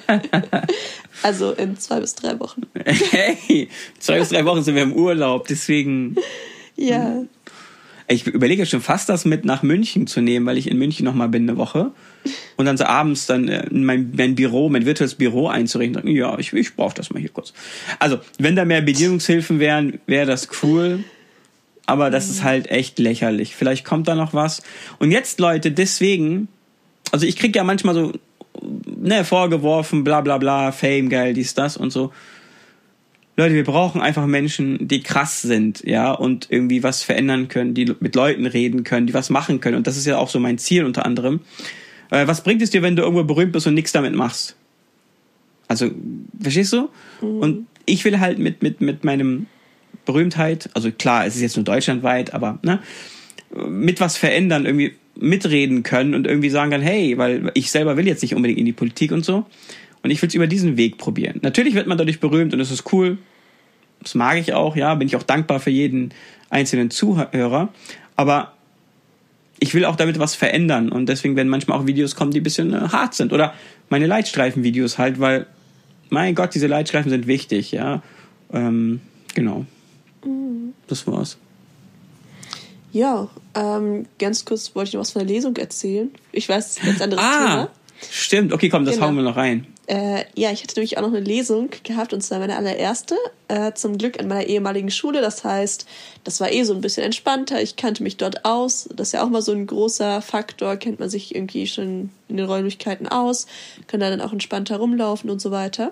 also 1.23 1.51
in 1.53 1.77
zwei 1.77 2.01
bis 2.01 2.15
drei 2.15 2.39
Wochen. 2.39 2.63
Hey, 2.83 3.69
zwei 3.99 4.19
bis 4.19 4.29
drei 4.29 4.43
Wochen 4.43 4.63
sind 4.63 4.75
wir 4.75 4.83
im 4.83 4.93
Urlaub, 4.93 5.47
deswegen. 5.47 6.15
Ja. 6.75 7.23
Ich 8.07 8.25
überlege 8.25 8.65
schon 8.65 8.81
fast, 8.81 9.07
das 9.07 9.23
mit 9.23 9.45
nach 9.45 9.61
München 9.61 10.07
zu 10.07 10.19
nehmen, 10.19 10.45
weil 10.47 10.57
ich 10.57 10.69
in 10.69 10.79
München 10.79 11.05
nochmal 11.05 11.29
bin 11.29 11.47
eine 11.47 11.57
Woche. 11.57 11.91
Und 12.57 12.65
dann 12.65 12.75
so 12.75 12.85
abends 12.85 13.27
dann 13.27 13.47
äh, 13.47 13.67
in 13.67 13.85
mein, 13.85 14.11
mein 14.17 14.33
Büro, 14.35 14.67
mein 14.67 14.85
virtuelles 14.85 15.15
Büro 15.15 15.47
einzurichten. 15.47 16.07
Ja, 16.07 16.37
ich, 16.39 16.51
ich 16.51 16.75
brauche 16.75 16.95
das 16.95 17.11
mal 17.11 17.19
hier 17.19 17.29
kurz. 17.29 17.53
Also, 17.99 18.19
wenn 18.39 18.55
da 18.55 18.65
mehr 18.65 18.81
Bedienungshilfen 18.81 19.59
wären, 19.59 19.99
wäre 20.07 20.25
das 20.25 20.47
cool. 20.63 21.03
Aber 21.85 22.09
das 22.09 22.29
ist 22.29 22.43
halt 22.43 22.69
echt 22.69 22.99
lächerlich. 22.99 23.55
Vielleicht 23.55 23.85
kommt 23.85 24.07
da 24.07 24.15
noch 24.15 24.33
was. 24.33 24.63
Und 24.97 25.11
jetzt, 25.11 25.39
Leute, 25.39 25.71
deswegen, 25.71 26.47
also 27.11 27.25
ich 27.25 27.35
krieg 27.35 27.55
ja 27.55 27.63
manchmal 27.63 27.95
so, 27.95 28.11
ne, 28.61 29.23
vorgeworfen, 29.23 30.03
bla 30.03 30.21
bla 30.21 30.37
bla, 30.37 30.71
Fame, 30.71 31.09
geil, 31.09 31.33
dies, 31.33 31.53
das 31.53 31.77
und 31.77 31.91
so. 31.91 32.11
Leute, 33.37 33.55
wir 33.55 33.63
brauchen 33.63 34.01
einfach 34.01 34.25
Menschen, 34.25 34.89
die 34.89 35.01
krass 35.01 35.41
sind, 35.41 35.81
ja, 35.85 36.11
und 36.11 36.47
irgendwie 36.49 36.83
was 36.83 37.03
verändern 37.03 37.47
können, 37.47 37.73
die 37.73 37.95
mit 38.01 38.13
Leuten 38.15 38.45
reden 38.45 38.83
können, 38.83 39.07
die 39.07 39.13
was 39.13 39.29
machen 39.29 39.61
können. 39.61 39.77
Und 39.77 39.87
das 39.87 39.95
ist 39.95 40.05
ja 40.05 40.17
auch 40.17 40.29
so 40.29 40.41
mein 40.41 40.57
Ziel 40.57 40.83
unter 40.83 41.05
anderem. 41.05 41.39
Äh, 42.11 42.27
was 42.27 42.43
bringt 42.43 42.61
es 42.61 42.69
dir, 42.69 42.81
wenn 42.81 42.97
du 42.97 43.03
irgendwo 43.03 43.23
berühmt 43.23 43.53
bist 43.53 43.65
und 43.65 43.75
nichts 43.75 43.93
damit 43.93 44.13
machst? 44.13 44.57
Also, 45.69 45.89
verstehst 46.41 46.73
du? 46.73 46.89
Mhm. 47.21 47.39
Und 47.39 47.67
ich 47.85 48.03
will 48.03 48.19
halt 48.19 48.39
mit, 48.39 48.61
mit, 48.61 48.81
mit 48.81 49.05
meinem 49.05 49.47
Berühmtheit, 50.05 50.69
also 50.73 50.91
klar, 50.91 51.25
es 51.25 51.35
ist 51.35 51.41
jetzt 51.41 51.55
nur 51.55 51.63
deutschlandweit, 51.63 52.33
aber 52.33 52.59
ne, 52.61 52.79
mit 53.55 54.01
was 54.01 54.17
verändern, 54.17 54.65
irgendwie 54.65 54.95
mitreden 55.19 55.83
können 55.83 56.15
und 56.15 56.25
irgendwie 56.25 56.49
sagen 56.49 56.71
kann, 56.71 56.81
hey, 56.81 57.17
weil 57.17 57.51
ich 57.53 57.71
selber 57.71 57.97
will 57.97 58.07
jetzt 58.07 58.21
nicht 58.21 58.35
unbedingt 58.35 58.59
in 58.59 58.65
die 58.65 58.73
Politik 58.73 59.11
und 59.11 59.25
so. 59.25 59.45
Und 60.01 60.11
ich 60.11 60.21
will 60.21 60.29
es 60.29 60.35
über 60.35 60.47
diesen 60.47 60.77
Weg 60.77 60.97
probieren. 60.97 61.39
Natürlich 61.41 61.75
wird 61.75 61.87
man 61.87 61.97
dadurch 61.97 62.19
berühmt 62.19 62.53
und 62.53 62.59
es 62.59 62.71
ist 62.71 62.91
cool. 62.93 63.17
Das 64.01 64.15
mag 64.15 64.37
ich 64.37 64.53
auch, 64.53 64.77
ja, 64.77 64.95
bin 64.95 65.07
ich 65.07 65.15
auch 65.17 65.23
dankbar 65.23 65.59
für 65.59 65.71
jeden 65.71 66.13
einzelnen 66.49 66.89
Zuhörer. 66.89 67.69
Aber 68.15 68.53
ich 69.59 69.73
will 69.73 69.83
auch 69.83 69.97
damit 69.97 70.19
was 70.19 70.35
verändern 70.35 70.89
und 70.89 71.09
deswegen 71.09 71.35
werden 71.35 71.49
manchmal 71.49 71.77
auch 71.77 71.85
Videos 71.85 72.15
kommen, 72.15 72.31
die 72.31 72.39
ein 72.39 72.43
bisschen 72.43 72.73
äh, 72.73 72.77
hart 72.77 73.13
sind. 73.13 73.33
Oder 73.33 73.53
meine 73.89 74.07
Leitstreifen-Videos 74.07 74.97
halt, 74.97 75.19
weil, 75.19 75.47
mein 76.09 76.33
Gott, 76.33 76.55
diese 76.55 76.67
Leitstreifen 76.67 77.09
sind 77.09 77.27
wichtig, 77.27 77.73
ja. 77.73 78.01
Ähm, 78.53 79.01
genau. 79.35 79.65
Mhm. 80.23 80.73
Das 80.87 81.05
war's. 81.07 81.37
Ja, 82.91 83.29
ähm, 83.55 84.05
ganz 84.17 84.45
kurz 84.45 84.73
wollte 84.75 84.89
ich 84.89 84.93
noch 84.93 85.01
was 85.01 85.11
von 85.11 85.25
der 85.25 85.33
Lesung 85.33 85.55
erzählen. 85.57 86.11
Ich 86.31 86.49
weiß, 86.49 86.79
ein 86.79 86.85
ganz 86.87 87.01
anderes 87.01 87.23
ah, 87.23 87.37
Thema. 87.37 87.69
Stimmt, 88.09 88.53
okay, 88.53 88.69
komm, 88.69 88.85
das 88.85 88.95
genau. 88.95 89.07
hauen 89.07 89.15
wir 89.15 89.23
noch 89.23 89.35
rein. 89.35 89.67
Äh, 89.89 90.25
ja, 90.35 90.51
ich 90.51 90.61
hatte 90.61 90.75
nämlich 90.75 90.99
auch 90.99 91.01
noch 91.01 91.09
eine 91.09 91.19
Lesung 91.19 91.71
gehabt 91.83 92.13
und 92.13 92.21
zwar 92.21 92.37
meine 92.37 92.55
allererste. 92.55 93.15
Äh, 93.47 93.73
zum 93.73 93.97
Glück 93.97 94.19
an 94.19 94.27
meiner 94.27 94.45
ehemaligen 94.45 94.91
Schule. 94.91 95.19
Das 95.19 95.43
heißt, 95.43 95.87
das 96.23 96.39
war 96.39 96.51
eh 96.51 96.61
so 96.63 96.75
ein 96.75 96.81
bisschen 96.81 97.03
entspannter. 97.03 97.59
Ich 97.59 97.75
kannte 97.75 98.03
mich 98.03 98.17
dort 98.17 98.45
aus. 98.45 98.87
Das 98.95 99.07
ist 99.07 99.11
ja 99.13 99.23
auch 99.23 99.29
mal 99.29 99.41
so 99.41 99.51
ein 99.51 99.65
großer 99.65 100.21
Faktor. 100.21 100.75
Kennt 100.75 100.99
man 100.99 101.09
sich 101.09 101.33
irgendwie 101.33 101.65
schon 101.65 102.11
in 102.27 102.37
den 102.37 102.45
Räumlichkeiten 102.45 103.07
aus, 103.07 103.47
kann 103.87 103.99
da 103.99 104.11
dann 104.11 104.21
auch 104.21 104.31
entspannter 104.31 104.77
rumlaufen 104.77 105.31
und 105.31 105.41
so 105.41 105.49
weiter. 105.49 105.91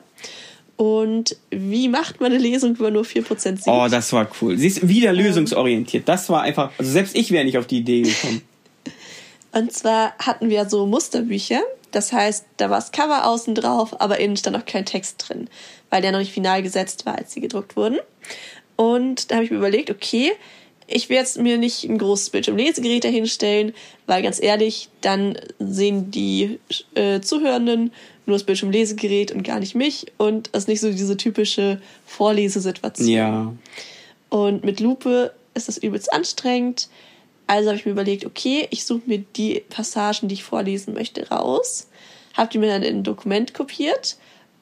Und 0.77 1.35
wie 1.49 1.89
macht 1.89 2.21
man 2.21 2.31
eine 2.31 2.39
Lesung, 2.39 2.75
man 2.79 2.93
nur 2.93 3.03
4% 3.03 3.57
sieht? 3.57 3.67
Oh, 3.67 3.87
das 3.89 4.13
war 4.13 4.29
cool. 4.41 4.57
Sie 4.57 4.67
ist 4.67 4.87
wieder 4.87 5.11
lösungsorientiert. 5.11 6.07
Das 6.07 6.29
war 6.29 6.43
einfach, 6.43 6.71
also 6.77 6.91
selbst 6.91 7.15
ich 7.15 7.31
wäre 7.31 7.43
nicht 7.43 7.57
auf 7.57 7.67
die 7.67 7.79
Idee 7.79 8.03
gekommen. 8.03 8.41
Und 9.53 9.73
zwar 9.73 10.13
hatten 10.19 10.49
wir 10.49 10.69
so 10.69 10.85
Musterbücher 10.85 11.61
das 11.91 12.11
heißt, 12.11 12.45
da 12.57 12.69
war 12.69 12.77
das 12.77 12.91
Cover 12.91 13.25
außen 13.25 13.55
drauf, 13.55 13.99
aber 14.01 14.19
innen 14.19 14.37
stand 14.37 14.55
noch 14.55 14.65
kein 14.65 14.85
Text 14.85 15.27
drin, 15.27 15.49
weil 15.89 16.01
der 16.01 16.11
noch 16.11 16.19
nicht 16.19 16.33
final 16.33 16.61
gesetzt 16.61 17.05
war, 17.05 17.17
als 17.17 17.31
sie 17.31 17.41
gedruckt 17.41 17.75
wurden. 17.75 17.97
Und 18.75 19.31
da 19.31 19.35
habe 19.35 19.45
ich 19.45 19.51
mir 19.51 19.57
überlegt, 19.57 19.89
okay, 19.89 20.31
ich 20.87 21.09
werde 21.09 21.23
jetzt 21.23 21.37
mir 21.37 21.57
nicht 21.57 21.83
ein 21.83 21.97
großes 21.97 22.29
Bildschirmlesegerät 22.29 23.03
dahinstellen, 23.03 23.73
weil 24.05 24.23
ganz 24.23 24.41
ehrlich, 24.41 24.89
dann 25.01 25.37
sehen 25.59 26.11
die 26.11 26.59
äh, 26.95 27.19
Zuhörenden 27.19 27.91
nur 28.25 28.35
das 28.35 28.45
Bildschirmlesegerät 28.45 29.31
und 29.31 29.43
gar 29.43 29.59
nicht 29.59 29.75
mich 29.75 30.07
und 30.17 30.49
das 30.53 30.63
ist 30.63 30.67
nicht 30.69 30.81
so 30.81 30.89
diese 30.91 31.17
typische 31.17 31.81
Vorlesesituation. 32.05 33.09
Ja. 33.09 33.53
Und 34.29 34.63
mit 34.63 34.79
Lupe 34.79 35.33
ist 35.53 35.67
das 35.67 35.77
übelst 35.77 36.11
anstrengend. 36.11 36.89
Also 37.47 37.69
habe 37.69 37.77
ich 37.77 37.85
mir 37.85 37.93
überlegt, 37.93 38.25
okay, 38.25 38.67
ich 38.71 38.85
suche 38.85 39.03
mir 39.05 39.19
die 39.35 39.63
Passagen, 39.69 40.27
die 40.27 40.35
ich 40.35 40.43
vorlesen 40.43 40.93
möchte, 40.93 41.29
raus, 41.29 41.87
habe 42.33 42.49
die 42.51 42.57
mir 42.57 42.67
dann 42.67 42.83
in 42.83 42.97
ein 42.97 43.03
Dokument 43.03 43.53
kopiert 43.53 44.17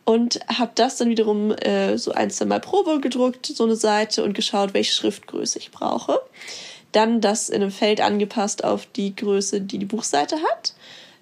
und 0.06 0.40
habe 0.48 0.72
das 0.76 0.98
dann 0.98 1.10
wiederum 1.10 1.52
äh, 1.52 1.98
so 1.98 2.12
ein, 2.12 2.30
zwei 2.30 2.46
Mal 2.46 2.62
Probe 2.62 3.02
gedruckt, 3.02 3.48
so 3.48 3.64
eine 3.64 3.76
Seite 3.76 4.24
und 4.24 4.34
geschaut, 4.34 4.74
welche 4.74 4.94
Schriftgröße 4.94 5.60
ich 5.60 5.72
brauche. 5.72 6.22
Dann 6.92 7.20
das 7.20 7.50
in 7.50 7.62
einem 7.62 7.72
Feld 7.72 8.00
angepasst 8.00 8.64
auf 8.64 8.86
die 8.86 9.16
Größe, 9.16 9.62
die 9.62 9.80
die 9.80 9.86
Buchseite 9.86 10.38
hat. 10.38 10.74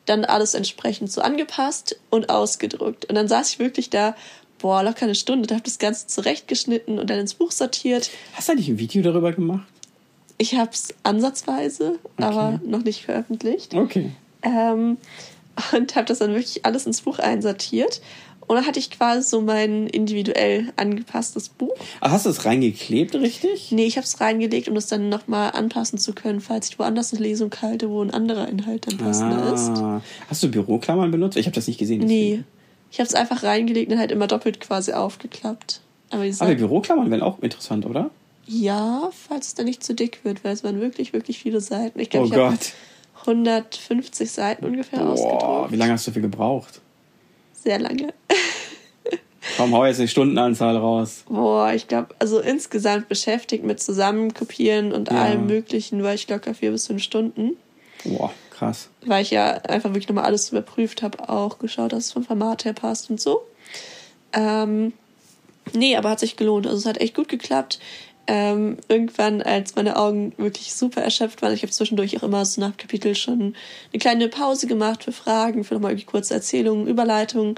Dann 0.06 0.26
alles 0.26 0.54
entsprechend 0.54 1.12
so 1.12 1.22
angepasst 1.22 1.98
und 2.10 2.30
ausgedruckt. 2.30 3.06
Und 3.06 3.16
dann 3.16 3.30
saß 3.30 3.54
ich 3.54 3.60
wirklich 3.60 3.90
da, 3.90 4.16
boah, 4.60 4.84
locker 4.84 5.04
eine 5.04 5.16
Stunde, 5.16 5.44
und 5.44 5.52
habe 5.52 5.64
das 5.64 5.80
Ganze 5.80 6.08
zurechtgeschnitten 6.08 7.00
und 7.00 7.10
dann 7.10 7.20
ins 7.20 7.34
Buch 7.34 7.52
sortiert. 7.52 8.12
Hast 8.34 8.50
du 8.50 8.56
nicht 8.56 8.68
ein 8.68 8.80
Video 8.80 9.02
darüber 9.02 9.32
gemacht? 9.32 9.66
Ich 10.38 10.56
habe 10.56 10.72
es 10.74 10.94
ansatzweise, 11.04 12.00
okay. 12.04 12.24
aber 12.24 12.60
noch 12.66 12.84
nicht 12.84 13.06
veröffentlicht. 13.06 13.74
Okay. 13.74 14.12
Ähm, 14.42 14.98
und 15.72 15.96
habe 15.96 16.06
das 16.06 16.20
dann 16.20 16.32
wirklich 16.34 16.66
alles 16.66 16.86
ins 16.86 17.02
Buch 17.02 17.20
einsortiert. 17.20 18.02
Und 18.54 18.60
dann 18.60 18.68
hatte 18.68 18.78
ich 18.78 18.92
quasi 18.92 19.28
so 19.28 19.42
mein 19.42 19.88
individuell 19.88 20.72
angepasstes 20.76 21.50
Buch. 21.50 21.74
Ach, 22.02 22.12
hast 22.12 22.28
du 22.28 22.30
es 22.30 22.46
reingeklebt, 22.46 23.16
richtig? 23.16 23.72
Nee, 23.72 23.86
ich 23.86 23.98
habe 23.98 24.06
es 24.06 24.22
reingelegt, 24.22 24.68
um 24.68 24.76
das 24.76 24.86
dann 24.86 25.10
nochmal 25.10 25.52
anpassen 25.52 25.98
zu 25.98 26.14
können, 26.14 26.40
falls 26.40 26.70
ich 26.70 26.78
woanders 26.78 27.14
eine 27.14 27.24
Lesung 27.24 27.52
halte, 27.62 27.90
wo 27.90 28.02
ein 28.04 28.12
anderer 28.12 28.48
Inhalt 28.48 28.86
dann 28.86 28.98
passender 28.98 29.42
ah. 29.42 29.98
ist. 29.98 30.08
Hast 30.30 30.44
du 30.44 30.52
Büroklammern 30.52 31.10
benutzt? 31.10 31.36
Ich 31.36 31.48
habe 31.48 31.56
das 31.56 31.68
nicht 31.68 31.80
gesehen. 31.80 32.02
deswegen. 32.02 32.32
Nee, 32.38 32.44
ich 32.92 33.00
habe 33.00 33.08
es 33.08 33.16
einfach 33.16 33.42
reingelegt 33.42 33.92
und 33.92 33.98
halt 33.98 34.12
immer 34.12 34.28
doppelt 34.28 34.60
quasi 34.60 34.94
aufgeklappt. 34.94 35.82
Aber, 36.12 36.24
Aber 36.40 36.54
Büroklammern 36.54 37.10
wären 37.10 37.24
auch 37.24 37.40
interessant, 37.40 37.88
oder? 37.88 38.12
ja, 38.46 39.10
falls 39.28 39.48
es 39.48 39.54
dann 39.56 39.66
nicht 39.66 39.84
zu 39.84 39.94
dick 39.96 40.20
wird, 40.24 40.44
weil 40.44 40.54
es 40.54 40.64
waren 40.64 40.80
wirklich, 40.82 41.14
wirklich 41.14 41.40
viele 41.40 41.62
Seiten. 41.62 42.00
Ich 42.00 42.10
glaube, 42.10 42.28
Oh 42.28 42.32
ich 42.32 42.38
habe 42.38 42.52
Gott. 42.52 42.74
150 43.22 44.30
Seiten 44.30 44.66
ungefähr 44.66 45.00
Boah, 45.00 45.12
ausgedruckt. 45.12 45.72
wie 45.72 45.76
lange 45.78 45.94
hast 45.94 46.08
du 46.08 46.12
dafür 46.12 46.24
gebraucht? 46.24 46.82
Sehr 47.64 47.80
lange. 47.80 48.14
Komm, 49.58 49.74
hau 49.74 49.86
jetzt 49.86 50.00
eine 50.00 50.08
Stundenanzahl 50.08 50.78
raus. 50.78 51.24
Boah, 51.28 51.74
ich 51.74 51.88
glaube, 51.88 52.16
also 52.20 52.40
insgesamt 52.40 53.10
beschäftigt 53.10 53.64
mit 53.64 53.82
Zusammenkopieren 53.82 54.92
und 54.94 55.12
Ja. 55.12 55.22
allem 55.22 55.46
Möglichen 55.48 56.02
war 56.04 56.14
ich 56.14 56.28
locker 56.30 56.54
vier 56.54 56.72
bis 56.72 56.88
fünf 56.88 57.04
Stunden. 57.04 57.58
Boah, 58.06 58.34
krass. 58.50 58.90
Weil 59.06 59.22
ich 59.22 59.32
ja 59.32 59.52
einfach 59.52 59.90
wirklich 59.92 60.08
nochmal 60.08 60.26
alles 60.26 60.50
überprüft 60.52 61.02
habe, 61.04 61.30
auch 61.30 61.60
geschaut, 61.60 61.94
dass 61.94 62.06
es 62.06 62.12
vom 62.14 62.24
Format 62.24 62.66
her 62.66 62.74
passt 62.74 63.10
und 63.10 63.20
so. 63.22 63.42
Ähm, 64.34 64.94
nee, 65.74 65.96
aber 65.96 66.10
hat 66.10 66.20
sich 66.20 66.36
gelohnt. 66.36 66.66
Also 66.66 66.80
es 66.80 66.86
hat 66.86 67.00
echt 67.00 67.16
gut 67.16 67.28
geklappt. 67.30 67.80
Ähm, 68.26 68.78
irgendwann, 68.88 69.42
als 69.42 69.76
meine 69.76 69.98
Augen 69.98 70.32
wirklich 70.38 70.74
super 70.74 71.02
erschöpft 71.02 71.42
waren, 71.42 71.54
ich 71.54 71.62
habe 71.62 71.74
zwischendurch 71.74 72.16
auch 72.18 72.24
immer 72.24 72.46
so 72.46 72.62
nach 72.62 72.78
Kapitel 72.78 73.16
schon 73.16 73.54
eine 73.92 74.00
kleine 74.00 74.30
Pause 74.30 74.66
gemacht 74.68 75.04
für 75.04 75.12
Fragen, 75.12 75.66
für 75.66 75.74
nochmal 75.74 75.92
irgendwie 75.92 76.06
kurze 76.06 76.34
Erzählungen, 76.34 76.88
Überleitungen. 76.88 77.56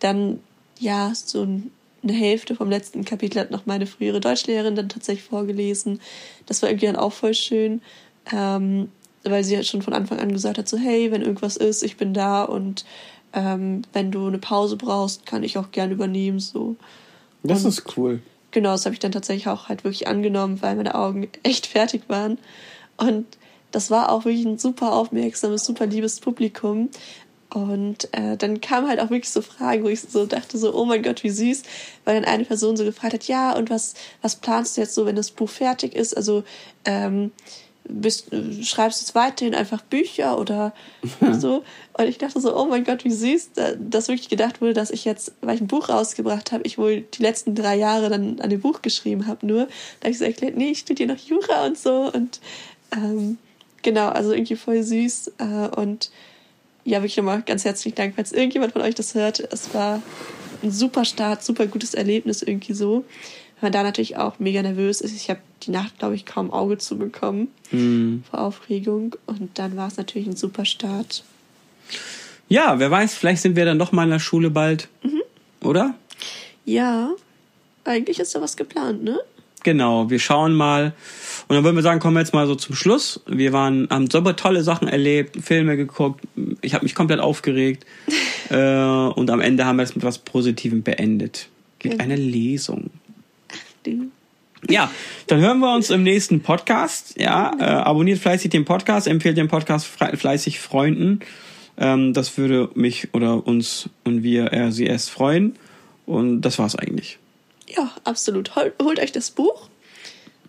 Dann, 0.00 0.40
ja, 0.78 1.12
so 1.14 1.42
ein- 1.44 1.70
eine 2.02 2.12
Hälfte 2.12 2.54
vom 2.56 2.68
letzten 2.68 3.04
Kapitel 3.06 3.40
hat 3.40 3.50
noch 3.50 3.64
meine 3.64 3.86
frühere 3.86 4.20
Deutschlehrerin 4.20 4.74
dann 4.76 4.90
tatsächlich 4.90 5.24
vorgelesen. 5.24 6.00
Das 6.44 6.60
war 6.60 6.68
irgendwie 6.68 6.86
dann 6.86 6.96
auch 6.96 7.12
voll 7.12 7.32
schön, 7.32 7.80
ähm, 8.32 8.90
weil 9.24 9.44
sie 9.44 9.56
halt 9.56 9.66
schon 9.66 9.80
von 9.82 9.94
Anfang 9.94 10.18
an 10.18 10.32
gesagt 10.32 10.58
hat, 10.58 10.68
so 10.68 10.76
hey, 10.76 11.10
wenn 11.10 11.22
irgendwas 11.22 11.56
ist, 11.56 11.82
ich 11.82 11.96
bin 11.96 12.12
da 12.12 12.42
und 12.42 12.84
ähm, 13.32 13.80
wenn 13.94 14.10
du 14.10 14.26
eine 14.26 14.38
Pause 14.38 14.76
brauchst, 14.76 15.24
kann 15.24 15.42
ich 15.42 15.56
auch 15.56 15.70
gern 15.70 15.90
übernehmen, 15.90 16.38
so. 16.38 16.76
Das 17.44 17.62
Und- 17.64 17.68
ist 17.70 17.96
cool. 17.96 18.20
Genau, 18.52 18.72
das 18.72 18.84
habe 18.84 18.94
ich 18.94 19.00
dann 19.00 19.12
tatsächlich 19.12 19.48
auch 19.48 19.68
halt 19.68 19.82
wirklich 19.82 20.06
angenommen, 20.06 20.62
weil 20.62 20.76
meine 20.76 20.94
Augen 20.94 21.28
echt 21.42 21.66
fertig 21.66 22.02
waren. 22.08 22.38
Und 22.96 23.26
das 23.72 23.90
war 23.90 24.10
auch 24.10 24.24
wirklich 24.24 24.44
ein 24.44 24.58
super 24.58 24.92
aufmerksames, 24.92 25.64
super 25.64 25.86
liebes 25.86 26.20
Publikum. 26.20 26.90
Und 27.52 28.08
äh, 28.12 28.36
dann 28.36 28.60
kamen 28.62 28.88
halt 28.88 29.00
auch 29.00 29.10
wirklich 29.10 29.30
so 29.30 29.42
Fragen, 29.42 29.84
wo 29.84 29.88
ich 29.88 30.00
so 30.00 30.24
dachte, 30.24 30.56
so, 30.56 30.74
oh 30.74 30.86
mein 30.86 31.02
Gott, 31.02 31.22
wie 31.22 31.30
süß, 31.30 31.62
weil 32.04 32.14
dann 32.14 32.24
eine 32.24 32.44
Person 32.44 32.78
so 32.78 32.84
gefragt 32.84 33.12
hat, 33.12 33.28
ja, 33.28 33.54
und 33.54 33.68
was, 33.68 33.94
was 34.22 34.36
planst 34.36 34.76
du 34.76 34.80
jetzt 34.80 34.94
so, 34.94 35.04
wenn 35.04 35.16
das 35.16 35.30
Buch 35.30 35.50
fertig 35.50 35.94
ist? 35.94 36.16
Also 36.16 36.44
ähm, 36.86 37.30
bist, 37.84 38.28
schreibst 38.62 39.00
du 39.00 39.04
jetzt 39.04 39.14
weiterhin 39.14 39.54
einfach 39.54 39.82
Bücher 39.82 40.38
oder 40.38 40.72
so? 41.32 41.64
Und 41.94 42.04
ich 42.06 42.18
dachte 42.18 42.40
so, 42.40 42.56
oh 42.56 42.64
mein 42.66 42.84
Gott, 42.84 43.04
wie 43.04 43.10
süß, 43.10 43.50
da- 43.54 43.74
dass 43.74 44.08
wirklich 44.08 44.28
gedacht 44.28 44.60
wurde, 44.60 44.72
dass 44.72 44.90
ich 44.90 45.04
jetzt, 45.04 45.32
weil 45.40 45.56
ich 45.56 45.60
ein 45.60 45.66
Buch 45.66 45.88
rausgebracht 45.88 46.52
habe, 46.52 46.62
ich 46.64 46.78
wohl 46.78 47.02
die 47.02 47.22
letzten 47.22 47.54
drei 47.54 47.76
Jahre 47.76 48.08
dann 48.08 48.40
an 48.40 48.50
dem 48.50 48.60
Buch 48.60 48.82
geschrieben 48.82 49.26
habe. 49.26 49.46
Nur, 49.46 49.66
da 50.00 50.04
habe 50.04 50.10
ich 50.10 50.18
so 50.18 50.24
erklärt, 50.24 50.56
nee, 50.56 50.70
ich 50.70 50.78
studiere 50.80 51.12
noch 51.12 51.18
Jura 51.22 51.66
und 51.66 51.76
so. 51.78 52.10
Und 52.12 52.40
ähm, 52.94 53.38
genau, 53.82 54.08
also 54.08 54.32
irgendwie 54.32 54.56
voll 54.56 54.82
süß. 54.82 55.32
Äh, 55.38 55.68
und 55.76 56.10
ja, 56.84 56.98
wirklich 56.98 57.16
nochmal 57.16 57.42
ganz 57.42 57.64
herzlichen 57.64 57.94
Dank, 57.94 58.14
falls 58.16 58.32
irgendjemand 58.32 58.72
von 58.72 58.82
euch 58.82 58.94
das 58.94 59.14
hört. 59.14 59.40
Es 59.52 59.72
war 59.74 60.02
ein 60.62 60.70
super 60.70 61.04
Start, 61.04 61.42
super 61.44 61.66
gutes 61.66 61.94
Erlebnis 61.94 62.42
irgendwie 62.42 62.74
so. 62.74 63.04
Man 63.62 63.72
da 63.72 63.82
natürlich 63.82 64.16
auch 64.16 64.38
mega 64.38 64.60
nervös 64.60 65.00
ist. 65.00 65.14
Ich 65.14 65.30
habe 65.30 65.40
die 65.62 65.70
Nacht, 65.70 65.98
glaube 65.98 66.14
ich, 66.16 66.26
kaum 66.26 66.52
Auge 66.52 66.78
zu 66.78 66.98
bekommen 66.98 67.48
Hm. 67.70 68.24
vor 68.28 68.40
Aufregung. 68.40 69.14
Und 69.26 69.58
dann 69.58 69.76
war 69.76 69.88
es 69.88 69.96
natürlich 69.96 70.26
ein 70.28 70.36
super 70.36 70.64
Start. 70.64 71.22
Ja, 72.48 72.78
wer 72.78 72.90
weiß, 72.90 73.14
vielleicht 73.14 73.40
sind 73.42 73.56
wir 73.56 73.64
dann 73.64 73.78
doch 73.78 73.92
mal 73.92 74.04
in 74.04 74.10
der 74.10 74.18
Schule 74.18 74.50
bald. 74.50 74.88
Mhm. 75.02 75.22
Oder? 75.66 75.94
Ja, 76.64 77.10
eigentlich 77.84 78.18
ist 78.18 78.34
da 78.34 78.40
was 78.40 78.56
geplant, 78.56 79.02
ne? 79.04 79.18
Genau, 79.64 80.10
wir 80.10 80.18
schauen 80.18 80.54
mal. 80.54 80.92
Und 81.46 81.54
dann 81.54 81.62
würden 81.64 81.76
wir 81.76 81.82
sagen, 81.82 82.00
kommen 82.00 82.16
wir 82.16 82.20
jetzt 82.20 82.34
mal 82.34 82.46
so 82.48 82.56
zum 82.56 82.74
Schluss. 82.74 83.20
Wir 83.26 83.52
waren, 83.52 83.86
haben 83.90 84.10
super 84.10 84.34
tolle 84.34 84.64
Sachen 84.64 84.88
erlebt, 84.88 85.36
Filme 85.42 85.76
geguckt. 85.76 86.20
Ich 86.62 86.74
habe 86.74 86.84
mich 86.84 86.96
komplett 86.96 87.20
aufgeregt. 87.20 87.86
äh, 88.50 88.56
und 88.56 89.30
am 89.30 89.40
Ende 89.40 89.64
haben 89.64 89.76
wir 89.76 89.84
es 89.84 89.94
mit 89.94 90.04
was 90.04 90.18
Positivem 90.18 90.82
beendet. 90.82 91.48
Mit 91.82 91.92
Genau. 91.92 92.04
einer 92.04 92.16
Lesung. 92.16 92.90
Ja, 94.68 94.90
dann 95.26 95.40
hören 95.40 95.58
wir 95.58 95.74
uns 95.74 95.90
im 95.90 96.02
nächsten 96.04 96.40
Podcast. 96.40 97.14
Ja, 97.18 97.52
äh, 97.58 97.64
abonniert 97.64 98.20
fleißig 98.20 98.50
den 98.50 98.64
Podcast, 98.64 99.08
empfehlt 99.08 99.36
den 99.36 99.48
Podcast 99.48 99.86
fleißig 99.86 100.60
Freunden. 100.60 101.20
Ähm, 101.76 102.12
das 102.12 102.36
würde 102.38 102.70
mich 102.74 103.08
oder 103.12 103.46
uns 103.46 103.88
und 104.04 104.22
wir 104.22 104.52
RCS 104.52 105.08
freuen. 105.08 105.56
Und 106.06 106.42
das 106.42 106.58
war's 106.58 106.76
eigentlich. 106.76 107.18
Ja, 107.68 107.90
absolut. 108.04 108.54
Hol, 108.54 108.72
holt 108.82 109.00
euch 109.00 109.12
das 109.12 109.30
Buch, 109.30 109.68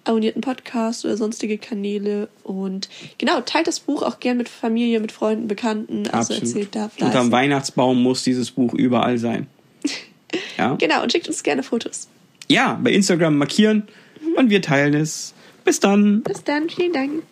abonniert 0.03 0.35
einen 0.35 0.41
Podcast 0.41 1.05
oder 1.05 1.15
sonstige 1.17 1.57
Kanäle 1.57 2.27
und 2.43 2.89
genau, 3.17 3.41
teilt 3.41 3.67
das 3.67 3.79
Buch 3.79 4.03
auch 4.03 4.19
gern 4.19 4.37
mit 4.37 4.49
Familie, 4.49 4.99
mit 4.99 5.11
Freunden, 5.11 5.47
Bekannten. 5.47 6.07
Also 6.09 6.33
erzählt 6.33 6.75
da 6.75 6.85
Unterm 6.85 7.11
fleißig. 7.11 7.31
Weihnachtsbaum 7.31 8.01
muss 8.01 8.23
dieses 8.23 8.51
Buch 8.51 8.73
überall 8.73 9.17
sein. 9.17 9.47
Ja, 10.57 10.75
Genau, 10.75 11.03
und 11.03 11.11
schickt 11.11 11.27
uns 11.27 11.43
gerne 11.43 11.61
Fotos. 11.61 12.07
Ja 12.49 12.79
bei 12.81 12.91
Instagram 12.91 13.37
markieren 13.37 13.83
und 14.35 14.49
wir 14.49 14.61
teilen 14.61 14.93
es. 14.93 15.33
Bis 15.63 15.79
dann. 15.79 16.23
Bis 16.23 16.43
dann, 16.43 16.69
vielen 16.69 16.93
Dank. 16.93 17.23